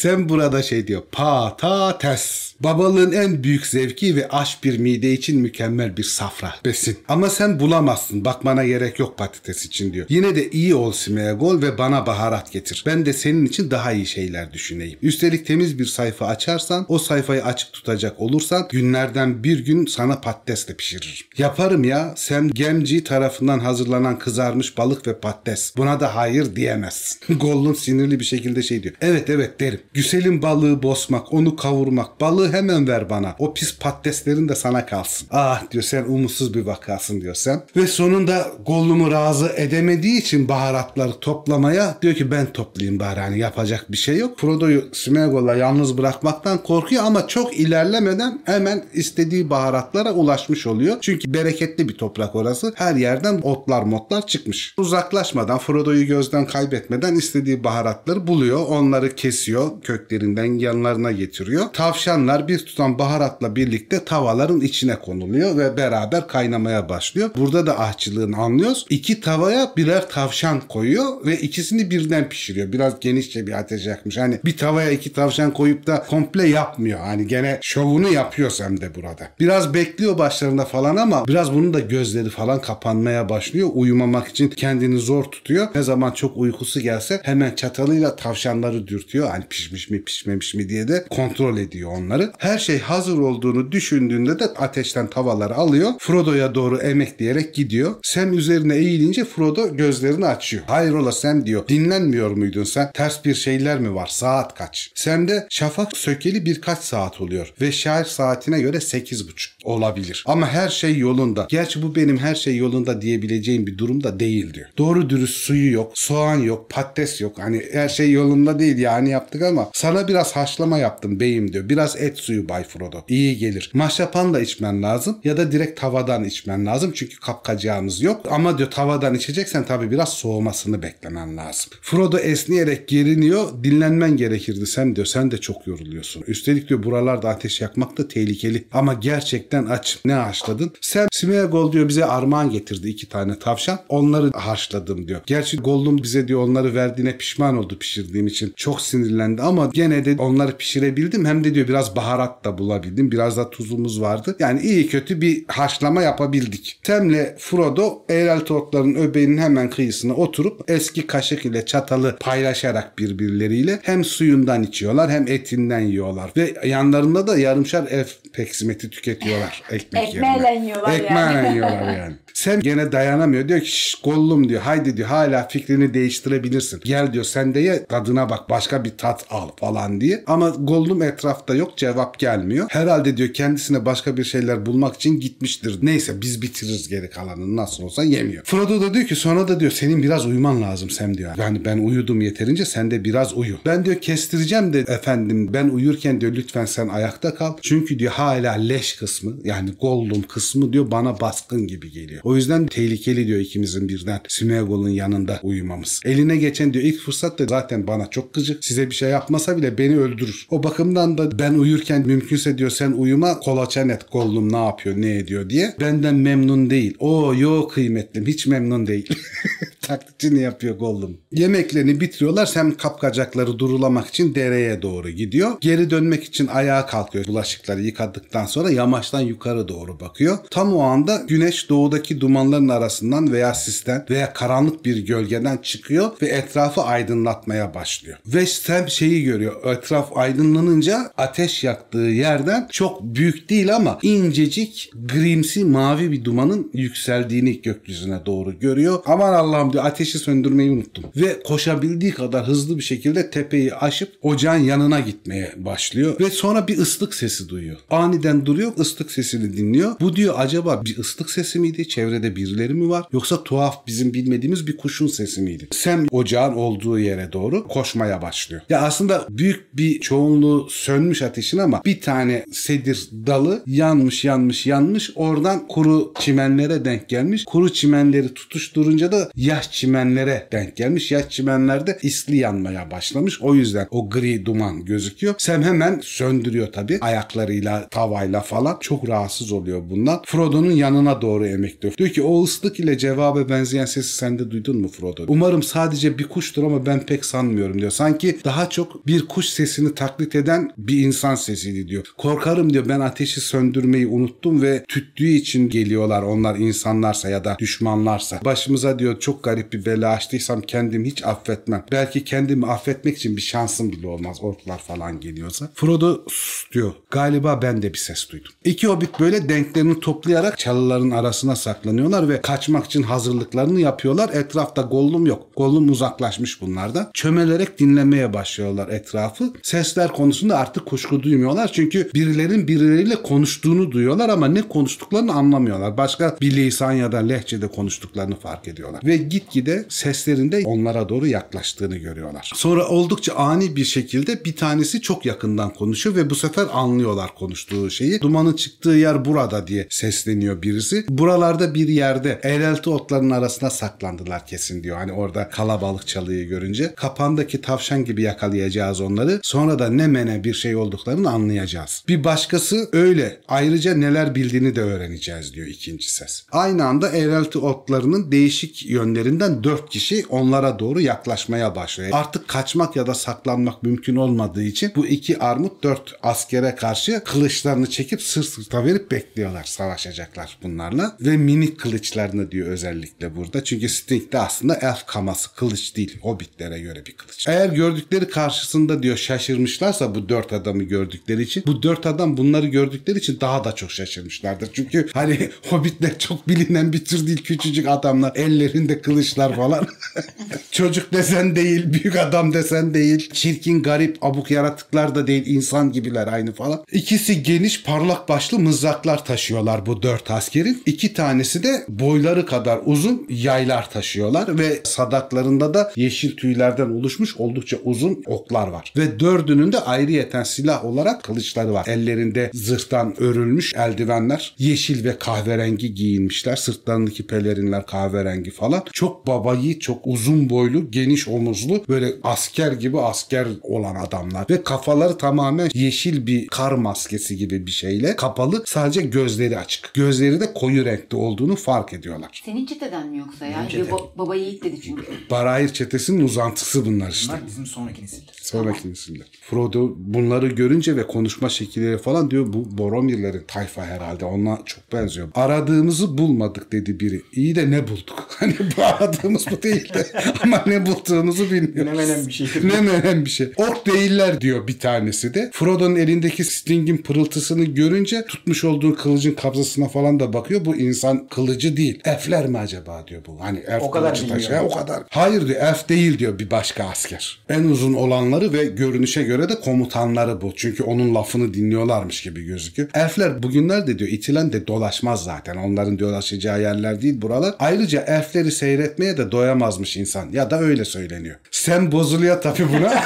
Sen 0.01 0.29
burada 0.29 0.63
şey 0.63 0.87
diyor. 0.87 1.01
Patates. 1.11 2.53
Babalığın 2.59 3.11
en 3.11 3.43
büyük 3.43 3.65
zevki 3.65 4.15
ve 4.15 4.29
aş 4.29 4.63
bir 4.63 4.77
mide 4.77 5.13
için 5.13 5.41
mükemmel 5.41 5.97
bir 5.97 6.03
safra. 6.03 6.53
Besin. 6.65 6.97
Ama 7.07 7.29
sen 7.29 7.59
bulamazsın. 7.59 8.25
Bakmana 8.25 8.65
gerek 8.65 8.99
yok 8.99 9.17
patates 9.17 9.65
için 9.65 9.93
diyor. 9.93 10.05
Yine 10.09 10.35
de 10.35 10.49
iyi 10.49 10.75
ol 10.75 10.91
Simeagol 10.91 11.61
ve 11.61 11.77
bana 11.77 12.05
baharat 12.05 12.51
getir. 12.51 12.83
Ben 12.85 13.05
de 13.05 13.13
senin 13.13 13.45
için 13.45 13.71
daha 13.71 13.91
iyi 13.91 14.05
şeyler 14.05 14.53
düşüneyim. 14.53 14.99
Üstelik 15.01 15.45
temiz 15.45 15.79
bir 15.79 15.85
sayfa 15.85 16.27
açarsan 16.27 16.85
o 16.87 16.99
sayfayı 16.99 17.45
açık 17.45 17.73
tutacak 17.73 18.19
olursan 18.19 18.67
günlerden 18.71 19.43
bir 19.43 19.65
gün 19.65 19.85
sana 19.85 20.21
patatesle 20.21 20.73
pişiririm. 20.73 21.27
Yaparım 21.37 21.83
ya. 21.83 22.13
Sam 22.17 22.49
Gemci 22.49 23.03
tarafından 23.03 23.59
hazırlanan 23.59 24.19
kızarmış 24.19 24.77
balık 24.77 25.07
ve 25.07 25.19
patates. 25.19 25.73
Buna 25.77 25.99
da 25.99 26.15
hayır 26.15 26.55
diyemezsin. 26.55 27.19
Gollum 27.39 27.75
sinirli 27.75 28.19
bir 28.19 28.25
şekilde 28.25 28.63
şey 28.63 28.83
diyor. 28.83 28.95
Evet 29.01 29.29
evet 29.29 29.59
derim. 29.59 29.79
Güselim 29.93 30.41
balığı 30.41 30.83
bosmak, 30.83 31.33
onu 31.33 31.55
kavurmak. 31.55 32.21
Balığı 32.21 32.53
hemen 32.53 32.87
ver 32.87 33.09
bana. 33.09 33.35
O 33.39 33.53
pis 33.53 33.79
patateslerin 33.79 34.49
de 34.49 34.55
sana 34.55 34.85
kalsın. 34.85 35.27
Ah 35.31 35.71
diyor 35.71 35.83
sen 35.83 36.03
umutsuz 36.03 36.53
bir 36.53 36.65
vakasın 36.65 37.21
diyor 37.21 37.35
Sam. 37.35 37.63
Ve 37.75 37.87
sonunda 37.87 38.47
Gollum'u 38.65 39.11
razı 39.11 39.51
edemediği 39.57 40.19
için 40.19 40.49
baharatları 40.49 41.11
toplamaya 41.19 41.97
diyor 42.01 42.13
ki 42.13 42.31
ben 42.31 42.53
toplayayım 42.53 42.99
bari 42.99 43.19
hani 43.19 43.39
yapacak 43.39 43.91
bir 43.91 43.97
şey 43.97 44.17
yok. 44.17 44.39
Frodo'yu 44.39 44.89
Smeagol'la 44.93 45.55
yalnız 45.55 45.97
bırakmaktan 45.97 46.63
korkuyor 46.63 47.03
ama 47.03 47.27
çok 47.27 47.57
ilerlemeden 47.57 48.41
hemen 48.45 48.83
istediği 48.93 49.49
baharatlara 49.49 50.13
ulaşmış 50.13 50.67
oluyor. 50.67 50.97
Çünkü 51.01 51.33
bereketli 51.33 51.89
bir 51.89 51.97
toprak 51.97 52.35
orası. 52.35 52.73
Her 52.75 52.95
yerden 52.95 53.39
otlar 53.43 53.83
motlar 53.83 54.27
çıkmış. 54.27 54.73
Uzaklaşmadan 54.77 55.57
Frodo'yu 55.57 56.07
gözden 56.07 56.47
kaybetmeden 56.47 57.15
istediği 57.15 57.63
baharatları 57.63 58.27
buluyor. 58.27 58.65
Onları 58.67 59.15
kesiyor. 59.15 59.80
Köklerinden 59.83 60.59
yanlarına 60.59 61.11
getiriyor. 61.11 61.65
Tavşanlar 61.73 62.47
bir 62.47 62.65
tutam 62.65 62.99
baharatla 62.99 63.55
birlikte 63.55 64.05
tavaların 64.05 64.61
içine 64.61 64.95
konuluyor 64.95 65.57
ve 65.57 65.77
beraber 65.77 66.27
kaynamaya 66.27 66.89
başlıyor. 66.89 67.29
Burada 67.37 67.65
da 67.65 67.79
ahçılığını 67.79 68.37
anlıyoruz. 68.37 68.85
İki 68.89 69.21
tavaya 69.21 69.71
birer 69.77 70.09
tavşan 70.09 70.61
koyuyor 70.69 71.25
ve 71.25 71.37
ikisini 71.37 71.91
birden 71.91 72.29
pişiriyor. 72.29 72.71
Biraz 72.71 72.99
genişçe 72.99 73.47
bir 73.47 73.59
ateş 73.59 73.85
yakmış. 73.85 74.17
Hani 74.17 74.39
bir 74.45 74.57
tavaya 74.57 74.91
iki 74.91 75.13
tavşan 75.13 75.53
koyup 75.53 75.87
da 75.87 76.03
komple 76.03 76.47
yapmıyor. 76.47 76.99
Hani 76.99 77.27
gene 77.27 77.59
şovunu 77.61 78.13
yapıyor 78.13 78.49
Sam 78.49 78.81
de 78.81 78.95
burada. 78.95 79.27
Biraz 79.39 79.73
bekliyor 79.73 80.17
başlarında 80.17 80.65
falan 80.65 80.95
ama 80.95 81.27
biraz 81.27 81.53
bunun 81.53 81.73
da 81.73 81.79
gözleri 81.79 82.29
falan 82.29 82.61
kapanmaya 82.61 83.29
başlıyor. 83.29 83.69
Uyumamak 83.73 84.27
için 84.27 84.49
kendini 84.49 84.99
zor 84.99 85.23
tutuyor. 85.23 85.67
Ne 85.75 85.83
zaman 85.83 86.11
çok 86.11 86.37
uykusu 86.37 86.79
gelse 86.79 87.19
hemen 87.23 87.55
çatalıyla 87.55 88.15
tavşanları 88.15 88.87
dürtüyor. 88.87 89.29
Hani 89.29 89.43
pişmiş 89.49 89.70
mi 89.71 90.03
pişmemiş 90.03 90.53
mi 90.53 90.69
diye 90.69 90.87
de 90.87 91.05
kontrol 91.09 91.57
ediyor 91.57 91.91
onları. 91.91 92.31
Her 92.37 92.57
şey 92.57 92.79
hazır 92.79 93.17
olduğunu 93.17 93.71
düşündüğünde 93.71 94.39
de 94.39 94.45
ateşten 94.45 95.07
tavaları 95.07 95.55
alıyor. 95.55 95.91
Frodo'ya 95.99 96.55
doğru 96.55 96.77
emekleyerek 96.77 97.55
gidiyor. 97.55 97.95
Sam 98.03 98.37
üzerine 98.37 98.75
eğilince 98.75 99.25
Frodo 99.25 99.77
gözlerini 99.77 100.25
açıyor. 100.25 100.63
Hayrola 100.67 101.11
Sam 101.11 101.45
diyor. 101.45 101.67
Dinlenmiyor 101.67 102.31
muydun 102.31 102.63
sen? 102.63 102.91
Ters 102.93 103.25
bir 103.25 103.35
şeyler 103.35 103.79
mi 103.79 103.95
var? 103.95 104.07
Saat 104.07 104.55
kaç? 104.55 104.91
Sam 104.95 105.27
de 105.27 105.47
şafak 105.49 105.97
sökeli 105.97 106.45
birkaç 106.45 106.79
saat 106.79 107.21
oluyor. 107.21 107.53
Ve 107.61 107.71
şair 107.71 108.05
saatine 108.05 108.61
göre 108.61 108.79
sekiz 108.79 109.27
buçuk 109.27 109.53
olabilir. 109.63 110.23
Ama 110.27 110.47
her 110.47 110.69
şey 110.69 110.97
yolunda. 110.97 111.47
Gerçi 111.49 111.81
bu 111.81 111.95
benim 111.95 112.17
her 112.17 112.35
şey 112.35 112.57
yolunda 112.57 113.01
diyebileceğim 113.01 113.67
bir 113.67 113.77
durum 113.77 114.03
da 114.03 114.19
değil 114.19 114.53
diyor. 114.53 114.67
Doğru 114.77 115.09
dürüst 115.09 115.33
suyu 115.33 115.71
yok, 115.71 115.91
soğan 115.95 116.37
yok, 116.37 116.69
patates 116.69 117.21
yok. 117.21 117.39
Hani 117.39 117.63
her 117.71 117.89
şey 117.89 118.11
yolunda 118.11 118.59
değil 118.59 118.77
yani 118.77 119.09
yaptık 119.09 119.41
ama 119.41 119.60
sana 119.73 120.07
biraz 120.07 120.35
haşlama 120.35 120.77
yaptım 120.77 121.19
beyim 121.19 121.53
diyor. 121.53 121.69
Biraz 121.69 121.95
et 122.01 122.17
suyu 122.17 122.49
Bay 122.49 122.63
Frodo. 122.63 122.97
İyi 123.07 123.37
gelir. 123.37 123.71
Maşapan 123.73 124.33
da 124.33 124.39
içmen 124.39 124.83
lazım 124.83 125.17
ya 125.23 125.37
da 125.37 125.51
direkt 125.51 125.81
tavadan 125.81 126.23
içmen 126.23 126.65
lazım. 126.65 126.91
Çünkü 126.95 127.19
kapkacağımız 127.19 128.01
yok. 128.01 128.21
Ama 128.31 128.57
diyor 128.57 128.71
tavadan 128.71 129.15
içeceksen 129.15 129.65
tabii 129.65 129.91
biraz 129.91 130.09
soğumasını 130.09 130.81
beklemen 130.81 131.37
lazım. 131.37 131.71
Frodo 131.81 132.17
esneyerek 132.17 132.87
geriniyor. 132.87 133.63
Dinlenmen 133.63 134.17
gerekirdi 134.17 134.67
sen 134.67 134.95
diyor. 134.95 135.07
Sen 135.07 135.31
de 135.31 135.37
çok 135.37 135.67
yoruluyorsun. 135.67 136.23
Üstelik 136.27 136.69
diyor 136.69 136.83
buralarda 136.83 137.29
ateş 137.29 137.61
yakmak 137.61 137.97
da 137.97 138.07
tehlikeli. 138.07 138.67
Ama 138.71 138.93
gerçekten 138.93 139.65
aç. 139.65 139.99
Ne 140.05 140.13
haşladın? 140.13 140.71
Sam 140.81 141.07
Smeagol 141.11 141.71
diyor 141.71 141.87
bize 141.87 142.05
armağan 142.05 142.49
getirdi 142.49 142.89
iki 142.89 143.09
tane 143.09 143.39
tavşan. 143.39 143.79
Onları 143.89 144.31
haşladım 144.31 145.07
diyor. 145.07 145.21
Gerçi 145.25 145.57
Gollum 145.57 146.03
bize 146.03 146.27
diyor 146.27 146.39
onları 146.43 146.75
verdiğine 146.75 147.17
pişman 147.17 147.57
oldu 147.57 147.79
pişirdiğim 147.79 148.27
için. 148.27 148.53
Çok 148.55 148.81
sinirlendi 148.81 149.41
ama 149.41 149.50
gene 149.73 150.05
de 150.05 150.15
onları 150.21 150.57
pişirebildim. 150.57 151.25
Hem 151.25 151.43
de 151.43 151.55
diyor 151.55 151.67
biraz 151.67 151.95
baharat 151.95 152.45
da 152.45 152.57
bulabildim. 152.57 153.11
Biraz 153.11 153.37
da 153.37 153.49
tuzumuz 153.49 154.01
vardı. 154.01 154.35
Yani 154.39 154.61
iyi 154.61 154.87
kötü 154.87 155.21
bir 155.21 155.43
haşlama 155.47 156.01
yapabildik. 156.01 156.79
Sam'le 156.87 157.35
Frodo 157.37 158.03
eğrelti 158.09 158.53
otların 158.53 158.95
öbeğinin 158.95 159.37
hemen 159.37 159.69
kıyısına 159.69 160.13
oturup 160.13 160.61
eski 160.71 161.07
kaşık 161.07 161.45
ile 161.45 161.65
çatalı 161.65 162.17
paylaşarak 162.19 162.97
birbirleriyle 162.99 163.79
hem 163.83 164.03
suyundan 164.03 164.63
içiyorlar 164.63 165.11
hem 165.11 165.27
etinden 165.27 165.79
yiyorlar. 165.79 166.31
Ve 166.37 166.53
yanlarında 166.65 167.27
da 167.27 167.37
yarımşar 167.37 167.87
ev 167.87 168.05
peksimeti 168.33 168.89
tüketiyorlar 168.89 169.63
ekmek 169.71 170.03
Ekmeğiyle 170.07 170.47
yerine. 170.47 170.65
yiyorlar 170.65 170.91
yani. 170.91 171.03
Ekmeğiyle 171.03 171.49
yiyorlar 171.49 171.97
yani. 171.97 172.15
Sam 172.33 172.59
gene 172.59 172.91
dayanamıyor. 172.91 173.47
Diyor 173.47 173.59
ki 173.59 173.71
"Şş, 173.71 173.95
Gollum 174.03 174.49
diyor 174.49 174.61
haydi 174.61 174.97
diyor 174.97 175.07
hala 175.07 175.47
fikrini 175.47 175.93
değiştirebilirsin. 175.93 176.81
Gel 176.85 177.13
diyor 177.13 177.23
sen 177.25 177.53
de 177.53 177.59
ye 177.59 177.85
tadına 177.85 178.29
bak 178.29 178.49
başka 178.49 178.83
bir 178.85 178.97
tat 178.97 179.25
al 179.29 179.40
falan 179.57 180.01
diye. 180.01 180.23
Ama 180.27 180.49
Gollum 180.49 181.01
etrafta 181.01 181.55
yok 181.55 181.77
cevap 181.77 182.19
gelmiyor. 182.19 182.65
Herhalde 182.69 183.17
diyor 183.17 183.33
kendisine 183.33 183.85
başka 183.85 184.17
bir 184.17 184.23
şeyler 184.23 184.65
bulmak 184.65 184.95
için 184.95 185.19
gitmiştir. 185.19 185.79
Neyse 185.81 186.21
biz 186.21 186.41
bitiririz 186.41 186.87
geri 186.87 187.09
kalanını 187.09 187.55
nasıl 187.55 187.83
olsa 187.83 188.03
yemiyor. 188.03 188.43
Frodo 188.45 188.81
da 188.81 188.93
diyor 188.93 189.07
ki 189.07 189.15
sonra 189.15 189.47
da 189.47 189.59
diyor 189.59 189.71
senin 189.71 190.03
biraz 190.03 190.25
uyuman 190.25 190.61
lazım 190.61 190.89
Sam 190.89 191.17
diyor. 191.17 191.31
Yani 191.37 191.65
ben 191.65 191.77
uyudum 191.77 192.21
yeterince 192.21 192.65
sen 192.65 192.91
de 192.91 193.03
biraz 193.03 193.37
uyu. 193.37 193.57
Ben 193.65 193.85
diyor 193.85 194.01
kestireceğim 194.01 194.73
de 194.73 194.79
efendim 194.79 195.53
ben 195.53 195.69
uyurken 195.69 196.21
diyor 196.21 196.33
lütfen 196.35 196.65
sen 196.65 196.87
ayakta 196.87 197.35
kal. 197.35 197.53
Çünkü 197.61 197.99
diyor 197.99 198.11
hala 198.11 198.51
leş 198.51 198.95
kısmı 198.95 199.33
yani 199.43 199.71
Gollum 199.81 200.21
kısmı 200.21 200.73
diyor 200.73 200.91
bana 200.91 201.19
baskın 201.19 201.67
gibi 201.67 201.91
geliyor. 201.91 202.21
O 202.23 202.35
yüzden 202.35 202.67
tehlikeli 202.67 203.27
diyor 203.27 203.39
ikimizin 203.39 203.89
birden 203.89 204.21
Smeagol'un 204.27 204.89
yanında 204.89 205.39
uyumamız. 205.43 206.01
Eline 206.05 206.37
geçen 206.37 206.73
diyor 206.73 206.85
ilk 206.85 206.99
fırsatta 206.99 207.45
zaten 207.45 207.87
bana 207.87 208.09
çok 208.09 208.33
gıcık. 208.33 208.65
Size 208.65 208.89
bir 208.89 208.95
şey 208.95 209.09
yapmasa 209.31 209.57
bile 209.57 209.77
beni 209.77 209.97
öldürür. 209.97 210.45
O 210.49 210.63
bakımdan 210.63 211.17
da 211.17 211.39
ben 211.39 211.53
uyurken 211.53 212.07
mümkünse 212.07 212.57
diyor 212.57 212.69
sen 212.69 212.91
uyuma 212.91 213.39
kolaçan 213.39 213.89
et 213.89 214.05
Gollum 214.11 214.53
ne 214.53 214.65
yapıyor 214.65 214.95
ne 214.97 215.17
ediyor 215.17 215.49
diye. 215.49 215.75
Benden 215.79 216.15
memnun 216.15 216.69
değil. 216.69 216.95
O 216.99 217.33
yo 217.33 217.67
kıymetlim 217.67 218.25
hiç 218.25 218.47
memnun 218.47 218.87
değil. 218.87 219.09
Taklitçi 219.81 220.35
ne 220.35 220.39
yapıyor 220.39 220.77
Gollum? 220.77 221.17
Yemeklerini 221.31 221.99
bitiriyorlar. 221.99 222.45
Sam 222.45 222.77
kapkacakları 222.77 223.59
durulamak 223.59 224.07
için 224.07 224.35
dereye 224.35 224.81
doğru 224.81 225.09
gidiyor. 225.09 225.51
Geri 225.61 225.89
dönmek 225.89 226.23
için 226.23 226.47
ayağa 226.47 226.85
kalkıyor. 226.85 227.27
Bulaşıkları 227.27 227.81
yıkadıktan 227.81 228.45
sonra 228.45 228.69
yamaçtan 228.69 229.21
yukarı 229.21 229.67
doğru 229.67 229.99
bakıyor. 229.99 230.37
Tam 230.51 230.73
o 230.73 230.81
anda 230.81 231.23
güneş 231.27 231.69
doğudaki 231.69 232.21
dumanların 232.21 232.67
arasından 232.67 233.31
veya 233.31 233.53
sisten 233.53 234.05
veya 234.09 234.33
karanlık 234.33 234.85
bir 234.85 235.05
gölgeden 235.05 235.57
çıkıyor 235.57 236.11
ve 236.21 236.27
etrafı 236.27 236.81
aydınlatmaya 236.81 237.73
başlıyor. 237.73 238.17
Ve 238.25 238.45
Sam 238.45 238.89
şeyi 238.89 239.23
görüyor. 239.23 239.75
Etraf 239.75 240.17
aydınlanınca 240.17 241.11
ateş 241.17 241.63
yaktığı 241.63 241.97
yerden 241.97 242.67
çok 242.71 243.03
büyük 243.03 243.49
değil 243.49 243.75
ama 243.75 243.99
incecik 244.01 244.91
grimsi 245.13 245.65
mavi 245.65 246.11
bir 246.11 246.23
dumanın 246.23 246.71
yükseldiğini 246.73 247.61
gökyüzüne 247.61 248.25
doğru 248.25 248.59
görüyor. 248.59 248.99
Aman 249.05 249.33
Allah'ım 249.33 249.70
diyor 249.73 249.85
ateşi 249.85 250.19
söndürmeyi 250.19 250.71
unuttum. 250.71 251.03
Ve 251.15 251.43
koşabildiği 251.43 252.11
kadar 252.11 252.47
hızlı 252.47 252.77
bir 252.77 252.83
şekilde 252.83 253.29
tepeyi 253.29 253.75
aşıp 253.75 254.11
ocağın 254.21 254.57
yanına 254.63 254.99
gitmeye 254.99 255.53
başlıyor. 255.57 256.15
Ve 256.19 256.29
sonra 256.29 256.67
bir 256.67 256.77
ıslık 256.77 257.13
sesi 257.13 257.49
duyuyor. 257.49 257.77
Aniden 257.89 258.45
duruyor 258.45 258.71
ıslık 258.79 259.11
sesini 259.11 259.57
dinliyor. 259.57 259.95
Bu 259.99 260.15
diyor 260.15 260.33
acaba 260.37 260.81
bir 260.85 260.97
ıslık 260.97 261.29
sesi 261.29 261.59
miydi? 261.59 261.87
Çevrede 261.87 262.35
birileri 262.35 262.73
mi 262.73 262.89
var? 262.89 263.05
Yoksa 263.13 263.43
tuhaf 263.43 263.87
bizim 263.87 264.13
bilmediğimiz 264.13 264.67
bir 264.67 264.77
kuşun 264.77 265.07
sesi 265.07 265.41
miydi? 265.41 265.67
Sam 265.71 266.07
ocağın 266.11 266.53
olduğu 266.53 266.99
yere 266.99 267.33
doğru 267.33 267.67
koşmaya 267.67 268.21
başlıyor. 268.21 268.61
Ya 268.69 268.81
aslında 268.81 269.25
büyük 269.29 269.77
bir 269.77 269.99
çoğunluğu 269.99 270.67
sönmüş 270.69 271.21
ateşin 271.21 271.57
ama 271.57 271.81
bir 271.85 272.01
tane 272.01 272.45
sedir 272.51 273.09
dalı 273.27 273.63
yanmış 273.67 274.25
yanmış 274.25 274.65
yanmış 274.65 275.11
oradan 275.15 275.67
kuru 275.67 276.13
çimenlere 276.19 276.85
denk 276.85 277.09
gelmiş. 277.09 277.45
Kuru 277.45 277.73
çimenleri 277.73 278.33
tutuşturunca 278.33 279.11
da 279.11 279.31
ya 279.35 279.60
yaş 279.61 279.71
çimenlere 279.71 280.47
denk 280.51 280.75
gelmiş. 280.75 281.11
Yaş 281.11 281.29
çimenlerde 281.29 281.97
isli 282.01 282.37
yanmaya 282.37 282.91
başlamış. 282.91 283.41
O 283.41 283.55
yüzden 283.55 283.87
o 283.91 284.09
gri 284.09 284.45
duman 284.45 284.85
gözüküyor. 284.85 285.35
Sam 285.37 285.63
hemen 285.63 285.99
söndürüyor 286.03 286.67
tabii. 286.71 286.97
Ayaklarıyla, 287.01 287.87
tavayla 287.89 288.41
falan. 288.41 288.77
Çok 288.79 289.09
rahatsız 289.09 289.51
oluyor 289.51 289.81
bundan. 289.89 290.21
Frodo'nun 290.25 290.71
yanına 290.71 291.21
doğru 291.21 291.47
emekliyor. 291.47 291.97
Diyor 291.97 292.09
ki 292.09 292.21
o 292.21 292.43
ıslık 292.43 292.79
ile 292.79 292.97
cevaba 292.97 293.49
benzeyen 293.49 293.85
sesi 293.85 294.15
sen 294.15 294.39
de 294.39 294.51
duydun 294.51 294.77
mu 294.77 294.87
Frodo? 294.87 295.25
Umarım 295.27 295.63
sadece 295.63 296.17
bir 296.17 296.27
kuştur 296.27 296.63
ama 296.63 296.85
ben 296.85 297.05
pek 297.05 297.25
sanmıyorum 297.25 297.79
diyor. 297.79 297.91
Sanki 297.91 298.39
daha 298.45 298.69
çok 298.69 299.07
bir 299.07 299.27
kuş 299.27 299.45
sesini 299.45 299.95
taklit 299.95 300.35
eden 300.35 300.71
bir 300.77 300.99
insan 300.99 301.35
sesiydi 301.35 301.87
diyor. 301.87 302.05
Korkarım 302.17 302.73
diyor 302.73 302.89
ben 302.89 302.99
ateşi 302.99 303.41
söndürmeyi 303.41 304.07
unuttum 304.07 304.61
ve 304.61 304.83
tüttüğü 304.87 305.29
için 305.29 305.69
geliyorlar 305.69 306.21
onlar 306.23 306.55
insanlarsa 306.55 307.29
ya 307.29 307.43
da 307.43 307.55
düşmanlarsa. 307.59 308.39
Başımıza 308.45 308.99
diyor 308.99 309.19
çok 309.19 309.43
garip 309.51 309.73
bir 309.73 309.85
bela 309.85 310.09
açtıysam 310.09 310.61
kendimi 310.61 311.07
hiç 311.07 311.23
affetmem. 311.25 311.85
Belki 311.91 312.23
kendimi 312.23 312.67
affetmek 312.67 313.17
için 313.17 313.37
bir 313.37 313.41
şansım 313.41 313.91
bile 313.91 314.07
olmaz 314.07 314.37
orklar 314.41 314.77
falan 314.77 315.19
geliyorsa. 315.19 315.69
Frodo 315.75 316.21
"Sus," 316.29 316.71
diyor. 316.71 316.93
Galiba 317.11 317.61
ben 317.61 317.81
de 317.81 317.93
bir 317.93 317.97
ses 317.97 318.29
duydum. 318.29 318.51
İki 318.63 318.87
hobbit 318.87 319.19
böyle 319.19 319.49
denklerini 319.49 319.99
toplayarak 319.99 320.59
çalıların 320.59 321.09
arasına 321.09 321.55
saklanıyorlar 321.55 322.29
ve 322.29 322.41
kaçmak 322.41 322.85
için 322.85 323.03
hazırlıklarını 323.03 323.79
yapıyorlar. 323.79 324.29
Etrafta 324.33 324.81
Gollum 324.81 325.25
yok. 325.25 325.47
Gollum 325.57 325.89
uzaklaşmış 325.89 326.61
bunlardan. 326.61 327.09
Çömelerek 327.13 327.79
dinlemeye 327.79 328.33
başlıyorlar 328.33 328.89
etrafı. 328.89 329.53
Sesler 329.63 330.07
konusunda 330.07 330.57
artık 330.57 330.85
kuşku 330.85 331.23
duymuyorlar. 331.23 331.71
Çünkü 331.73 332.11
birilerinin 332.13 332.67
birileriyle 332.67 333.15
konuştuğunu 333.15 333.91
duyuyorlar 333.91 334.29
ama 334.29 334.47
ne 334.47 334.61
konuştuklarını 334.61 335.33
anlamıyorlar. 335.33 335.97
Başka 335.97 336.37
bir 336.41 336.55
lisan 336.55 336.91
ya 336.91 337.11
da 337.11 337.17
lehçede 337.17 337.67
konuştuklarını 337.67 338.35
fark 338.35 338.67
ediyorlar. 338.67 339.01
Ve 339.05 339.17
gitgide 339.41 339.85
seslerinde 339.89 340.61
onlara 340.65 341.09
doğru 341.09 341.27
yaklaştığını 341.27 341.97
görüyorlar. 341.97 342.51
Sonra 342.55 342.87
oldukça 342.87 343.33
ani 343.33 343.75
bir 343.75 343.85
şekilde 343.85 344.45
bir 344.45 344.55
tanesi 344.55 345.01
çok 345.01 345.25
yakından 345.25 345.73
konuşuyor 345.73 346.15
ve 346.15 346.29
bu 346.29 346.35
sefer 346.35 346.67
anlıyorlar 346.73 347.35
konuştuğu 347.35 347.89
şeyi. 347.89 348.21
Dumanın 348.21 348.53
çıktığı 348.53 348.89
yer 348.89 349.25
burada 349.25 349.67
diye 349.67 349.87
sesleniyor 349.89 350.61
birisi. 350.61 351.05
Buralarda 351.09 351.73
bir 351.73 351.87
yerde 351.87 352.39
eğrelti 352.43 352.89
otların 352.89 353.29
arasına 353.29 353.69
saklandılar 353.69 354.45
kesin 354.45 354.83
diyor. 354.83 354.97
Hani 354.97 355.11
orada 355.11 355.49
kalabalık 355.49 356.07
çalıyı 356.07 356.47
görünce. 356.47 356.93
Kapandaki 356.95 357.61
tavşan 357.61 358.05
gibi 358.05 358.21
yakalayacağız 358.21 359.01
onları. 359.01 359.39
Sonra 359.43 359.79
da 359.79 359.89
ne 359.89 360.07
mene 360.07 360.43
bir 360.43 360.53
şey 360.53 360.75
olduklarını 360.75 361.29
anlayacağız. 361.29 362.03
Bir 362.07 362.23
başkası 362.23 362.89
öyle. 362.93 363.41
Ayrıca 363.47 363.93
neler 363.93 364.35
bildiğini 364.35 364.75
de 364.75 364.81
öğreneceğiz 364.81 365.53
diyor 365.53 365.67
ikinci 365.67 366.11
ses. 366.11 366.45
Aynı 366.51 366.85
anda 366.85 367.09
eğrelti 367.09 367.57
otlarının 367.57 368.31
değişik 368.31 368.85
yönlerinden 369.31 369.63
dört 369.63 369.89
kişi 369.89 370.25
onlara 370.29 370.79
doğru 370.79 371.01
yaklaşmaya 371.01 371.75
başlıyor. 371.75 372.09
Artık 372.13 372.47
kaçmak 372.47 372.95
ya 372.95 373.07
da 373.07 373.13
saklanmak 373.13 373.83
mümkün 373.83 374.15
olmadığı 374.15 374.63
için 374.63 374.91
bu 374.95 375.07
iki 375.07 375.39
armut 375.39 375.83
dört 375.83 376.13
askere 376.23 376.75
karşı 376.75 377.21
kılıçlarını 377.25 377.89
çekip 377.89 378.21
sırt 378.21 378.45
sırta 378.45 378.85
verip 378.85 379.11
bekliyorlar. 379.11 379.63
Savaşacaklar 379.63 380.57
bunlarla. 380.63 381.17
Ve 381.21 381.37
minik 381.37 381.79
kılıçlarını 381.79 382.51
diyor 382.51 382.67
özellikle 382.67 383.35
burada. 383.35 383.63
Çünkü 383.63 383.89
Sting 383.89 384.31
de 384.31 384.39
aslında 384.39 384.75
elf 384.75 385.05
kaması 385.05 385.55
kılıç 385.55 385.95
değil. 385.95 386.19
Hobbitlere 386.21 386.79
göre 386.79 387.05
bir 387.05 387.11
kılıç. 387.11 387.47
Eğer 387.47 387.69
gördükleri 387.69 388.29
karşısında 388.29 389.03
diyor 389.03 389.17
şaşırmışlarsa 389.17 390.15
bu 390.15 390.29
dört 390.29 390.53
adamı 390.53 390.83
gördükleri 390.83 391.41
için 391.41 391.63
bu 391.67 391.83
dört 391.83 392.05
adam 392.05 392.37
bunları 392.37 392.67
gördükleri 392.67 393.17
için 393.17 393.37
daha 393.41 393.63
da 393.63 393.75
çok 393.75 393.91
şaşırmışlardır. 393.91 394.69
Çünkü 394.73 395.07
hani 395.13 395.49
hobbitler 395.69 396.19
çok 396.19 396.47
bilinen 396.47 396.93
bir 396.93 397.05
tür 397.05 397.27
değil. 397.27 397.43
Küçücük 397.43 397.87
adamlar 397.87 398.31
ellerinde 398.35 399.01
kılıçlar 399.21 399.55
falan. 399.55 399.87
Çocuk 400.71 401.13
desen 401.13 401.55
değil, 401.55 401.93
büyük 401.93 402.15
adam 402.15 402.53
desen 402.53 402.93
değil. 402.93 403.29
Çirkin, 403.33 403.83
garip, 403.83 404.17
abuk 404.21 404.51
yaratıklar 404.51 405.15
da 405.15 405.27
değil. 405.27 405.43
insan 405.45 405.91
gibiler 405.91 406.27
aynı 406.27 406.53
falan. 406.53 406.83
İkisi 406.91 407.43
geniş, 407.43 407.83
parlak 407.83 408.29
başlı 408.29 408.59
mızraklar 408.59 409.25
taşıyorlar 409.25 409.85
bu 409.85 410.01
dört 410.01 410.31
askerin. 410.31 410.83
İki 410.85 411.13
tanesi 411.13 411.63
de 411.63 411.85
boyları 411.89 412.45
kadar 412.45 412.79
uzun 412.85 413.27
yaylar 413.29 413.89
taşıyorlar 413.89 414.59
ve 414.59 414.81
sadaklarında 414.83 415.73
da 415.73 415.91
yeşil 415.95 416.37
tüylerden 416.37 416.89
oluşmuş 416.89 417.37
oldukça 417.37 417.77
uzun 417.83 418.23
oklar 418.25 418.67
var. 418.67 418.93
Ve 418.97 419.19
dördünün 419.19 419.71
de 419.71 419.79
ayrıyeten 419.79 420.43
silah 420.43 420.85
olarak 420.85 421.23
kılıçları 421.23 421.73
var. 421.73 421.85
Ellerinde 421.87 422.51
zırhtan 422.53 423.15
örülmüş 423.21 423.73
eldivenler. 423.75 424.55
Yeşil 424.57 425.03
ve 425.03 425.17
kahverengi 425.17 425.93
giyinmişler. 425.93 426.55
Sırtlarındaki 426.55 427.27
pelerinler 427.27 427.85
kahverengi 427.85 428.51
falan. 428.51 428.83
Çok 428.93 429.10
babayı, 429.27 429.79
çok 429.79 430.07
uzun 430.07 430.49
boylu, 430.49 430.91
geniş 430.91 431.27
omuzlu 431.27 431.83
böyle 431.89 432.13
asker 432.23 432.71
gibi 432.71 432.99
asker 432.99 433.47
olan 433.63 433.95
adamlar. 433.95 434.45
Ve 434.49 434.63
kafaları 434.63 435.17
tamamen 435.17 435.69
yeşil 435.73 436.27
bir 436.27 436.47
kar 436.47 436.71
maskesi 436.71 437.37
gibi 437.37 437.65
bir 437.65 437.71
şeyle 437.71 438.15
kapalı. 438.15 438.63
Sadece 438.65 439.01
gözleri 439.01 439.57
açık. 439.59 439.91
Gözleri 439.93 440.39
de 440.39 440.53
koyu 440.53 440.85
renkte 440.85 441.17
olduğunu 441.17 441.55
fark 441.55 441.93
ediyorlar. 441.93 442.41
Senin 442.45 442.65
çeteden 442.65 443.07
mi 443.07 443.17
yoksa 443.17 443.45
ya? 443.45 443.69
çete. 443.69 443.83
Bir 443.87 443.91
ba- 443.91 444.17
baba 444.17 444.35
yiğit 444.35 444.63
dedi 444.63 444.81
çünkü. 444.81 445.03
Barahir 445.31 445.69
çetesinin 445.73 446.25
uzantısı 446.25 446.85
bunlar 446.85 447.09
işte. 447.11 447.33
Bunlar 447.33 447.47
bizim 447.47 447.65
sonraki 447.65 448.03
nesildir. 448.03 448.35
Sonraki 448.51 448.91
nesiller. 448.91 449.27
Frodo 449.41 449.93
bunları 449.97 450.47
görünce 450.47 450.95
ve 450.95 451.07
konuşma 451.07 451.49
şekilleri 451.49 451.97
falan 451.97 452.31
diyor 452.31 452.53
bu 452.53 452.77
Boromirlerin 452.77 453.43
tayfa 453.47 453.85
herhalde. 453.85 454.25
Ona 454.25 454.59
çok 454.65 454.93
benziyor. 454.93 455.27
Aradığımızı 455.35 456.17
bulmadık 456.17 456.71
dedi 456.71 456.99
biri. 456.99 457.21
İyi 457.33 457.55
de 457.55 457.71
ne 457.71 457.87
bulduk? 457.87 458.27
Hani 458.41 458.55
bu 458.77 458.83
aradığımız 458.83 459.45
bu 459.51 459.63
değil 459.63 459.93
de 459.93 460.07
ama 460.43 460.63
ne 460.67 460.85
bulduğumuzu 460.85 461.51
bilmiyoruz. 461.51 461.91
Ne 461.91 462.05
menen 462.05 462.27
bir 462.27 462.31
şeydir. 462.31 462.69
Ne 462.69 462.81
menen 462.81 463.25
bir 463.25 463.29
şey. 463.29 463.51
Ork 463.57 463.85
değiller 463.85 464.41
diyor 464.41 464.67
bir 464.67 464.79
tanesi 464.79 465.33
de. 465.33 465.49
Frodo'nun 465.53 465.95
elindeki 465.95 466.43
Sting'in 466.43 466.97
pırıltısını 466.97 467.63
görünce 467.63 468.25
tutmuş 468.25 468.63
olduğu 468.63 468.95
kılıcın 468.95 469.33
kabzasına 469.33 469.87
falan 469.87 470.19
da 470.19 470.33
bakıyor. 470.33 470.65
Bu 470.65 470.75
insan 470.75 471.27
kılıcı 471.27 471.77
değil. 471.77 471.99
Elfler 472.05 472.47
mi 472.47 472.57
acaba 472.57 473.05
diyor 473.07 473.21
bu. 473.27 473.37
Hani 473.39 473.59
elf 473.67 473.83
O 473.83 473.91
kadar 473.91 474.15
kılıcı 474.15 474.33
taşıyan 474.33 474.65
o 474.65 474.69
kadar. 474.69 475.03
Hayır 475.09 475.47
diyor 475.47 475.61
elf 475.61 475.89
değil 475.89 476.19
diyor 476.19 476.39
bir 476.39 476.51
başka 476.51 476.83
asker. 476.83 477.39
En 477.49 477.63
uzun 477.63 477.93
olanları 477.93 478.40
ve 478.53 478.65
görünüşe 478.65 479.23
göre 479.23 479.49
de 479.49 479.59
komutanları 479.59 480.41
bu. 480.41 480.53
Çünkü 480.55 480.83
onun 480.83 481.15
lafını 481.15 481.53
dinliyorlarmış 481.53 482.21
gibi 482.21 482.43
gözüküyor. 482.45 482.89
Elfler 482.93 483.43
bugünlerde 483.43 483.99
diyor 483.99 484.09
itilen 484.09 484.53
de 484.53 484.67
dolaşmaz 484.67 485.23
zaten. 485.23 485.55
Onların 485.55 485.99
dolaşacağı 485.99 486.61
yerler 486.61 487.01
değil 487.01 487.21
buralar. 487.21 487.55
Ayrıca 487.59 488.01
elfleri 488.01 488.51
seyretmeye 488.51 489.17
de 489.17 489.31
doyamazmış 489.31 489.97
insan. 489.97 490.29
Ya 490.31 490.51
da 490.51 490.59
öyle 490.59 490.85
söyleniyor. 490.85 491.35
Sen 491.51 491.91
bozuluyor 491.91 492.41
tabii 492.41 492.67
buna. 492.79 492.93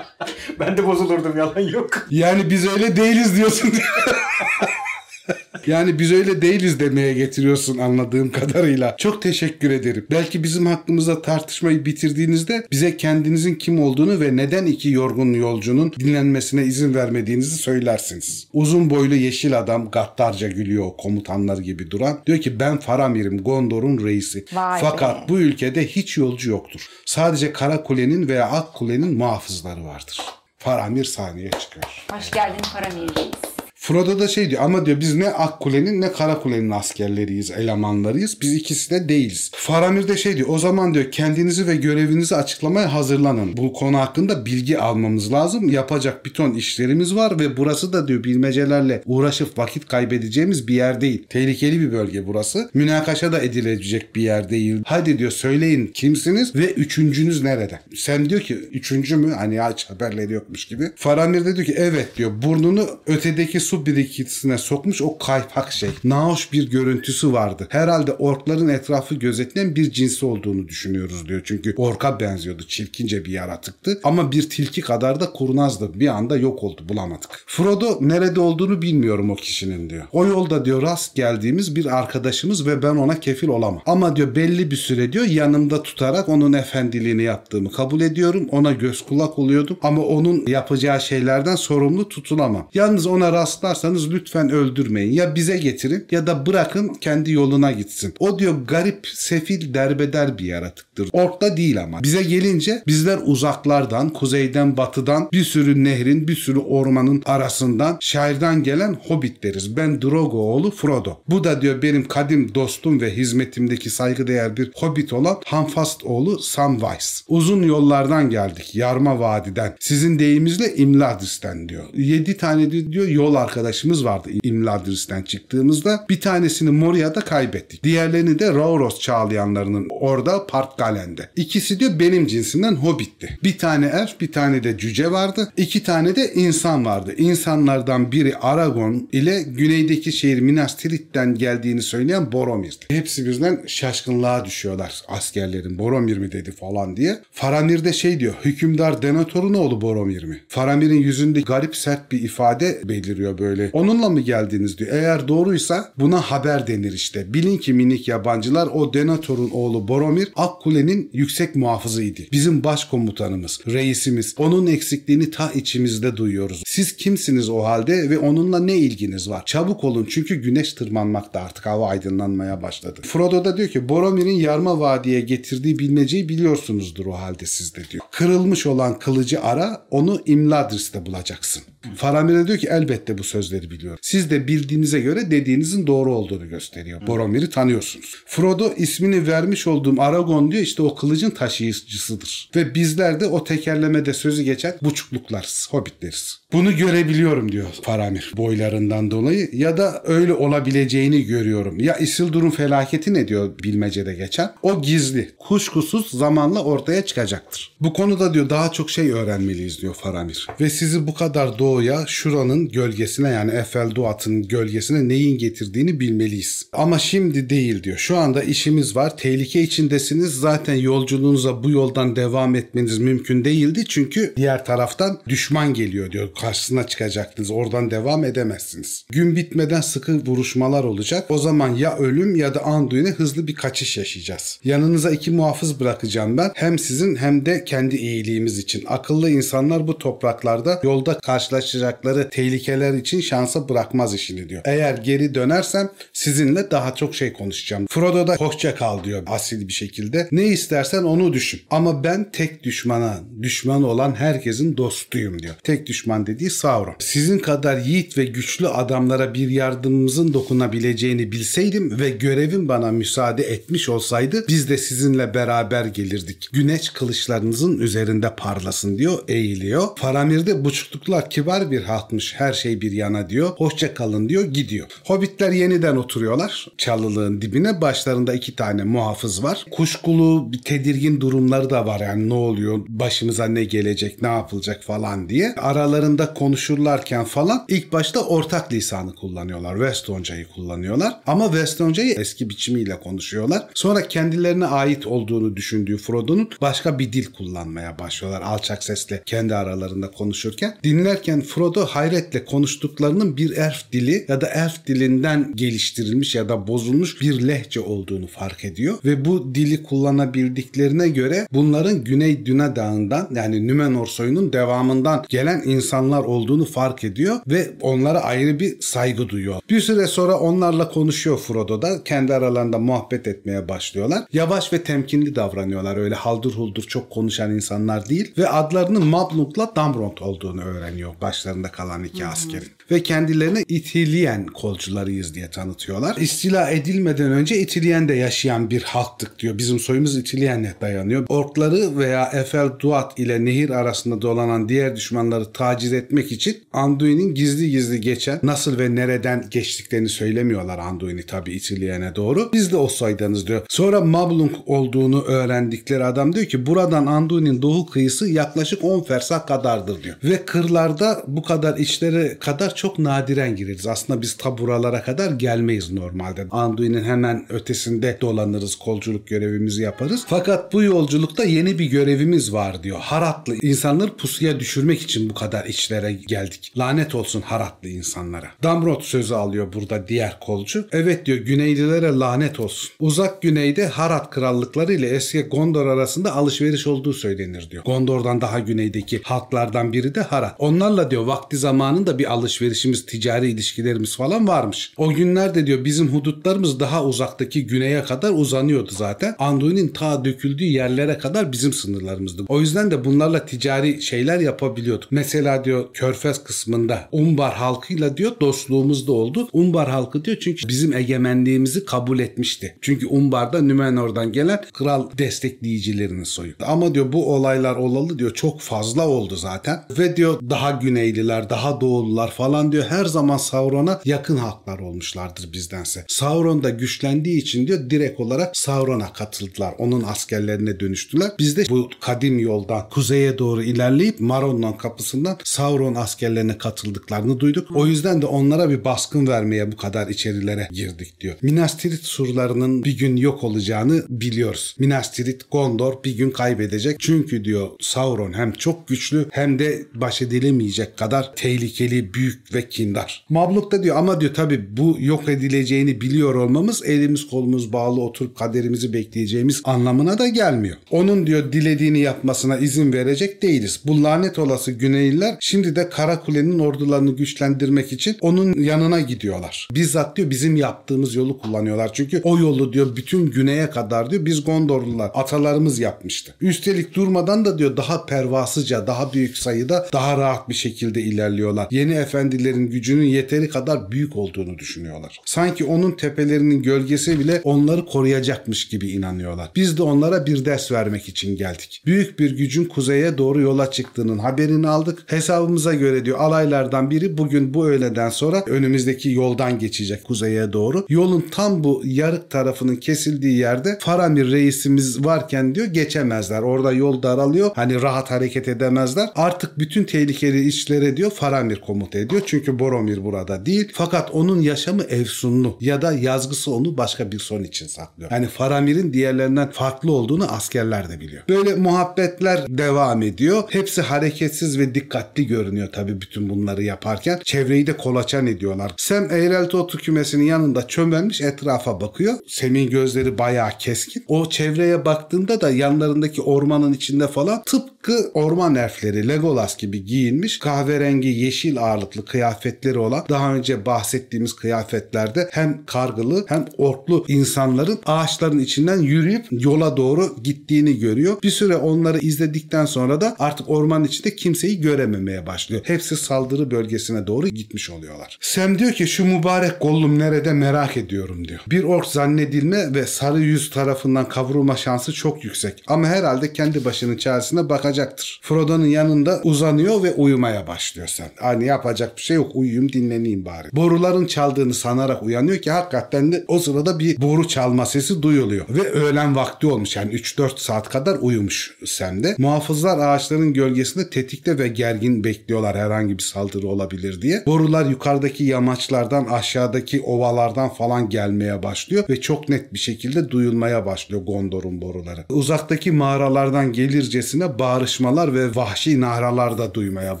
Ben 0.60 0.76
de 0.76 0.86
bozulurdum 0.86 1.38
yalan 1.38 1.60
yok. 1.60 2.06
yani 2.10 2.50
biz 2.50 2.68
öyle 2.68 2.96
değiliz 2.96 3.36
diyorsun. 3.36 3.72
Yani 5.66 5.98
biz 5.98 6.12
öyle 6.12 6.42
değiliz 6.42 6.80
demeye 6.80 7.12
getiriyorsun 7.12 7.78
anladığım 7.78 8.32
kadarıyla. 8.32 8.96
Çok 8.98 9.22
teşekkür 9.22 9.70
ederim. 9.70 10.06
Belki 10.10 10.42
bizim 10.42 10.66
hakkımızda 10.66 11.22
tartışmayı 11.22 11.84
bitirdiğinizde 11.84 12.66
bize 12.72 12.96
kendinizin 12.96 13.54
kim 13.54 13.82
olduğunu 13.82 14.20
ve 14.20 14.36
neden 14.36 14.66
iki 14.66 14.90
yorgun 14.90 15.32
yolcunun 15.32 15.92
dinlenmesine 15.92 16.64
izin 16.64 16.94
vermediğinizi 16.94 17.56
söylersiniz. 17.56 18.48
Uzun 18.52 18.90
boylu 18.90 19.14
yeşil 19.14 19.58
adam 19.58 19.90
gaddarca 19.90 20.48
gülüyor 20.48 20.90
komutanlar 20.98 21.58
gibi 21.58 21.90
duran. 21.90 22.18
Diyor 22.26 22.38
ki 22.38 22.60
ben 22.60 22.78
Faramir'im 22.78 23.38
Gondor'un 23.42 24.04
reisi. 24.06 24.44
Vay 24.52 24.80
Fakat 24.80 25.22
be. 25.22 25.28
bu 25.28 25.38
ülkede 25.38 25.86
hiç 25.86 26.16
yolcu 26.16 26.50
yoktur. 26.50 26.86
Sadece 27.06 27.52
Kara 27.52 27.82
Kule'nin 27.82 28.28
veya 28.28 28.50
Ak 28.50 28.74
Kule'nin 28.74 29.14
muhafızları 29.16 29.84
vardır. 29.84 30.20
Faramir 30.58 31.04
sahneye 31.04 31.50
çıkıyor. 31.50 32.04
Hoş 32.12 32.30
geldin 32.30 32.62
Faramir 32.72 33.08
Reis. 33.16 33.55
Frodo 33.86 34.18
da 34.18 34.28
şey 34.28 34.50
diyor 34.50 34.62
ama 34.62 34.86
diyor 34.86 35.00
biz 35.00 35.14
ne 35.14 35.28
Akkule'nin 35.28 36.00
ne 36.00 36.12
Karakule'nin 36.12 36.70
askerleriyiz, 36.70 37.50
elemanlarıyız. 37.50 38.40
Biz 38.40 38.54
ikisi 38.54 38.90
de 38.90 39.08
değiliz. 39.08 39.50
Faramir 39.54 40.08
de 40.08 40.16
şey 40.16 40.36
diyor 40.36 40.48
o 40.48 40.58
zaman 40.58 40.94
diyor 40.94 41.10
kendinizi 41.10 41.66
ve 41.66 41.76
görevinizi 41.76 42.36
açıklamaya 42.36 42.94
hazırlanın. 42.94 43.56
Bu 43.56 43.72
konu 43.72 43.98
hakkında 43.98 44.46
bilgi 44.46 44.78
almamız 44.78 45.32
lazım. 45.32 45.68
Yapacak 45.68 46.26
bir 46.26 46.30
ton 46.30 46.54
işlerimiz 46.54 47.16
var 47.16 47.40
ve 47.40 47.56
burası 47.56 47.92
da 47.92 48.08
diyor 48.08 48.24
bilmecelerle 48.24 49.02
uğraşıp 49.06 49.58
vakit 49.58 49.88
kaybedeceğimiz 49.88 50.68
bir 50.68 50.74
yer 50.74 51.00
değil. 51.00 51.26
Tehlikeli 51.28 51.80
bir 51.80 51.92
bölge 51.92 52.26
burası. 52.26 52.70
Münakaşa 52.74 53.32
da 53.32 53.40
edilecek 53.40 54.16
bir 54.16 54.22
yer 54.22 54.50
değil. 54.50 54.80
Hadi 54.84 55.18
diyor 55.18 55.30
söyleyin 55.30 55.86
kimsiniz 55.86 56.54
ve 56.54 56.72
üçüncünüz 56.72 57.42
nerede? 57.42 57.80
Sen 57.94 58.30
diyor 58.30 58.40
ki 58.40 58.54
üçüncü 58.54 59.16
mü? 59.16 59.32
Hani 59.32 59.60
hiç 59.60 59.90
haberleri 59.90 60.32
yokmuş 60.32 60.64
gibi. 60.64 60.84
Faramir 60.96 61.44
de 61.44 61.56
diyor 61.56 61.66
ki 61.66 61.74
evet 61.76 62.16
diyor 62.16 62.42
burnunu 62.42 62.88
ötedeki 63.06 63.60
su 63.60 63.75
su 63.76 63.86
birikintisine 63.86 64.58
sokmuş 64.58 65.02
o 65.02 65.18
kaypak 65.18 65.72
şey. 65.72 65.90
Nahoş 66.04 66.52
bir 66.52 66.70
görüntüsü 66.70 67.32
vardı. 67.32 67.66
Herhalde 67.70 68.12
orkların 68.12 68.68
etrafı 68.68 69.14
gözetleyen 69.14 69.76
bir 69.76 69.90
cinsi 69.90 70.26
olduğunu 70.26 70.68
düşünüyoruz 70.68 71.28
diyor. 71.28 71.40
Çünkü 71.44 71.74
orka 71.76 72.20
benziyordu. 72.20 72.62
Çirkince 72.68 73.24
bir 73.24 73.30
yaratıktı. 73.30 74.00
Ama 74.04 74.32
bir 74.32 74.50
tilki 74.50 74.80
kadar 74.80 75.20
da 75.20 75.32
kurnazdı. 75.32 76.00
Bir 76.00 76.08
anda 76.08 76.36
yok 76.36 76.62
oldu 76.62 76.82
bulamadık. 76.88 77.44
Frodo 77.46 77.98
nerede 78.00 78.40
olduğunu 78.40 78.82
bilmiyorum 78.82 79.30
o 79.30 79.34
kişinin 79.34 79.90
diyor. 79.90 80.04
O 80.12 80.26
yolda 80.26 80.64
diyor 80.64 80.82
rast 80.82 81.14
geldiğimiz 81.14 81.76
bir 81.76 81.98
arkadaşımız 81.98 82.66
ve 82.66 82.82
ben 82.82 82.96
ona 82.96 83.20
kefil 83.20 83.48
olamam. 83.48 83.82
Ama 83.86 84.16
diyor 84.16 84.34
belli 84.34 84.70
bir 84.70 84.76
süre 84.76 85.12
diyor 85.12 85.24
yanımda 85.24 85.82
tutarak 85.82 86.28
onun 86.28 86.52
efendiliğini 86.52 87.22
yaptığımı 87.22 87.72
kabul 87.72 88.00
ediyorum. 88.00 88.48
Ona 88.50 88.72
göz 88.72 89.02
kulak 89.02 89.38
oluyordum 89.38 89.78
ama 89.82 90.02
onun 90.02 90.46
yapacağı 90.46 91.00
şeylerden 91.00 91.56
sorumlu 91.56 92.08
tutulamam. 92.08 92.68
Yalnız 92.74 93.06
ona 93.06 93.32
rastlarsanız 93.56 94.10
lütfen 94.10 94.50
öldürmeyin. 94.50 95.12
Ya 95.12 95.34
bize 95.34 95.58
getirin 95.58 96.06
ya 96.10 96.26
da 96.26 96.46
bırakın 96.46 96.88
kendi 97.00 97.32
yoluna 97.32 97.72
gitsin. 97.72 98.14
O 98.18 98.38
diyor 98.38 98.54
garip, 98.68 99.06
sefil, 99.14 99.74
derbeder 99.74 100.38
bir 100.38 100.44
yaratıktır. 100.44 101.08
Orkta 101.12 101.56
değil 101.56 101.82
ama. 101.82 102.02
Bize 102.02 102.22
gelince 102.22 102.82
bizler 102.86 103.18
uzaklardan, 103.24 104.08
kuzeyden, 104.08 104.76
batıdan 104.76 105.28
bir 105.32 105.44
sürü 105.44 105.84
nehrin, 105.84 106.28
bir 106.28 106.36
sürü 106.36 106.58
ormanın 106.58 107.22
arasından 107.26 107.96
şairden 108.00 108.62
gelen 108.62 108.96
hobbitleriz. 109.08 109.76
Ben 109.76 110.02
Drogo 110.02 110.38
oğlu 110.38 110.70
Frodo. 110.70 111.18
Bu 111.28 111.44
da 111.44 111.62
diyor 111.62 111.82
benim 111.82 112.08
kadim 112.08 112.54
dostum 112.54 113.00
ve 113.00 113.16
hizmetimdeki 113.16 113.90
saygıdeğer 113.90 114.56
bir 114.56 114.70
hobbit 114.74 115.12
olan 115.12 115.36
Hanfast 115.46 116.04
oğlu 116.04 116.38
Samwise. 116.38 117.24
Uzun 117.28 117.62
yollardan 117.62 118.30
geldik. 118.30 118.74
Yarma 118.74 119.20
Vadi'den. 119.20 119.76
Sizin 119.80 120.18
deyiminizle 120.18 120.74
İmladris'ten 120.76 121.68
diyor. 121.68 121.84
7 121.94 122.36
tane 122.36 122.70
diyor 122.70 123.08
yol 123.08 123.36
arkadaşımız 123.46 124.04
vardı 124.04 124.28
İmladris'ten 124.42 125.22
çıktığımızda. 125.22 126.06
Bir 126.10 126.20
tanesini 126.20 126.70
Moria'da 126.70 127.20
kaybettik. 127.20 127.84
Diğerlerini 127.84 128.38
de 128.38 128.54
Rauros 128.54 129.00
çağlayanlarının 129.00 129.86
orada 129.90 130.46
Park 130.46 130.78
Galen'de. 130.78 131.28
İkisi 131.36 131.80
diyor 131.80 132.00
benim 132.00 132.26
cinsimden 132.26 132.74
hobbitti. 132.74 133.38
Bir 133.44 133.58
tane 133.58 133.86
elf 133.86 134.20
bir 134.20 134.32
tane 134.32 134.64
de 134.64 134.78
cüce 134.78 135.10
vardı. 135.10 135.52
İki 135.56 135.82
tane 135.82 136.16
de 136.16 136.32
insan 136.34 136.84
vardı. 136.84 137.14
İnsanlardan 137.16 138.12
biri 138.12 138.36
Aragon 138.36 139.08
ile 139.12 139.42
güneydeki 139.42 140.12
şehir 140.12 140.40
Minas 140.40 140.76
Tirith'ten 140.76 141.34
geldiğini 141.34 141.82
söyleyen 141.82 142.32
Boromir'di. 142.32 142.84
Hepsi 142.90 143.26
birden 143.26 143.62
şaşkınlığa 143.66 144.44
düşüyorlar 144.44 145.02
askerlerin. 145.08 145.78
Boromir 145.78 146.18
mi 146.18 146.32
dedi 146.32 146.52
falan 146.52 146.96
diye. 146.96 147.18
Faramir 147.32 147.84
de 147.84 147.92
şey 147.92 148.20
diyor. 148.20 148.34
Hükümdar 148.44 149.02
Denethor'un 149.02 149.54
oğlu 149.54 149.80
Boromir 149.80 150.24
mi? 150.24 150.40
Faramir'in 150.48 151.00
yüzünde 151.00 151.40
garip 151.40 151.76
sert 151.76 152.12
bir 152.12 152.22
ifade 152.22 152.80
beliriyor 152.84 153.35
böyle. 153.38 153.70
Onunla 153.72 154.08
mı 154.08 154.20
geldiniz 154.20 154.78
diyor. 154.78 154.90
Eğer 154.92 155.28
doğruysa 155.28 155.92
buna 155.98 156.20
haber 156.20 156.66
denir 156.66 156.92
işte. 156.92 157.34
Bilin 157.34 157.58
ki 157.58 157.72
minik 157.72 158.08
yabancılar 158.08 158.66
o 158.66 158.94
Denethor'un 158.94 159.50
oğlu 159.50 159.88
Boromir 159.88 160.28
Akkule'nin 160.36 161.10
yüksek 161.12 161.56
muhafızıydı. 161.56 162.22
Bizim 162.32 162.64
başkomutanımız, 162.64 163.60
reisimiz. 163.66 164.34
Onun 164.38 164.66
eksikliğini 164.66 165.30
ta 165.30 165.52
içimizde 165.52 166.16
duyuyoruz. 166.16 166.62
Siz 166.66 166.96
kimsiniz 166.96 167.48
o 167.48 167.62
halde 167.62 168.10
ve 168.10 168.18
onunla 168.18 168.58
ne 168.58 168.76
ilginiz 168.76 169.30
var? 169.30 169.42
Çabuk 169.46 169.84
olun 169.84 170.06
çünkü 170.10 170.34
güneş 170.34 170.72
tırmanmakta 170.72 171.40
artık 171.40 171.66
hava 171.66 171.88
aydınlanmaya 171.88 172.62
başladı. 172.62 173.00
Frodo 173.02 173.44
da 173.44 173.56
diyor 173.56 173.68
ki 173.68 173.88
Boromir'in 173.88 174.30
Yarma 174.30 174.80
Vadi'ye 174.80 175.20
getirdiği 175.20 175.78
bilmeceyi 175.78 176.28
biliyorsunuzdur 176.28 177.06
o 177.06 177.12
halde 177.12 177.46
siz 177.46 177.74
de 177.76 177.80
diyor. 177.90 178.04
Kırılmış 178.10 178.66
olan 178.66 178.98
kılıcı 178.98 179.42
ara 179.42 179.86
onu 179.90 180.22
İmladris'te 180.26 181.06
bulacaksın. 181.06 181.62
Faramir 181.94 182.46
diyor 182.46 182.58
ki 182.58 182.68
elbette 182.70 183.18
bu 183.18 183.24
sözleri 183.24 183.70
biliyorum. 183.70 183.98
Siz 184.02 184.30
de 184.30 184.48
bildiğinize 184.48 185.00
göre 185.00 185.30
dediğinizin 185.30 185.86
doğru 185.86 186.14
olduğunu 186.14 186.48
gösteriyor. 186.48 187.06
Boromir'i 187.06 187.50
tanıyorsunuz. 187.50 188.14
Frodo 188.26 188.72
ismini 188.76 189.26
vermiş 189.26 189.66
olduğum 189.66 190.00
Aragon 190.00 190.50
diyor 190.50 190.62
işte 190.62 190.82
o 190.82 190.94
kılıcın 190.94 191.30
taşıyıcısıdır. 191.30 192.50
Ve 192.56 192.74
bizler 192.74 193.20
de 193.20 193.26
o 193.26 193.44
tekerlemede 193.44 194.14
sözü 194.14 194.42
geçen 194.42 194.74
buçukluklarız, 194.82 195.68
hobbitleriz. 195.70 196.40
Bunu 196.52 196.76
görebiliyorum 196.76 197.52
diyor 197.52 197.66
Faramir 197.82 198.32
boylarından 198.36 199.10
dolayı 199.10 199.48
ya 199.52 199.76
da 199.76 200.02
öyle 200.04 200.32
olabileceğini 200.32 201.24
görüyorum. 201.24 201.80
Ya 201.80 201.96
Isildur'un 201.96 202.50
felaketi 202.50 203.14
ne 203.14 203.28
diyor 203.28 203.58
bilmecede 203.58 204.14
geçen? 204.14 204.52
O 204.62 204.82
gizli. 204.82 205.30
Kuşkusuz 205.38 206.10
zamanla 206.10 206.64
ortaya 206.64 207.06
çıkacaktır. 207.06 207.76
Bu 207.80 207.92
konuda 207.92 208.34
diyor 208.34 208.50
daha 208.50 208.72
çok 208.72 208.90
şey 208.90 209.10
öğrenmeliyiz 209.10 209.82
diyor 209.82 209.94
Faramir. 209.94 210.46
Ve 210.60 210.70
sizi 210.70 211.06
bu 211.06 211.14
kadar 211.14 211.58
doğuya 211.58 212.04
şuranın 212.06 212.68
gölgesine 212.68 213.28
yani 213.28 213.50
Efelduat'ın 213.50 214.48
gölgesine 214.48 215.08
neyin 215.08 215.38
getirdiğini 215.38 216.00
bilmeliyiz. 216.00 216.66
Ama 216.72 216.98
şimdi 216.98 217.50
değil 217.50 217.82
diyor. 217.82 217.98
Şu 217.98 218.16
anda 218.16 218.42
işimiz 218.42 218.96
var. 218.96 219.16
Tehlike 219.16 219.62
içindesiniz. 219.62 220.34
Zaten 220.34 220.74
yolculuğunuza 220.74 221.64
bu 221.64 221.70
yoldan 221.70 222.16
devam 222.16 222.54
etmeniz 222.54 222.98
mümkün 222.98 223.44
değildi. 223.44 223.84
Çünkü 223.88 224.32
diğer 224.36 224.64
taraftan 224.64 225.20
düşman 225.28 225.74
geliyor 225.74 226.10
diyor. 226.10 226.28
Karşısına 226.40 226.86
çıkacaktınız. 226.86 227.50
Oradan 227.50 227.90
devam 227.90 228.24
edemezsiniz. 228.24 229.04
Gün 229.12 229.36
bitmeden 229.36 229.80
sıkı 229.80 230.26
vuruşmalar 230.26 230.84
olacak. 230.84 231.30
O 231.30 231.38
zaman 231.38 231.68
ya 231.68 231.98
ölüm 231.98 232.36
ya 232.36 232.54
da 232.54 232.64
Anduin'e 232.64 233.10
hızlı 233.10 233.46
bir 233.46 233.54
kaçış 233.54 233.96
yaşayacağız. 233.96 234.60
Yanınıza 234.64 235.10
iki 235.10 235.30
muhafız 235.30 235.80
bırakacağım 235.80 236.36
ben. 236.36 236.50
Hem 236.54 236.78
sizin 236.78 237.16
hem 237.16 237.46
de 237.46 237.64
kendi 237.64 237.96
iyiliğimiz 237.96 238.58
için. 238.58 238.84
Akıllı 238.86 239.30
insanlar 239.30 239.86
bu 239.86 239.98
topraklarda 239.98 240.80
yolda 240.82 241.18
karşılaşacakları 241.18 242.30
tehlikeler 242.30 242.94
için 242.94 243.20
şansa 243.20 243.68
bırakmaz 243.68 244.14
işini 244.14 244.48
diyor. 244.48 244.62
Eğer 244.64 244.98
geri 244.98 245.34
dönersem 245.34 245.90
sizinle 246.12 246.70
daha 246.70 246.94
çok 246.94 247.14
şey 247.14 247.32
konuşacağım. 247.32 247.86
Frodo 247.90 248.26
da 248.26 248.36
hoşça 248.36 248.74
kal 248.74 249.04
diyor 249.04 249.22
asil 249.26 249.68
bir 249.68 249.72
şekilde. 249.72 250.28
Ne 250.32 250.44
istersen 250.44 251.02
onu 251.02 251.32
düşün. 251.32 251.60
Ama 251.70 252.04
ben 252.04 252.30
tek 252.32 252.62
düşmana, 252.62 253.20
düşman 253.42 253.82
olan 253.82 254.14
herkesin 254.14 254.76
dostuyum 254.76 255.42
diyor. 255.42 255.54
Tek 255.64 255.86
düşman 255.86 256.25
dediği 256.26 256.50
Sauron. 256.50 256.94
Sizin 256.98 257.38
kadar 257.38 257.78
yiğit 257.78 258.18
ve 258.18 258.24
güçlü 258.24 258.68
adamlara 258.68 259.34
bir 259.34 259.48
yardımımızın 259.48 260.34
dokunabileceğini 260.34 261.32
bilseydim 261.32 262.00
ve 262.00 262.10
görevim 262.10 262.68
bana 262.68 262.92
müsaade 262.92 263.42
etmiş 263.42 263.88
olsaydı 263.88 264.44
biz 264.48 264.68
de 264.68 264.78
sizinle 264.78 265.34
beraber 265.34 265.84
gelirdik. 265.84 266.48
Güneş 266.52 266.88
kılıçlarınızın 266.88 267.78
üzerinde 267.78 268.34
parlasın 268.36 268.98
diyor, 268.98 269.18
eğiliyor. 269.28 269.88
Faramir'de 269.96 270.64
buçukluklar 270.64 271.30
kibar 271.30 271.70
bir 271.70 271.82
halkmış 271.82 272.34
her 272.36 272.52
şey 272.52 272.80
bir 272.80 272.92
yana 272.92 273.30
diyor. 273.30 273.48
Hoşça 273.48 273.94
kalın 273.94 274.28
diyor, 274.28 274.44
gidiyor. 274.44 274.86
Hobbitler 275.04 275.52
yeniden 275.52 275.96
oturuyorlar 275.96 276.66
çalılığın 276.78 277.42
dibine. 277.42 277.80
Başlarında 277.80 278.34
iki 278.34 278.56
tane 278.56 278.84
muhafız 278.84 279.42
var. 279.42 279.64
Kuşkulu, 279.70 280.50
tedirgin 280.64 281.20
durumları 281.20 281.70
da 281.70 281.86
var 281.86 282.00
yani 282.00 282.28
ne 282.28 282.34
oluyor, 282.34 282.80
başımıza 282.88 283.46
ne 283.46 283.64
gelecek, 283.64 284.22
ne 284.22 284.28
yapılacak 284.28 284.82
falan 284.82 285.28
diye. 285.28 285.54
Aralarında 285.54 286.15
konuşurlarken 286.24 287.24
falan 287.24 287.64
ilk 287.68 287.92
başta 287.92 288.20
ortak 288.20 288.72
lisanı 288.72 289.14
kullanıyorlar. 289.14 289.74
Westonca'yı 289.76 290.46
kullanıyorlar. 290.48 291.20
Ama 291.26 291.44
Westonca'yı 291.44 292.14
eski 292.14 292.50
biçimiyle 292.50 293.00
konuşuyorlar. 293.00 293.62
Sonra 293.74 294.08
kendilerine 294.08 294.66
ait 294.66 295.06
olduğunu 295.06 295.56
düşündüğü 295.56 295.96
Frodo'nun 295.96 296.50
başka 296.60 296.98
bir 296.98 297.12
dil 297.12 297.32
kullanmaya 297.32 297.98
başlıyorlar. 297.98 298.42
Alçak 298.42 298.84
sesle 298.84 299.22
kendi 299.26 299.54
aralarında 299.54 300.10
konuşurken. 300.10 300.74
Dinlerken 300.84 301.40
Frodo 301.40 301.86
hayretle 301.86 302.44
konuştuklarının 302.44 303.36
bir 303.36 303.50
elf 303.56 303.92
dili 303.92 304.24
ya 304.28 304.40
da 304.40 304.48
elf 304.48 304.86
dilinden 304.86 305.52
geliştirilmiş 305.54 306.34
ya 306.34 306.48
da 306.48 306.66
bozulmuş 306.66 307.20
bir 307.20 307.48
lehçe 307.48 307.80
olduğunu 307.80 308.26
fark 308.26 308.64
ediyor. 308.64 308.98
Ve 309.04 309.24
bu 309.24 309.54
dili 309.54 309.82
kullanabildiklerine 309.82 311.08
göre 311.08 311.48
bunların 311.52 312.04
Güney 312.04 312.46
Düne 312.46 312.76
Dağı'ndan 312.76 313.28
yani 313.34 313.66
Nümenor 313.66 314.06
soyunun 314.06 314.52
devamından 314.52 315.24
gelen 315.28 315.62
insanlar 316.06 316.24
olduğunu 316.24 316.64
fark 316.64 317.04
ediyor 317.04 317.36
ve 317.46 317.70
onlara 317.80 318.20
ayrı 318.20 318.60
bir 318.60 318.80
saygı 318.80 319.28
duyuyor. 319.28 319.60
Bir 319.70 319.80
süre 319.80 320.06
sonra 320.06 320.38
onlarla 320.38 320.88
konuşuyor 320.88 321.38
Frodo 321.38 321.82
da. 321.82 322.04
Kendi 322.04 322.34
aralarında 322.34 322.78
muhabbet 322.78 323.26
etmeye 323.26 323.68
başlıyorlar. 323.68 324.22
Yavaş 324.32 324.72
ve 324.72 324.82
temkinli 324.82 325.34
davranıyorlar. 325.34 325.96
Öyle 325.96 326.14
haldır 326.14 326.52
huldur 326.52 326.82
çok 326.82 327.10
konuşan 327.10 327.50
insanlar 327.50 328.08
değil. 328.08 328.32
Ve 328.38 328.48
adlarının 328.48 329.06
Mablung'la 329.06 329.72
Damrond 329.76 330.18
olduğunu 330.20 330.62
öğreniyor 330.62 331.12
başlarında 331.20 331.68
kalan 331.72 332.04
iki 332.04 332.26
askerin. 332.26 332.68
Ve 332.90 333.02
kendilerine 333.02 333.64
İtilyen 333.68 334.46
kolcularıyız 334.46 335.34
diye 335.34 335.50
tanıtıyorlar. 335.50 336.16
İstila 336.16 336.70
edilmeden 336.70 337.32
önce 337.32 337.58
İtilyen'de 337.58 338.14
yaşayan 338.14 338.70
bir 338.70 338.82
halktık 338.82 339.38
diyor. 339.38 339.58
Bizim 339.58 339.78
soyumuz 339.78 340.16
İtilyen'e 340.16 340.74
dayanıyor. 340.80 341.26
Orkları 341.28 341.98
veya 341.98 342.30
Efel 342.32 342.68
Duat 342.80 343.18
ile 343.18 343.44
nehir 343.44 343.70
arasında 343.70 344.22
dolanan 344.22 344.68
diğer 344.68 344.96
düşmanları 344.96 345.52
taciz 345.52 345.92
etmek 345.96 346.32
için 346.32 346.56
Anduin'in 346.72 347.34
gizli 347.34 347.70
gizli 347.70 348.00
geçen 348.00 348.40
nasıl 348.42 348.78
ve 348.78 348.94
nereden 348.94 349.44
geçtiklerini 349.50 350.08
söylemiyorlar 350.08 350.78
Anduin'i 350.78 351.22
tabii 351.26 351.52
İtilyen'e 351.52 352.14
doğru. 352.14 352.50
Biz 352.52 352.72
de 352.72 352.76
o 352.76 352.88
soydanız 352.88 353.46
diyor. 353.46 353.62
Sonra 353.68 354.00
Mablung 354.00 354.52
olduğunu 354.66 355.22
öğrendikleri 355.22 356.04
adam 356.04 356.34
diyor 356.34 356.46
ki 356.46 356.66
buradan 356.66 357.06
Anduin'in 357.06 357.62
doğu 357.62 357.86
kıyısı 357.86 358.28
yaklaşık 358.28 358.84
10 358.84 359.02
fersah 359.02 359.46
kadardır 359.46 360.02
diyor. 360.02 360.16
Ve 360.24 360.44
kırlarda 360.44 361.22
bu 361.26 361.42
kadar 361.42 361.78
içlere 361.78 362.38
kadar 362.38 362.74
çok 362.74 362.98
nadiren 362.98 363.56
gireriz. 363.56 363.86
Aslında 363.86 364.22
biz 364.22 364.36
ta 364.36 364.58
buralara 364.58 365.02
kadar 365.02 365.30
gelmeyiz 365.30 365.92
normalde. 365.92 366.46
Anduin'in 366.50 367.04
hemen 367.04 367.46
ötesinde 367.48 368.18
dolanırız, 368.20 368.76
kolculuk 368.76 369.26
görevimizi 369.26 369.82
yaparız. 369.82 370.24
Fakat 370.28 370.72
bu 370.72 370.82
yolculukta 370.82 371.44
yeni 371.44 371.78
bir 371.78 371.84
görevimiz 371.84 372.52
var 372.52 372.82
diyor. 372.82 372.98
Haratlı 373.00 373.56
insanları 373.62 374.16
pusuya 374.16 374.60
düşürmek 374.60 375.02
için 375.02 375.30
bu 375.30 375.34
kadar 375.34 375.66
içlere 375.86 376.12
geldik. 376.12 376.72
Lanet 376.78 377.14
olsun 377.14 377.40
Haratlı 377.40 377.88
insanlara. 377.88 378.46
Damrot 378.62 379.02
sözü 379.02 379.34
alıyor 379.34 379.72
burada 379.72 380.08
diğer 380.08 380.40
kolcu. 380.40 380.88
Evet 380.92 381.26
diyor 381.26 381.38
Güneylilere 381.38 382.18
lanet 382.18 382.60
olsun. 382.60 382.90
Uzak 383.00 383.42
güneyde 383.42 383.86
Harat 383.86 384.30
krallıkları 384.30 384.92
ile 384.92 385.08
eski 385.08 385.42
Gondor 385.42 385.86
arasında 385.86 386.34
alışveriş 386.34 386.86
olduğu 386.86 387.12
söylenir 387.12 387.70
diyor. 387.70 387.84
Gondor'dan 387.84 388.40
daha 388.40 388.58
güneydeki 388.58 389.20
halklardan 389.24 389.92
biri 389.92 390.14
de 390.14 390.20
Harat. 390.20 390.54
Onlarla 390.58 391.10
diyor 391.10 391.26
vakti 391.26 391.56
zamanında 391.56 392.18
bir 392.18 392.32
alışverişimiz, 392.32 393.06
ticari 393.06 393.50
ilişkilerimiz 393.50 394.16
falan 394.16 394.48
varmış. 394.48 394.92
O 394.96 395.12
günlerde 395.12 395.66
diyor 395.66 395.84
bizim 395.84 396.08
hudutlarımız 396.08 396.80
daha 396.80 397.04
uzaktaki 397.04 397.66
güneye 397.66 398.04
kadar 398.04 398.30
uzanıyordu 398.30 398.90
zaten. 398.92 399.34
Anduin'in 399.38 399.88
ta 399.88 400.24
döküldüğü 400.24 400.64
yerlere 400.64 401.18
kadar 401.18 401.52
bizim 401.52 401.72
sınırlarımızdı. 401.72 402.42
O 402.48 402.60
yüzden 402.60 402.90
de 402.90 403.04
bunlarla 403.04 403.46
ticari 403.46 404.02
şeyler 404.02 404.40
yapabiliyorduk. 404.40 405.08
Mesela 405.10 405.64
diyor 405.64 405.75
Körfez 405.94 406.44
kısmında 406.44 407.08
Umbar 407.12 407.54
halkıyla 407.54 408.16
diyor 408.16 408.32
dostluğumuz 408.40 409.06
da 409.06 409.12
oldu. 409.12 409.48
Umbar 409.52 409.90
halkı 409.90 410.24
diyor 410.24 410.36
çünkü 410.40 410.68
bizim 410.68 410.92
egemenliğimizi 410.92 411.84
kabul 411.84 412.18
etmişti. 412.18 412.76
Çünkü 412.80 413.06
Umbar'da 413.06 413.62
Nümenor'dan 413.62 414.32
gelen 414.32 414.64
kral 414.72 415.10
destekleyicilerinin 415.18 416.24
soyu. 416.24 416.52
Ama 416.66 416.94
diyor 416.94 417.12
bu 417.12 417.34
olaylar 417.34 417.76
olalı 417.76 418.18
diyor 418.18 418.34
çok 418.34 418.60
fazla 418.60 419.08
oldu 419.08 419.36
zaten. 419.36 419.84
Ve 419.98 420.16
diyor 420.16 420.40
daha 420.50 420.70
güneyliler, 420.70 421.50
daha 421.50 421.80
doğulular 421.80 422.30
falan 422.30 422.72
diyor 422.72 422.84
her 422.88 423.04
zaman 423.04 423.36
Sauron'a 423.36 424.00
yakın 424.04 424.36
halklar 424.36 424.78
olmuşlardır 424.78 425.52
bizdense. 425.52 426.04
Sauron 426.08 426.62
da 426.62 426.70
güçlendiği 426.70 427.38
için 427.42 427.66
diyor 427.66 427.90
direkt 427.90 428.20
olarak 428.20 428.56
Sauron'a 428.56 429.12
katıldılar. 429.12 429.74
Onun 429.78 430.02
askerlerine 430.02 430.80
dönüştüler. 430.80 431.30
Biz 431.38 431.56
de 431.56 431.64
bu 431.70 431.90
kadim 432.00 432.38
yoldan 432.38 432.88
kuzeye 432.88 433.38
doğru 433.38 433.62
ilerleyip 433.62 434.20
Maron'dan 434.20 434.76
kapısından 434.76 435.38
Sauron 435.44 435.65
askerlerine 435.94 436.58
katıldıklarını 436.58 437.40
duyduk. 437.40 437.68
O 437.74 437.86
yüzden 437.86 438.22
de 438.22 438.26
onlara 438.26 438.70
bir 438.70 438.84
baskın 438.84 439.26
vermeye 439.26 439.72
bu 439.72 439.76
kadar 439.76 440.08
içerilere 440.08 440.68
girdik 440.72 441.20
diyor. 441.20 441.34
Minas 441.42 441.76
Tirith 441.76 442.04
surlarının 442.04 442.84
bir 442.84 442.98
gün 442.98 443.16
yok 443.16 443.44
olacağını 443.44 444.04
biliyoruz. 444.08 444.76
Minas 444.78 445.12
Tirith 445.12 445.44
Gondor 445.50 446.04
bir 446.04 446.16
gün 446.16 446.30
kaybedecek. 446.30 446.96
Çünkü 447.00 447.44
diyor 447.44 447.68
Sauron 447.80 448.32
hem 448.32 448.52
çok 448.52 448.88
güçlü 448.88 449.26
hem 449.30 449.58
de 449.58 449.82
baş 449.94 450.22
edilemeyecek 450.22 450.96
kadar 450.96 451.34
tehlikeli, 451.34 452.14
büyük 452.14 452.54
ve 452.54 452.68
kindar. 452.68 453.24
Mabluk 453.28 453.72
da 453.72 453.82
diyor 453.82 453.96
ama 453.96 454.20
diyor 454.20 454.34
tabi 454.34 454.76
bu 454.76 454.96
yok 455.00 455.28
edileceğini 455.28 456.00
biliyor 456.00 456.34
olmamız 456.34 456.82
elimiz 456.84 457.26
kolumuz 457.26 457.72
bağlı 457.72 458.00
oturup 458.00 458.36
kaderimizi 458.36 458.92
bekleyeceğimiz 458.92 459.60
anlamına 459.64 460.18
da 460.18 460.28
gelmiyor. 460.28 460.76
Onun 460.90 461.26
diyor 461.26 461.52
dilediğini 461.52 461.98
yapmasına 461.98 462.58
izin 462.58 462.92
verecek 462.92 463.42
değiliz. 463.42 463.80
Bu 463.84 464.02
lanet 464.02 464.38
olası 464.38 464.72
Güneyliler 464.72 465.36
şimdi 465.40 465.55
de 465.64 465.88
Karakule'nin 465.88 466.58
ordularını 466.58 467.10
güçlendirmek 467.10 467.92
için 467.92 468.16
onun 468.20 468.54
yanına 468.54 469.00
gidiyorlar. 469.00 469.68
Bizzat 469.74 470.16
diyor 470.16 470.30
bizim 470.30 470.56
yaptığımız 470.56 471.14
yolu 471.14 471.38
kullanıyorlar. 471.38 471.90
Çünkü 471.92 472.20
o 472.24 472.38
yolu 472.38 472.72
diyor 472.72 472.96
bütün 472.96 473.30
güneye 473.30 473.70
kadar 473.70 474.10
diyor 474.10 474.24
biz 474.24 474.44
Gondorlular 474.44 475.10
atalarımız 475.14 475.78
yapmıştı. 475.78 476.34
Üstelik 476.40 476.94
durmadan 476.94 477.44
da 477.44 477.58
diyor 477.58 477.76
daha 477.76 478.06
pervasızca 478.06 478.86
daha 478.86 479.12
büyük 479.12 479.38
sayıda 479.38 479.88
daha 479.92 480.18
rahat 480.18 480.48
bir 480.48 480.54
şekilde 480.54 481.00
ilerliyorlar. 481.02 481.68
Yeni 481.70 481.94
efendilerin 481.94 482.70
gücünün 482.70 483.06
yeteri 483.06 483.48
kadar 483.48 483.90
büyük 483.92 484.16
olduğunu 484.16 484.58
düşünüyorlar. 484.58 485.20
Sanki 485.24 485.64
onun 485.64 485.92
tepelerinin 485.92 486.62
gölgesi 486.62 487.20
bile 487.20 487.40
onları 487.44 487.86
koruyacakmış 487.86 488.68
gibi 488.68 488.90
inanıyorlar. 488.90 489.50
Biz 489.56 489.78
de 489.78 489.82
onlara 489.82 490.26
bir 490.26 490.44
ders 490.44 490.72
vermek 490.72 491.08
için 491.08 491.36
geldik. 491.36 491.82
Büyük 491.86 492.18
bir 492.18 492.36
gücün 492.36 492.64
kuzeye 492.64 493.18
doğru 493.18 493.40
yola 493.40 493.70
çıktığının 493.70 494.18
haberini 494.18 494.68
aldık. 494.68 495.04
Hesabımıza 495.36 495.74
göre 495.74 496.04
diyor 496.04 496.18
alaylardan 496.18 496.90
biri 496.90 497.18
bugün 497.18 497.54
bu 497.54 497.66
öğleden 497.66 498.08
sonra 498.08 498.44
önümüzdeki 498.46 499.10
yoldan 499.10 499.58
geçecek 499.58 500.04
kuzeye 500.04 500.52
doğru. 500.52 500.86
Yolun 500.88 501.24
tam 501.30 501.64
bu 501.64 501.82
yarık 501.84 502.30
tarafının 502.30 502.76
kesildiği 502.76 503.38
yerde 503.38 503.78
Faramir 503.80 504.32
reisimiz 504.32 505.04
varken 505.04 505.54
diyor 505.54 505.66
geçemezler. 505.66 506.42
Orada 506.42 506.72
yol 506.72 507.02
daralıyor. 507.02 507.50
Hani 507.54 507.82
rahat 507.82 508.10
hareket 508.10 508.48
edemezler. 508.48 509.08
Artık 509.14 509.58
bütün 509.58 509.84
tehlikeli 509.84 510.44
işlere 510.46 510.96
diyor 510.96 511.10
Faramir 511.10 511.60
komuta 511.60 511.98
ediyor. 511.98 512.22
Çünkü 512.26 512.58
Boromir 512.58 513.04
burada 513.04 513.46
değil. 513.46 513.68
Fakat 513.72 514.10
onun 514.10 514.40
yaşamı 514.40 514.82
efsunlu 514.82 515.56
ya 515.60 515.82
da 515.82 515.92
yazgısı 515.92 516.50
onu 516.54 516.78
başka 516.78 517.12
bir 517.12 517.18
son 517.18 517.42
için 517.42 517.66
saklıyor. 517.66 518.10
Yani 518.10 518.26
Faramir'in 518.26 518.92
diğerlerinden 518.92 519.50
farklı 519.50 519.92
olduğunu 519.92 520.32
askerler 520.32 520.88
de 520.88 521.00
biliyor. 521.00 521.22
Böyle 521.28 521.54
muhabbetler 521.54 522.44
devam 522.48 523.02
ediyor. 523.02 523.42
Hepsi 523.50 523.82
hareketsiz 523.82 524.58
ve 524.58 524.74
dikkatli 524.74 525.25
görünüyor 525.26 525.68
tabii 525.72 526.00
bütün 526.00 526.28
bunları 526.28 526.62
yaparken. 526.62 527.20
Çevreyi 527.24 527.66
de 527.66 527.76
kolaçan 527.76 528.26
ediyorlar. 528.26 528.72
Sam 528.76 529.10
eğrelti 529.10 529.56
otu 529.56 529.78
kümesinin 529.78 530.24
yanında 530.24 530.66
çömelmiş 530.66 531.20
etrafa 531.20 531.80
bakıyor. 531.80 532.14
Sem'in 532.28 532.70
gözleri 532.70 533.18
bayağı 533.18 533.50
keskin. 533.58 534.04
O 534.08 534.28
çevreye 534.28 534.84
baktığında 534.84 535.40
da 535.40 535.50
yanlarındaki 535.50 536.22
ormanın 536.22 536.72
içinde 536.72 537.08
falan 537.08 537.42
tıpkı 537.46 538.10
orman 538.14 538.54
elfleri 538.54 539.08
Legolas 539.08 539.56
gibi 539.56 539.84
giyinmiş 539.84 540.38
kahverengi 540.38 541.08
yeşil 541.08 541.58
ağırlıklı 541.58 542.04
kıyafetleri 542.04 542.78
olan 542.78 543.04
daha 543.08 543.34
önce 543.34 543.66
bahsettiğimiz 543.66 544.32
kıyafetlerde 544.36 545.28
hem 545.32 545.62
kargılı 545.66 546.24
hem 546.28 546.44
orklu 546.58 547.04
insanların 547.08 547.78
ağaçların 547.86 548.38
içinden 548.38 548.78
yürüyüp 548.78 549.26
yola 549.30 549.76
doğru 549.76 550.16
gittiğini 550.22 550.78
görüyor. 550.78 551.16
Bir 551.22 551.30
süre 551.30 551.56
onları 551.56 551.98
izledikten 551.98 552.64
sonra 552.64 553.00
da 553.00 553.16
artık 553.18 553.50
ormanın 553.50 553.84
içinde 553.84 554.16
kimseyi 554.16 554.60
görememeye 554.60 555.15
başlıyor. 555.26 555.62
Hepsi 555.64 555.96
saldırı 555.96 556.50
bölgesine 556.50 557.06
doğru 557.06 557.28
gitmiş 557.28 557.70
oluyorlar. 557.70 558.18
Sam 558.20 558.58
diyor 558.58 558.72
ki 558.72 558.86
şu 558.86 559.04
mübarek 559.04 559.60
Gollum 559.60 559.98
nerede 559.98 560.32
merak 560.32 560.76
ediyorum 560.76 561.28
diyor. 561.28 561.40
Bir 561.50 561.64
ork 561.64 561.86
zannedilme 561.86 562.74
ve 562.74 562.86
sarı 562.86 563.20
yüz 563.20 563.50
tarafından 563.50 564.08
kavrulma 564.08 564.56
şansı 564.56 564.92
çok 564.92 565.24
yüksek. 565.24 565.62
Ama 565.66 565.86
herhalde 565.86 566.32
kendi 566.32 566.64
başının 566.64 566.96
çaresine 566.96 567.48
bakacaktır. 567.48 568.20
Frodo'nun 568.22 568.66
yanında 568.66 569.20
uzanıyor 569.24 569.82
ve 569.82 569.92
uyumaya 569.92 570.46
başlıyor 570.46 570.88
sen. 570.88 571.10
Hani 571.16 571.46
yapacak 571.46 571.96
bir 571.96 572.02
şey 572.02 572.16
yok 572.16 572.30
uyuyayım 572.34 572.72
dinleneyim 572.72 573.24
bari. 573.24 573.48
Boruların 573.52 574.06
çaldığını 574.06 574.54
sanarak 574.54 575.02
uyanıyor 575.02 575.38
ki 575.38 575.50
hakikaten 575.50 576.12
de 576.12 576.24
o 576.28 576.38
sırada 576.38 576.78
bir 576.78 577.00
boru 577.00 577.28
çalma 577.28 577.66
sesi 577.66 578.02
duyuluyor. 578.02 578.44
Ve 578.48 578.70
öğlen 578.70 579.16
vakti 579.16 579.46
olmuş 579.46 579.76
yani 579.76 579.92
3-4 579.92 580.30
saat 580.36 580.68
kadar 580.68 580.98
uyumuş 581.00 581.56
sen 581.64 582.02
de. 582.02 582.14
Muhafızlar 582.18 582.78
ağaçların 582.78 583.32
gölgesinde 583.32 583.90
tetikte 583.90 584.38
ve 584.38 584.48
gergin 584.48 585.04
bekliyorlar 585.06 585.56
herhangi 585.56 585.98
bir 585.98 586.02
saldırı 586.02 586.48
olabilir 586.48 587.02
diye. 587.02 587.22
Borular 587.26 587.66
yukarıdaki 587.66 588.24
yamaçlardan 588.24 589.04
aşağıdaki 589.04 589.80
ovalardan 589.80 590.48
falan 590.48 590.88
gelmeye 590.88 591.42
başlıyor 591.42 591.84
ve 591.88 592.00
çok 592.00 592.28
net 592.28 592.52
bir 592.54 592.58
şekilde 592.58 593.10
duyulmaya 593.10 593.66
başlıyor 593.66 594.02
Gondor'un 594.02 594.60
boruları. 594.60 595.04
Uzaktaki 595.08 595.72
mağaralardan 595.72 596.52
gelircesine 596.52 597.38
bağrışmalar 597.38 598.14
ve 598.14 598.34
vahşi 598.34 598.80
nahralar 598.80 599.38
da 599.38 599.54
duymaya 599.54 600.00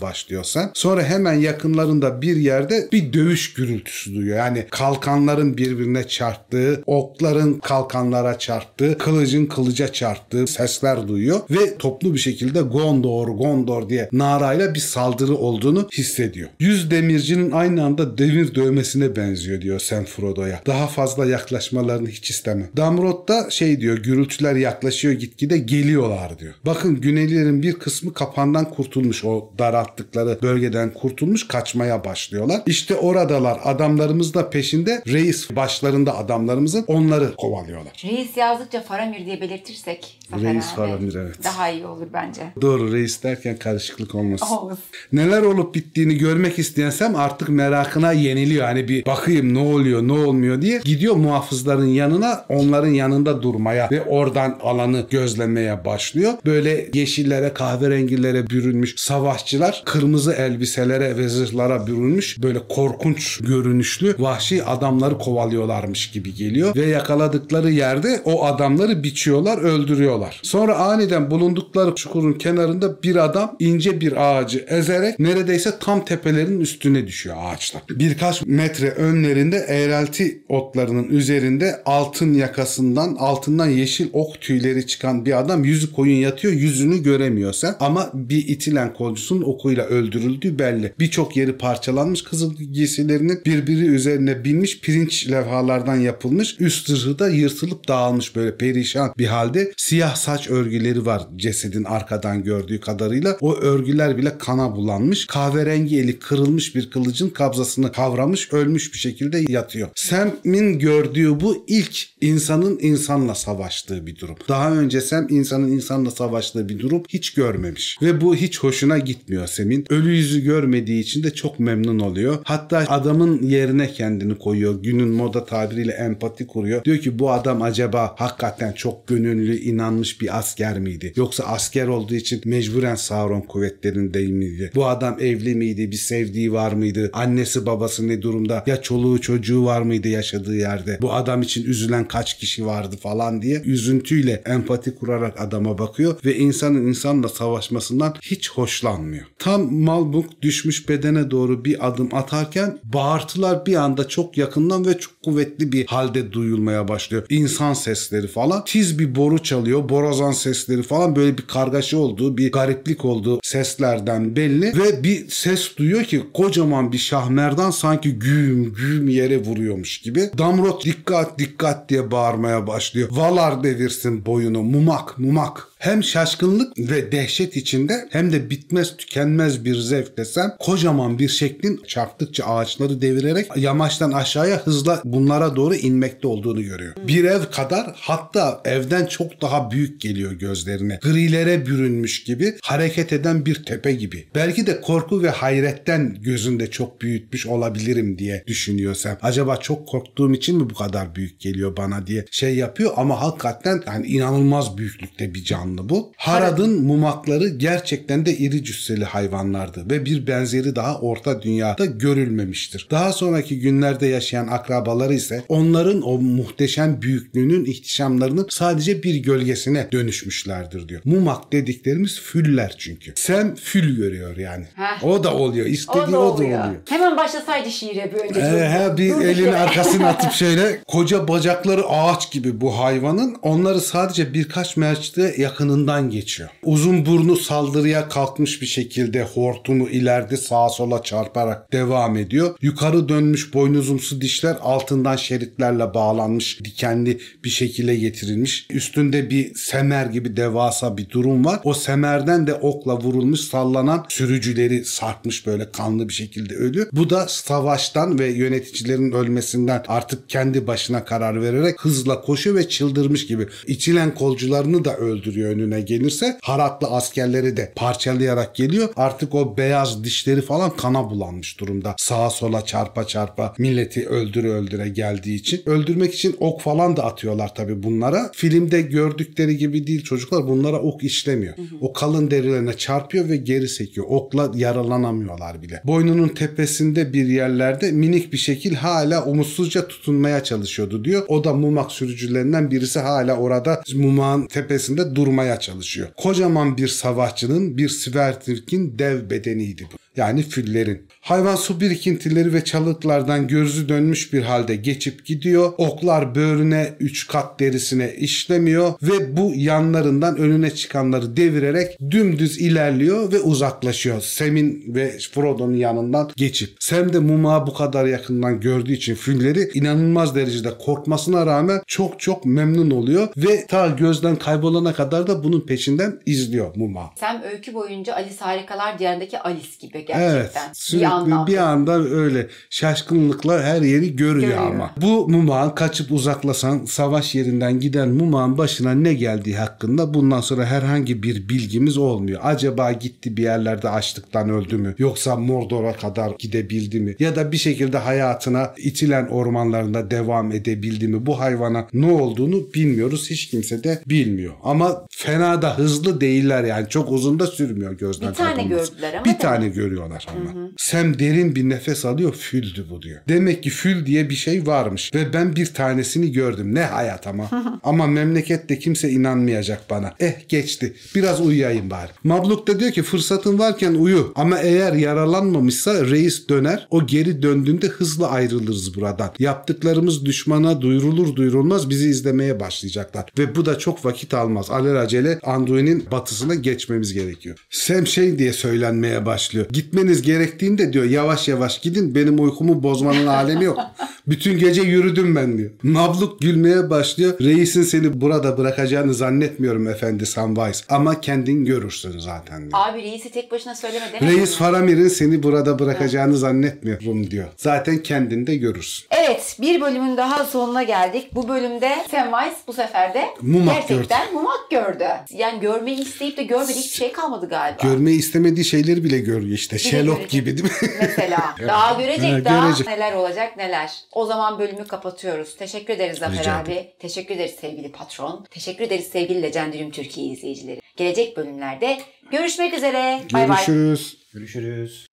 başlıyorsan. 0.00 0.70
Sonra 0.74 1.02
hemen 1.02 1.34
yakınlarında 1.34 2.22
bir 2.22 2.36
yerde 2.36 2.88
bir 2.92 3.12
dövüş 3.12 3.54
gürültüsü 3.54 4.14
duyuyor. 4.14 4.38
Yani 4.38 4.66
kalkanların 4.70 5.56
birbirine 5.56 6.08
çarptığı, 6.08 6.82
okların 6.86 7.58
kalkanlara 7.58 8.38
çarptığı, 8.38 8.98
kılıcın 8.98 9.46
kılıca 9.46 9.92
çarptığı 9.92 10.46
sesler 10.46 11.08
duyuyor 11.08 11.40
ve 11.50 11.78
toplu 11.78 12.14
bir 12.14 12.18
şekilde 12.18 12.60
Gondor, 12.60 13.28
Gondor 13.28 13.88
diye 13.88 14.08
narayla 14.12 14.74
bir 14.74 14.80
saldırı 14.96 15.34
olduğunu 15.34 15.88
hissediyor. 15.92 16.48
Yüz 16.60 16.90
demircinin 16.90 17.50
aynı 17.50 17.84
anda 17.84 18.18
demir 18.18 18.54
dövmesine 18.54 19.16
benziyor 19.16 19.60
diyor 19.60 19.80
Sam 19.80 20.04
Frodo'ya. 20.04 20.62
Daha 20.66 20.86
fazla 20.86 21.26
yaklaşmalarını 21.26 22.08
hiç 22.08 22.30
istemem. 22.30 22.68
Damrot 22.76 23.28
da 23.28 23.50
şey 23.50 23.80
diyor 23.80 23.98
gürültüler 23.98 24.54
yaklaşıyor 24.54 25.14
gitgide 25.14 25.58
geliyorlar 25.58 26.38
diyor. 26.38 26.54
Bakın 26.66 27.00
Güneylilerin 27.00 27.62
bir 27.62 27.72
kısmı 27.72 28.12
kapandan 28.12 28.70
kurtulmuş 28.70 29.24
o 29.24 29.50
daralttıkları 29.58 30.38
bölgeden 30.42 30.94
kurtulmuş 30.94 31.48
kaçmaya 31.48 32.04
başlıyorlar. 32.04 32.62
İşte 32.66 32.94
oradalar 32.94 33.60
adamlarımız 33.64 34.34
da 34.34 34.50
peşinde 34.50 35.02
reis 35.06 35.50
başlarında 35.50 36.16
adamlarımızın 36.16 36.84
onları 36.86 37.34
kovalıyorlar. 37.36 38.02
Reis 38.04 38.36
yazdıkça 38.36 38.80
Faramir 38.80 39.26
diye 39.26 39.40
belirtirsek. 39.40 40.18
Zafer 40.30 40.54
Reis 40.54 40.64
abi, 40.64 40.76
Faramir, 40.76 41.14
evet. 41.14 41.44
Daha 41.44 41.70
iyi 41.70 41.86
olur 41.86 42.06
bence. 42.12 42.42
Doğru 42.60 42.92
reis 42.92 43.22
derken 43.22 43.56
karışıklık 43.58 44.14
olmasın. 44.14 44.46
Olsun. 44.46 44.78
Neler 45.12 45.42
olup 45.42 45.74
bittiğini 45.74 46.14
görmek 46.14 46.58
isteyensem 46.58 47.16
artık 47.16 47.48
merakına 47.48 48.12
yeniliyor. 48.12 48.64
Hani 48.64 48.88
bir 48.88 49.04
bakayım 49.04 49.54
ne 49.54 49.58
oluyor 49.58 50.02
ne 50.02 50.12
olmuyor 50.12 50.62
diye 50.62 50.80
gidiyor 50.84 51.16
muhafızların 51.16 51.86
yanına 51.86 52.44
onların 52.48 52.88
yanında 52.88 53.42
durmaya 53.42 53.88
ve 53.90 54.02
oradan 54.02 54.58
alanı 54.62 55.06
gözlemeye 55.10 55.84
başlıyor. 55.84 56.32
Böyle 56.46 56.90
yeşillere 56.94 57.54
kahverengilere 57.54 58.50
bürünmüş 58.50 58.94
savaşçılar 58.96 59.82
kırmızı 59.84 60.32
elbiselere 60.32 61.16
ve 61.16 61.28
zırhlara 61.28 61.86
bürünmüş 61.86 62.42
böyle 62.42 62.58
korkunç 62.68 63.40
görünüşlü 63.40 64.14
vahşi 64.18 64.64
adamları 64.64 65.18
kovalıyorlarmış 65.18 66.10
gibi 66.10 66.34
geliyor 66.34 66.76
ve 66.76 66.86
yakaladıkları 66.86 67.70
yerde 67.70 68.20
o 68.24 68.44
adamları 68.44 69.02
biçiyorlar, 69.02 69.58
öldürüyorlar. 69.58 70.40
Sonra 70.42 70.76
aniden 70.76 71.30
bulundukları 71.30 71.94
çukurun 71.94 72.32
kenarında 72.32 73.02
bir 73.02 73.16
adam 73.16 73.56
ince 73.58 74.00
bir 74.00 74.12
ağacı 74.26 74.64
ezerek 74.76 75.18
neredeyse 75.18 75.70
tam 75.80 76.04
tepelerin 76.04 76.60
üstüne 76.60 77.06
düşüyor 77.06 77.36
ağaçlar. 77.38 77.82
Birkaç 77.90 78.42
metre 78.46 78.90
önlerinde 78.90 79.56
eğrelti 79.56 80.42
otlarının 80.48 81.08
üzerinde 81.08 81.82
altın 81.84 82.34
yakasından 82.34 83.16
altından 83.18 83.66
yeşil 83.66 84.08
ok 84.12 84.40
tüyleri 84.40 84.86
çıkan 84.86 85.26
bir 85.26 85.38
adam 85.38 85.64
yüzü 85.64 85.92
koyun 85.92 86.16
yatıyor 86.16 86.54
yüzünü 86.54 87.02
göremiyorsa 87.02 87.76
ama 87.80 88.10
bir 88.14 88.48
itilen 88.48 88.94
kolcusunun 88.94 89.42
okuyla 89.42 89.84
öldürüldüğü 89.84 90.58
belli. 90.58 90.92
Birçok 90.98 91.36
yeri 91.36 91.58
parçalanmış 91.58 92.22
kızıl 92.22 92.54
giysilerinin 92.54 93.40
birbiri 93.46 93.86
üzerine 93.86 94.44
binmiş 94.44 94.80
pirinç 94.80 95.30
levhalardan 95.30 95.96
yapılmış 95.96 96.56
üst 96.60 96.88
zırhı 96.88 97.18
da 97.18 97.28
yırtılıp 97.28 97.88
dağılmış 97.88 98.36
böyle 98.36 98.56
perişan 98.56 99.12
bir 99.18 99.26
halde 99.26 99.72
siyah 99.76 100.16
saç 100.16 100.50
örgüleri 100.50 101.06
var 101.06 101.22
cesedin 101.36 101.84
arkadan 101.84 102.44
gördüğü 102.44 102.80
kadarıyla 102.80 103.36
o 103.40 103.56
örgüler 103.56 104.18
bile 104.18 104.38
kana 104.38 104.65
bulanmış 104.76 105.26
kahverengi 105.26 105.98
eli 105.98 106.18
kırılmış 106.18 106.74
bir 106.74 106.90
kılıcın 106.90 107.30
kabzasını 107.30 107.92
kavramış 107.92 108.52
ölmüş 108.52 108.92
bir 108.92 108.98
şekilde 108.98 109.52
yatıyor. 109.52 109.88
Sam'in 109.94 110.78
gördüğü 110.78 111.40
bu 111.40 111.64
ilk 111.68 112.06
insanın 112.20 112.78
insanla 112.82 113.34
savaştığı 113.34 114.06
bir 114.06 114.18
durum. 114.18 114.36
Daha 114.48 114.72
önce 114.72 115.00
Sam 115.00 115.26
insanın 115.30 115.68
insanla 115.68 116.10
savaştığı 116.10 116.68
bir 116.68 116.78
durum 116.78 117.02
hiç 117.08 117.34
görmemiş. 117.34 117.98
Ve 118.02 118.20
bu 118.20 118.36
hiç 118.36 118.58
hoşuna 118.58 118.98
gitmiyor 118.98 119.46
Sam'in. 119.46 119.84
Ölü 119.90 120.16
yüzü 120.16 120.44
görmediği 120.44 121.00
için 121.00 121.22
de 121.22 121.34
çok 121.34 121.60
memnun 121.60 121.98
oluyor. 121.98 122.38
Hatta 122.44 122.78
adamın 122.88 123.42
yerine 123.42 123.92
kendini 123.92 124.38
koyuyor. 124.38 124.82
Günün 124.82 125.08
moda 125.08 125.44
tabiriyle 125.44 125.92
empati 125.92 126.46
kuruyor. 126.46 126.84
Diyor 126.84 126.98
ki 126.98 127.18
bu 127.18 127.30
adam 127.30 127.62
acaba 127.62 128.14
hakikaten 128.18 128.72
çok 128.72 129.06
gönüllü, 129.06 129.56
inanmış 129.56 130.20
bir 130.20 130.38
asker 130.38 130.78
miydi? 130.78 131.12
Yoksa 131.16 131.44
asker 131.44 131.86
olduğu 131.86 132.14
için 132.14 132.40
mecburen 132.44 132.94
Sauron 132.94 133.40
kuvvetlerinde 133.40 134.22
miydi? 134.46 134.70
Bu 134.74 134.86
adam 134.86 135.16
evli 135.20 135.54
miydi? 135.54 135.90
Bir 135.90 135.96
sevdiği 135.96 136.52
var 136.52 136.72
mıydı? 136.72 137.10
Annesi 137.12 137.66
babası 137.66 138.08
ne 138.08 138.22
durumda? 138.22 138.64
Ya 138.66 138.82
çoluğu 138.82 139.20
çocuğu 139.20 139.64
var 139.64 139.82
mıydı 139.82 140.08
yaşadığı 140.08 140.56
yerde? 140.56 140.98
Bu 141.02 141.12
adam 141.12 141.42
için 141.42 141.64
üzülen 141.64 142.08
kaç 142.08 142.38
kişi 142.38 142.66
vardı 142.66 142.96
falan 143.02 143.42
diye 143.42 143.62
üzüntüyle 143.64 144.42
empati 144.46 144.94
kurarak 144.94 145.40
adama 145.40 145.78
bakıyor 145.78 146.16
ve 146.24 146.36
insanın 146.36 146.86
insanla 146.86 147.28
savaşmasından 147.28 148.14
hiç 148.22 148.50
hoşlanmıyor. 148.50 149.26
Tam 149.38 149.74
Malbuk 149.74 150.42
düşmüş 150.42 150.88
bedene 150.88 151.30
doğru 151.30 151.64
bir 151.64 151.88
adım 151.88 152.08
atarken 152.12 152.78
bağırtılar 152.84 153.66
bir 153.66 153.74
anda 153.74 154.08
çok 154.08 154.38
yakından 154.38 154.86
ve 154.86 154.98
çok 154.98 155.22
kuvvetli 155.22 155.72
bir 155.72 155.86
halde 155.86 156.32
duyulmaya 156.32 156.88
başlıyor. 156.88 157.26
İnsan 157.28 157.74
sesleri 157.74 158.26
falan. 158.26 158.64
Tiz 158.64 158.98
bir 158.98 159.14
boru 159.14 159.38
çalıyor. 159.38 159.88
Borazan 159.88 160.32
sesleri 160.32 160.82
falan 160.82 161.16
böyle 161.16 161.38
bir 161.38 161.46
kargaşa 161.46 161.98
olduğu, 161.98 162.36
bir 162.36 162.52
gariplik 162.52 163.04
olduğu 163.04 163.40
seslerden 163.42 164.35
belli 164.36 164.72
ve 164.76 165.02
bir 165.02 165.28
ses 165.28 165.76
duyuyor 165.76 166.04
ki 166.04 166.22
kocaman 166.34 166.92
bir 166.92 166.98
şahmerdan 166.98 167.70
sanki 167.70 168.18
güm 168.18 168.74
güm 168.74 169.08
yere 169.08 169.44
vuruyormuş 169.44 169.98
gibi. 169.98 170.30
Damrot 170.38 170.84
dikkat 170.84 171.38
dikkat 171.38 171.88
diye 171.88 172.10
bağırmaya 172.10 172.66
başlıyor. 172.66 173.08
Valar 173.12 173.62
devirsin 173.62 174.26
boyunu 174.26 174.62
mumak 174.62 175.18
mumak. 175.18 175.68
Hem 175.78 176.04
şaşkınlık 176.04 176.78
ve 176.78 177.12
dehşet 177.12 177.56
içinde 177.56 178.08
hem 178.10 178.32
de 178.32 178.50
bitmez 178.50 178.96
tükenmez 178.96 179.64
bir 179.64 179.76
zevk 179.76 180.18
desem 180.18 180.54
kocaman 180.58 181.18
bir 181.18 181.28
şeklin 181.28 181.80
çarptıkça 181.86 182.44
ağaçları 182.44 183.00
devirerek 183.02 183.46
yamaçtan 183.56 184.12
aşağıya 184.12 184.56
hızla 184.56 185.02
bunlara 185.04 185.56
doğru 185.56 185.74
inmekte 185.74 186.28
olduğunu 186.28 186.62
görüyor. 186.62 186.94
Bir 187.08 187.24
ev 187.24 187.40
kadar 187.52 187.94
hatta 187.94 188.60
evden 188.64 189.06
çok 189.06 189.42
daha 189.42 189.70
büyük 189.70 190.00
geliyor 190.00 190.32
gözlerine. 190.32 190.98
Grilere 191.02 191.66
bürünmüş 191.66 192.24
gibi 192.24 192.54
hareket 192.62 193.12
eden 193.12 193.46
bir 193.46 193.64
tepe 193.64 193.92
gibi. 193.92 194.28
Belki 194.34 194.66
de 194.66 194.80
korku 194.80 195.22
ve 195.22 195.30
hayretten 195.30 196.16
gözünde 196.22 196.70
çok 196.70 197.00
büyütmüş 197.00 197.46
olabilirim 197.46 198.18
diye 198.18 198.44
düşünüyorsam. 198.46 199.16
Acaba 199.22 199.56
çok 199.56 199.88
korktuğum 199.88 200.34
için 200.34 200.56
mi 200.56 200.70
bu 200.70 200.74
kadar 200.74 201.14
büyük 201.14 201.40
geliyor 201.40 201.76
bana 201.76 202.06
diye 202.06 202.24
şey 202.30 202.56
yapıyor 202.56 202.92
ama 202.96 203.22
hakikaten 203.22 203.82
yani 203.86 204.06
inanılmaz 204.06 204.78
büyüklükte 204.78 205.34
bir 205.34 205.44
canlı 205.44 205.65
bu. 205.88 206.12
Harad'ın 206.16 206.84
mumakları 206.84 207.48
gerçekten 207.48 208.26
de 208.26 208.36
iri 208.36 208.64
cüsseli 208.64 209.04
hayvanlardı 209.04 209.90
ve 209.90 210.04
bir 210.04 210.26
benzeri 210.26 210.76
daha 210.76 210.98
orta 211.00 211.42
dünyada 211.42 211.84
görülmemiştir. 211.84 212.86
Daha 212.90 213.12
sonraki 213.12 213.60
günlerde 213.60 214.06
yaşayan 214.06 214.46
akrabaları 214.46 215.14
ise 215.14 215.44
onların 215.48 216.02
o 216.02 216.18
muhteşem 216.18 217.02
büyüklüğünün 217.02 217.64
ihtişamlarının 217.64 218.46
sadece 218.50 219.02
bir 219.02 219.14
gölgesine 219.14 219.88
dönüşmüşlerdir 219.92 220.88
diyor. 220.88 221.00
Mumak 221.04 221.52
dediklerimiz 221.52 222.20
füller 222.20 222.74
çünkü. 222.78 223.12
Sam 223.16 223.54
fül 223.54 223.96
görüyor 223.96 224.36
yani. 224.36 224.64
Heh. 224.74 225.04
O 225.04 225.24
da 225.24 225.34
oluyor. 225.34 225.66
İstediği 225.66 226.02
o 226.02 226.12
da 226.12 226.20
oluyor. 226.20 226.64
Hemen 226.88 227.16
başlasaydı 227.16 227.70
şiire 227.70 228.12
böyle. 228.14 228.40
Ee, 228.40 228.68
he, 228.70 228.96
bir 228.96 229.10
Durduk 229.10 229.22
elini 229.22 229.46
yere. 229.46 229.56
arkasına 229.56 230.08
atıp 230.08 230.32
şöyle 230.32 230.78
koca 230.88 231.28
bacakları 231.28 231.86
ağaç 231.86 232.32
gibi 232.32 232.60
bu 232.60 232.78
hayvanın 232.78 233.36
onları 233.42 233.80
sadece 233.80 234.34
birkaç 234.34 234.76
merçte 234.76 235.34
yakınından 235.56 236.10
geçiyor. 236.10 236.48
Uzun 236.62 237.06
burnu 237.06 237.36
saldırıya 237.36 238.08
kalkmış 238.08 238.62
bir 238.62 238.66
şekilde 238.66 239.22
hortumu 239.22 239.88
ileride 239.88 240.36
sağa 240.36 240.68
sola 240.68 241.02
çarparak 241.02 241.72
devam 241.72 242.16
ediyor. 242.16 242.56
Yukarı 242.62 243.08
dönmüş 243.08 243.54
boynuzumsu 243.54 244.20
dişler 244.20 244.56
altından 244.60 245.16
şeritlerle 245.16 245.94
bağlanmış 245.94 246.60
dikenli 246.64 247.18
bir 247.44 247.48
şekilde 247.48 247.96
getirilmiş. 247.96 248.66
Üstünde 248.70 249.30
bir 249.30 249.54
semer 249.54 250.06
gibi 250.06 250.36
devasa 250.36 250.96
bir 250.98 251.10
durum 251.10 251.44
var. 251.44 251.60
O 251.64 251.74
semerden 251.74 252.46
de 252.46 252.54
okla 252.54 253.00
vurulmuş 253.00 253.40
sallanan 253.40 254.04
sürücüleri 254.08 254.84
sarkmış 254.84 255.46
böyle 255.46 255.70
kanlı 255.70 256.08
bir 256.08 256.14
şekilde 256.14 256.54
ölü. 256.54 256.88
Bu 256.92 257.10
da 257.10 257.28
savaştan 257.28 258.18
ve 258.18 258.26
yöneticilerin 258.26 259.12
ölmesinden 259.12 259.84
artık 259.88 260.28
kendi 260.28 260.66
başına 260.66 261.04
karar 261.04 261.42
vererek 261.42 261.80
hızla 261.80 262.20
koşuyor 262.20 262.56
ve 262.56 262.68
çıldırmış 262.68 263.26
gibi. 263.26 263.46
İçilen 263.66 264.14
kolcularını 264.14 264.84
da 264.84 264.96
öldürüyor 264.96 265.45
önüne 265.46 265.80
gelirse. 265.80 266.38
Haratlı 266.42 266.86
askerleri 266.86 267.56
de 267.56 267.72
parçalayarak 267.76 268.54
geliyor. 268.54 268.88
Artık 268.96 269.34
o 269.34 269.56
beyaz 269.56 270.04
dişleri 270.04 270.42
falan 270.42 270.76
kana 270.76 271.10
bulanmış 271.10 271.60
durumda. 271.60 271.94
Sağa 271.98 272.30
sola 272.30 272.64
çarpa 272.64 273.06
çarpa 273.06 273.54
milleti 273.58 274.08
öldüre 274.08 274.48
öldüre 274.48 274.88
geldiği 274.88 275.34
için. 275.34 275.62
Öldürmek 275.66 276.14
için 276.14 276.36
ok 276.40 276.60
falan 276.60 276.96
da 276.96 277.04
atıyorlar 277.04 277.54
tabii 277.54 277.82
bunlara. 277.82 278.30
Filmde 278.34 278.80
gördükleri 278.80 279.56
gibi 279.56 279.86
değil 279.86 280.02
çocuklar 280.04 280.48
bunlara 280.48 280.80
ok 280.80 281.04
işlemiyor. 281.04 281.54
O 281.80 281.92
kalın 281.92 282.30
derilerine 282.30 282.72
çarpıyor 282.76 283.28
ve 283.28 283.36
geri 283.36 283.68
sekiyor. 283.68 284.06
Okla 284.10 284.50
yaralanamıyorlar 284.54 285.62
bile. 285.62 285.82
Boynunun 285.84 286.28
tepesinde 286.28 287.12
bir 287.12 287.26
yerlerde 287.26 287.92
minik 287.92 288.32
bir 288.32 288.38
şekil 288.38 288.74
hala 288.74 289.24
umutsuzca 289.24 289.88
tutunmaya 289.88 290.44
çalışıyordu 290.44 291.04
diyor. 291.04 291.22
O 291.28 291.44
da 291.44 291.52
mumak 291.54 291.92
sürücülerinden 291.92 292.70
birisi 292.70 292.98
hala 292.98 293.36
orada 293.36 293.82
mumağın 293.94 294.46
tepesinde 294.46 295.16
durmaya 295.36 295.60
çalışıyor. 295.60 296.08
Kocaman 296.16 296.76
bir 296.76 296.88
savaşçının 296.88 297.76
bir 297.76 297.88
Svertirk'in 297.88 298.98
dev 298.98 299.30
bedeniydi 299.30 299.86
bu. 299.92 300.05
Yani 300.16 300.42
füllerin. 300.42 301.06
Hayvan 301.20 301.56
su 301.56 301.80
birikintileri 301.80 302.52
ve 302.52 302.64
çalıklardan 302.64 303.48
gözü 303.48 303.88
dönmüş 303.88 304.32
bir 304.32 304.42
halde 304.42 304.76
geçip 304.76 305.26
gidiyor. 305.26 305.72
Oklar 305.78 306.34
böğrüne 306.34 306.92
üç 307.00 307.28
kat 307.28 307.60
derisine 307.60 308.14
işlemiyor 308.14 308.92
ve 309.02 309.36
bu 309.36 309.52
yanlarından 309.54 310.36
önüne 310.36 310.70
çıkanları 310.70 311.36
devirerek 311.36 311.98
dümdüz 312.10 312.60
ilerliyor 312.60 313.32
ve 313.32 313.40
uzaklaşıyor. 313.40 314.20
Sam'in 314.20 314.84
ve 314.94 315.18
Frodo'nun 315.18 315.74
yanından 315.74 316.30
geçip. 316.36 316.76
Sam 316.80 317.12
de 317.12 317.18
mumağı 317.18 317.66
bu 317.66 317.74
kadar 317.74 318.06
yakından 318.06 318.60
gördüğü 318.60 318.92
için 318.92 319.14
fülleri 319.14 319.70
inanılmaz 319.74 320.34
derecede 320.34 320.78
korkmasına 320.78 321.46
rağmen 321.46 321.80
çok 321.86 322.20
çok 322.20 322.44
memnun 322.44 322.90
oluyor 322.90 323.28
ve 323.36 323.66
ta 323.66 323.86
gözden 323.86 324.36
kaybolana 324.36 324.92
kadar 324.92 325.26
da 325.26 325.44
bunun 325.44 325.60
peşinden 325.60 326.20
izliyor 326.26 326.76
mumağı. 326.76 327.08
Sen 327.16 327.44
öykü 327.44 327.74
boyunca 327.74 328.14
Alice 328.14 328.36
Harikalar 328.38 328.98
Diyarındaki 328.98 329.38
Alice 329.38 329.68
gibi 329.80 330.05
gerçekten. 330.06 330.30
Evet. 330.36 330.52
Sürekli 330.72 331.00
bir 331.06 331.10
anlamda. 331.10 331.46
bir 331.52 331.56
anda 331.56 332.02
öyle 332.04 332.46
şaşkınlıkla 332.70 333.62
her 333.62 333.82
yeri 333.82 334.16
görüyor, 334.16 334.34
Görüyor. 334.48 334.66
ama. 334.66 334.90
Bu 335.02 335.28
mumağın 335.28 335.70
kaçıp 335.70 336.12
uzaklasan 336.12 336.84
savaş 336.84 337.34
yerinden 337.34 337.80
giden 337.80 338.08
mumağın 338.08 338.58
başına 338.58 338.92
ne 338.94 339.14
geldiği 339.14 339.56
hakkında 339.56 340.14
bundan 340.14 340.40
sonra 340.40 340.64
herhangi 340.66 341.22
bir 341.22 341.48
bilgimiz 341.48 341.96
olmuyor. 341.98 342.40
Acaba 342.44 342.92
gitti 342.92 343.36
bir 343.36 343.42
yerlerde 343.42 343.88
açlıktan 343.90 344.50
öldü 344.50 344.76
mü? 344.76 344.94
Yoksa 344.98 345.36
Mordor'a 345.36 345.92
kadar 345.92 346.32
gidebildi 346.38 347.00
mi? 347.00 347.16
Ya 347.18 347.36
da 347.36 347.52
bir 347.52 347.56
şekilde 347.56 347.98
hayatına 347.98 348.70
itilen 348.78 349.26
ormanlarında 349.26 350.10
devam 350.10 350.52
edebildi 350.52 351.08
mi? 351.08 351.26
Bu 351.26 351.40
hayvana 351.40 351.86
ne 351.92 352.12
olduğunu 352.12 352.56
bilmiyoruz. 352.74 353.30
Hiç 353.30 353.46
kimse 353.46 353.84
de 353.84 354.02
bilmiyor. 354.06 354.52
Ama 354.62 355.06
fena 355.10 355.62
da 355.62 355.78
hızlı 355.78 356.20
değiller 356.20 356.64
yani. 356.64 356.88
Çok 356.88 357.10
uzun 357.12 357.38
da 357.38 357.46
sürmüyor 357.46 357.92
gözden 357.92 358.28
Bir 358.30 358.34
tane 358.34 358.54
kaybolması. 358.56 358.92
gördüler 358.92 359.14
ama 359.14 359.24
Bir 359.24 359.38
tane 359.38 359.68
mi? 360.04 360.06
görüyor 360.06 360.20
soruyorlar 360.20 360.26
ona. 360.36 360.70
Sam 360.76 361.18
derin 361.18 361.54
bir 361.54 361.68
nefes 361.68 362.04
alıyor 362.04 362.32
füldü 362.34 362.86
bu 362.90 363.02
diyor. 363.02 363.20
Demek 363.28 363.62
ki 363.62 363.70
fül 363.70 364.06
diye 364.06 364.30
bir 364.30 364.34
şey 364.34 364.66
varmış 364.66 365.10
ve 365.14 365.32
ben 365.32 365.56
bir 365.56 365.66
tanesini 365.66 366.32
gördüm. 366.32 366.74
Ne 366.74 366.82
hayat 366.82 367.26
ama. 367.26 367.50
ama 367.84 368.06
memlekette 368.06 368.78
kimse 368.78 369.10
inanmayacak 369.10 369.90
bana. 369.90 370.14
Eh 370.20 370.48
geçti. 370.48 370.94
Biraz 371.14 371.40
uyuyayım 371.40 371.90
bari. 371.90 372.10
Mabluk 372.24 372.68
da 372.68 372.80
diyor 372.80 372.92
ki 372.92 373.02
fırsatın 373.02 373.58
varken 373.58 373.94
uyu. 373.94 374.32
Ama 374.34 374.58
eğer 374.58 374.92
yaralanmamışsa 374.92 376.04
reis 376.04 376.48
döner. 376.48 376.86
O 376.90 377.06
geri 377.06 377.42
döndüğünde 377.42 377.86
hızlı 377.86 378.28
ayrılırız 378.28 378.94
buradan. 378.94 379.30
Yaptıklarımız 379.38 380.24
düşmana 380.24 380.80
duyurulur 380.80 381.36
duyurulmaz 381.36 381.90
bizi 381.90 382.08
izlemeye 382.08 382.60
başlayacaklar. 382.60 383.24
Ve 383.38 383.54
bu 383.56 383.66
da 383.66 383.78
çok 383.78 384.04
vakit 384.04 384.34
almaz. 384.34 384.70
Alelacele 384.70 385.38
Anduin'in 385.42 386.04
batısına 386.10 386.54
geçmemiz 386.54 387.12
gerekiyor. 387.12 387.66
Sam 387.70 388.06
şey 388.06 388.38
diye 388.38 388.52
söylenmeye 388.52 389.26
başlıyor. 389.26 389.66
Gitmeniz 389.86 390.22
gerektiğinde 390.22 390.92
diyor 390.92 391.04
yavaş 391.04 391.48
yavaş 391.48 391.80
gidin 391.80 392.14
benim 392.14 392.40
uykumu 392.44 392.82
bozmanın 392.82 393.26
alemi 393.26 393.64
yok. 393.64 393.78
Bütün 394.26 394.58
gece 394.58 394.82
yürüdüm 394.82 395.36
ben 395.36 395.58
diyor. 395.58 395.70
Mabluk 395.82 396.40
gülmeye 396.40 396.90
başlıyor. 396.90 397.34
Reisin 397.40 397.82
seni 397.82 398.20
burada 398.20 398.58
bırakacağını 398.58 399.14
zannetmiyorum 399.14 399.88
efendi 399.88 400.26
Samwise. 400.26 400.84
Ama 400.88 401.20
kendin 401.20 401.64
görürsün 401.64 402.18
zaten 402.18 402.60
diyor. 402.60 402.70
Abi 402.72 403.02
reisi 403.02 403.30
tek 403.30 403.50
başına 403.52 403.74
söyleme 403.74 404.06
demedim 404.12 404.28
Reis 404.38 404.50
mi? 404.50 404.56
Faramir'in 404.56 405.08
seni 405.08 405.42
burada 405.42 405.78
bırakacağını 405.78 406.36
zannetmiyorum 406.36 407.30
diyor. 407.30 407.48
Zaten 407.56 408.02
kendin 408.02 408.46
de 408.46 408.56
görürsün. 408.56 409.06
Evet 409.10 409.56
bir 409.60 409.80
bölümün 409.80 410.16
daha 410.16 410.44
sonuna 410.44 410.82
geldik. 410.82 411.28
Bu 411.34 411.48
bölümde 411.48 411.90
Samwise 412.10 412.56
bu 412.66 412.72
sefer 412.72 413.14
de 413.14 413.24
Mumak 413.42 413.88
gerçekten 413.88 414.34
mumak 414.34 414.70
gördü. 414.70 415.04
Yani 415.30 415.60
görmeyi 415.60 416.00
isteyip 416.02 416.36
de 416.36 416.42
görmediği 416.42 416.76
hiçbir 416.76 416.96
şey 416.96 417.12
kalmadı 417.12 417.48
galiba. 417.48 417.82
Görmeyi 417.82 418.18
istemediği 418.18 418.64
şeyleri 418.64 419.04
bile 419.04 419.18
görüyor 419.18 419.54
işte. 419.54 419.75
Sherlock 419.78 420.16
görecek. 420.16 420.30
gibi 420.30 420.56
değil 420.58 420.64
mi? 420.64 420.70
Mesela. 421.00 421.54
daha 421.68 422.00
görecek 422.00 422.32
Ha, 422.32 422.44
daha 422.44 422.66
görecek. 422.66 422.86
neler 422.86 423.12
olacak 423.12 423.56
neler. 423.56 423.90
O 424.12 424.26
zaman 424.26 424.58
bölümü 424.58 424.86
kapatıyoruz. 424.86 425.56
Teşekkür 425.56 425.94
ederiz 425.94 426.18
Zafer 426.18 426.38
Rica 426.38 426.56
abi. 426.56 426.92
Teşekkür 426.98 427.34
ederiz 427.34 427.54
sevgili 427.60 427.92
patron. 427.92 428.46
Teşekkür 428.50 428.84
ederiz 428.84 429.06
sevgili 429.06 429.42
Legendarium 429.42 429.90
Türkiye 429.90 430.26
izleyicileri. 430.26 430.80
Gelecek 430.96 431.36
bölümlerde 431.36 431.98
görüşmek 432.30 432.74
üzere. 432.74 433.20
Bay 433.32 433.48
bay. 433.48 433.66
Görüşürüz. 433.66 434.18
Görüşürüz. 434.32 435.06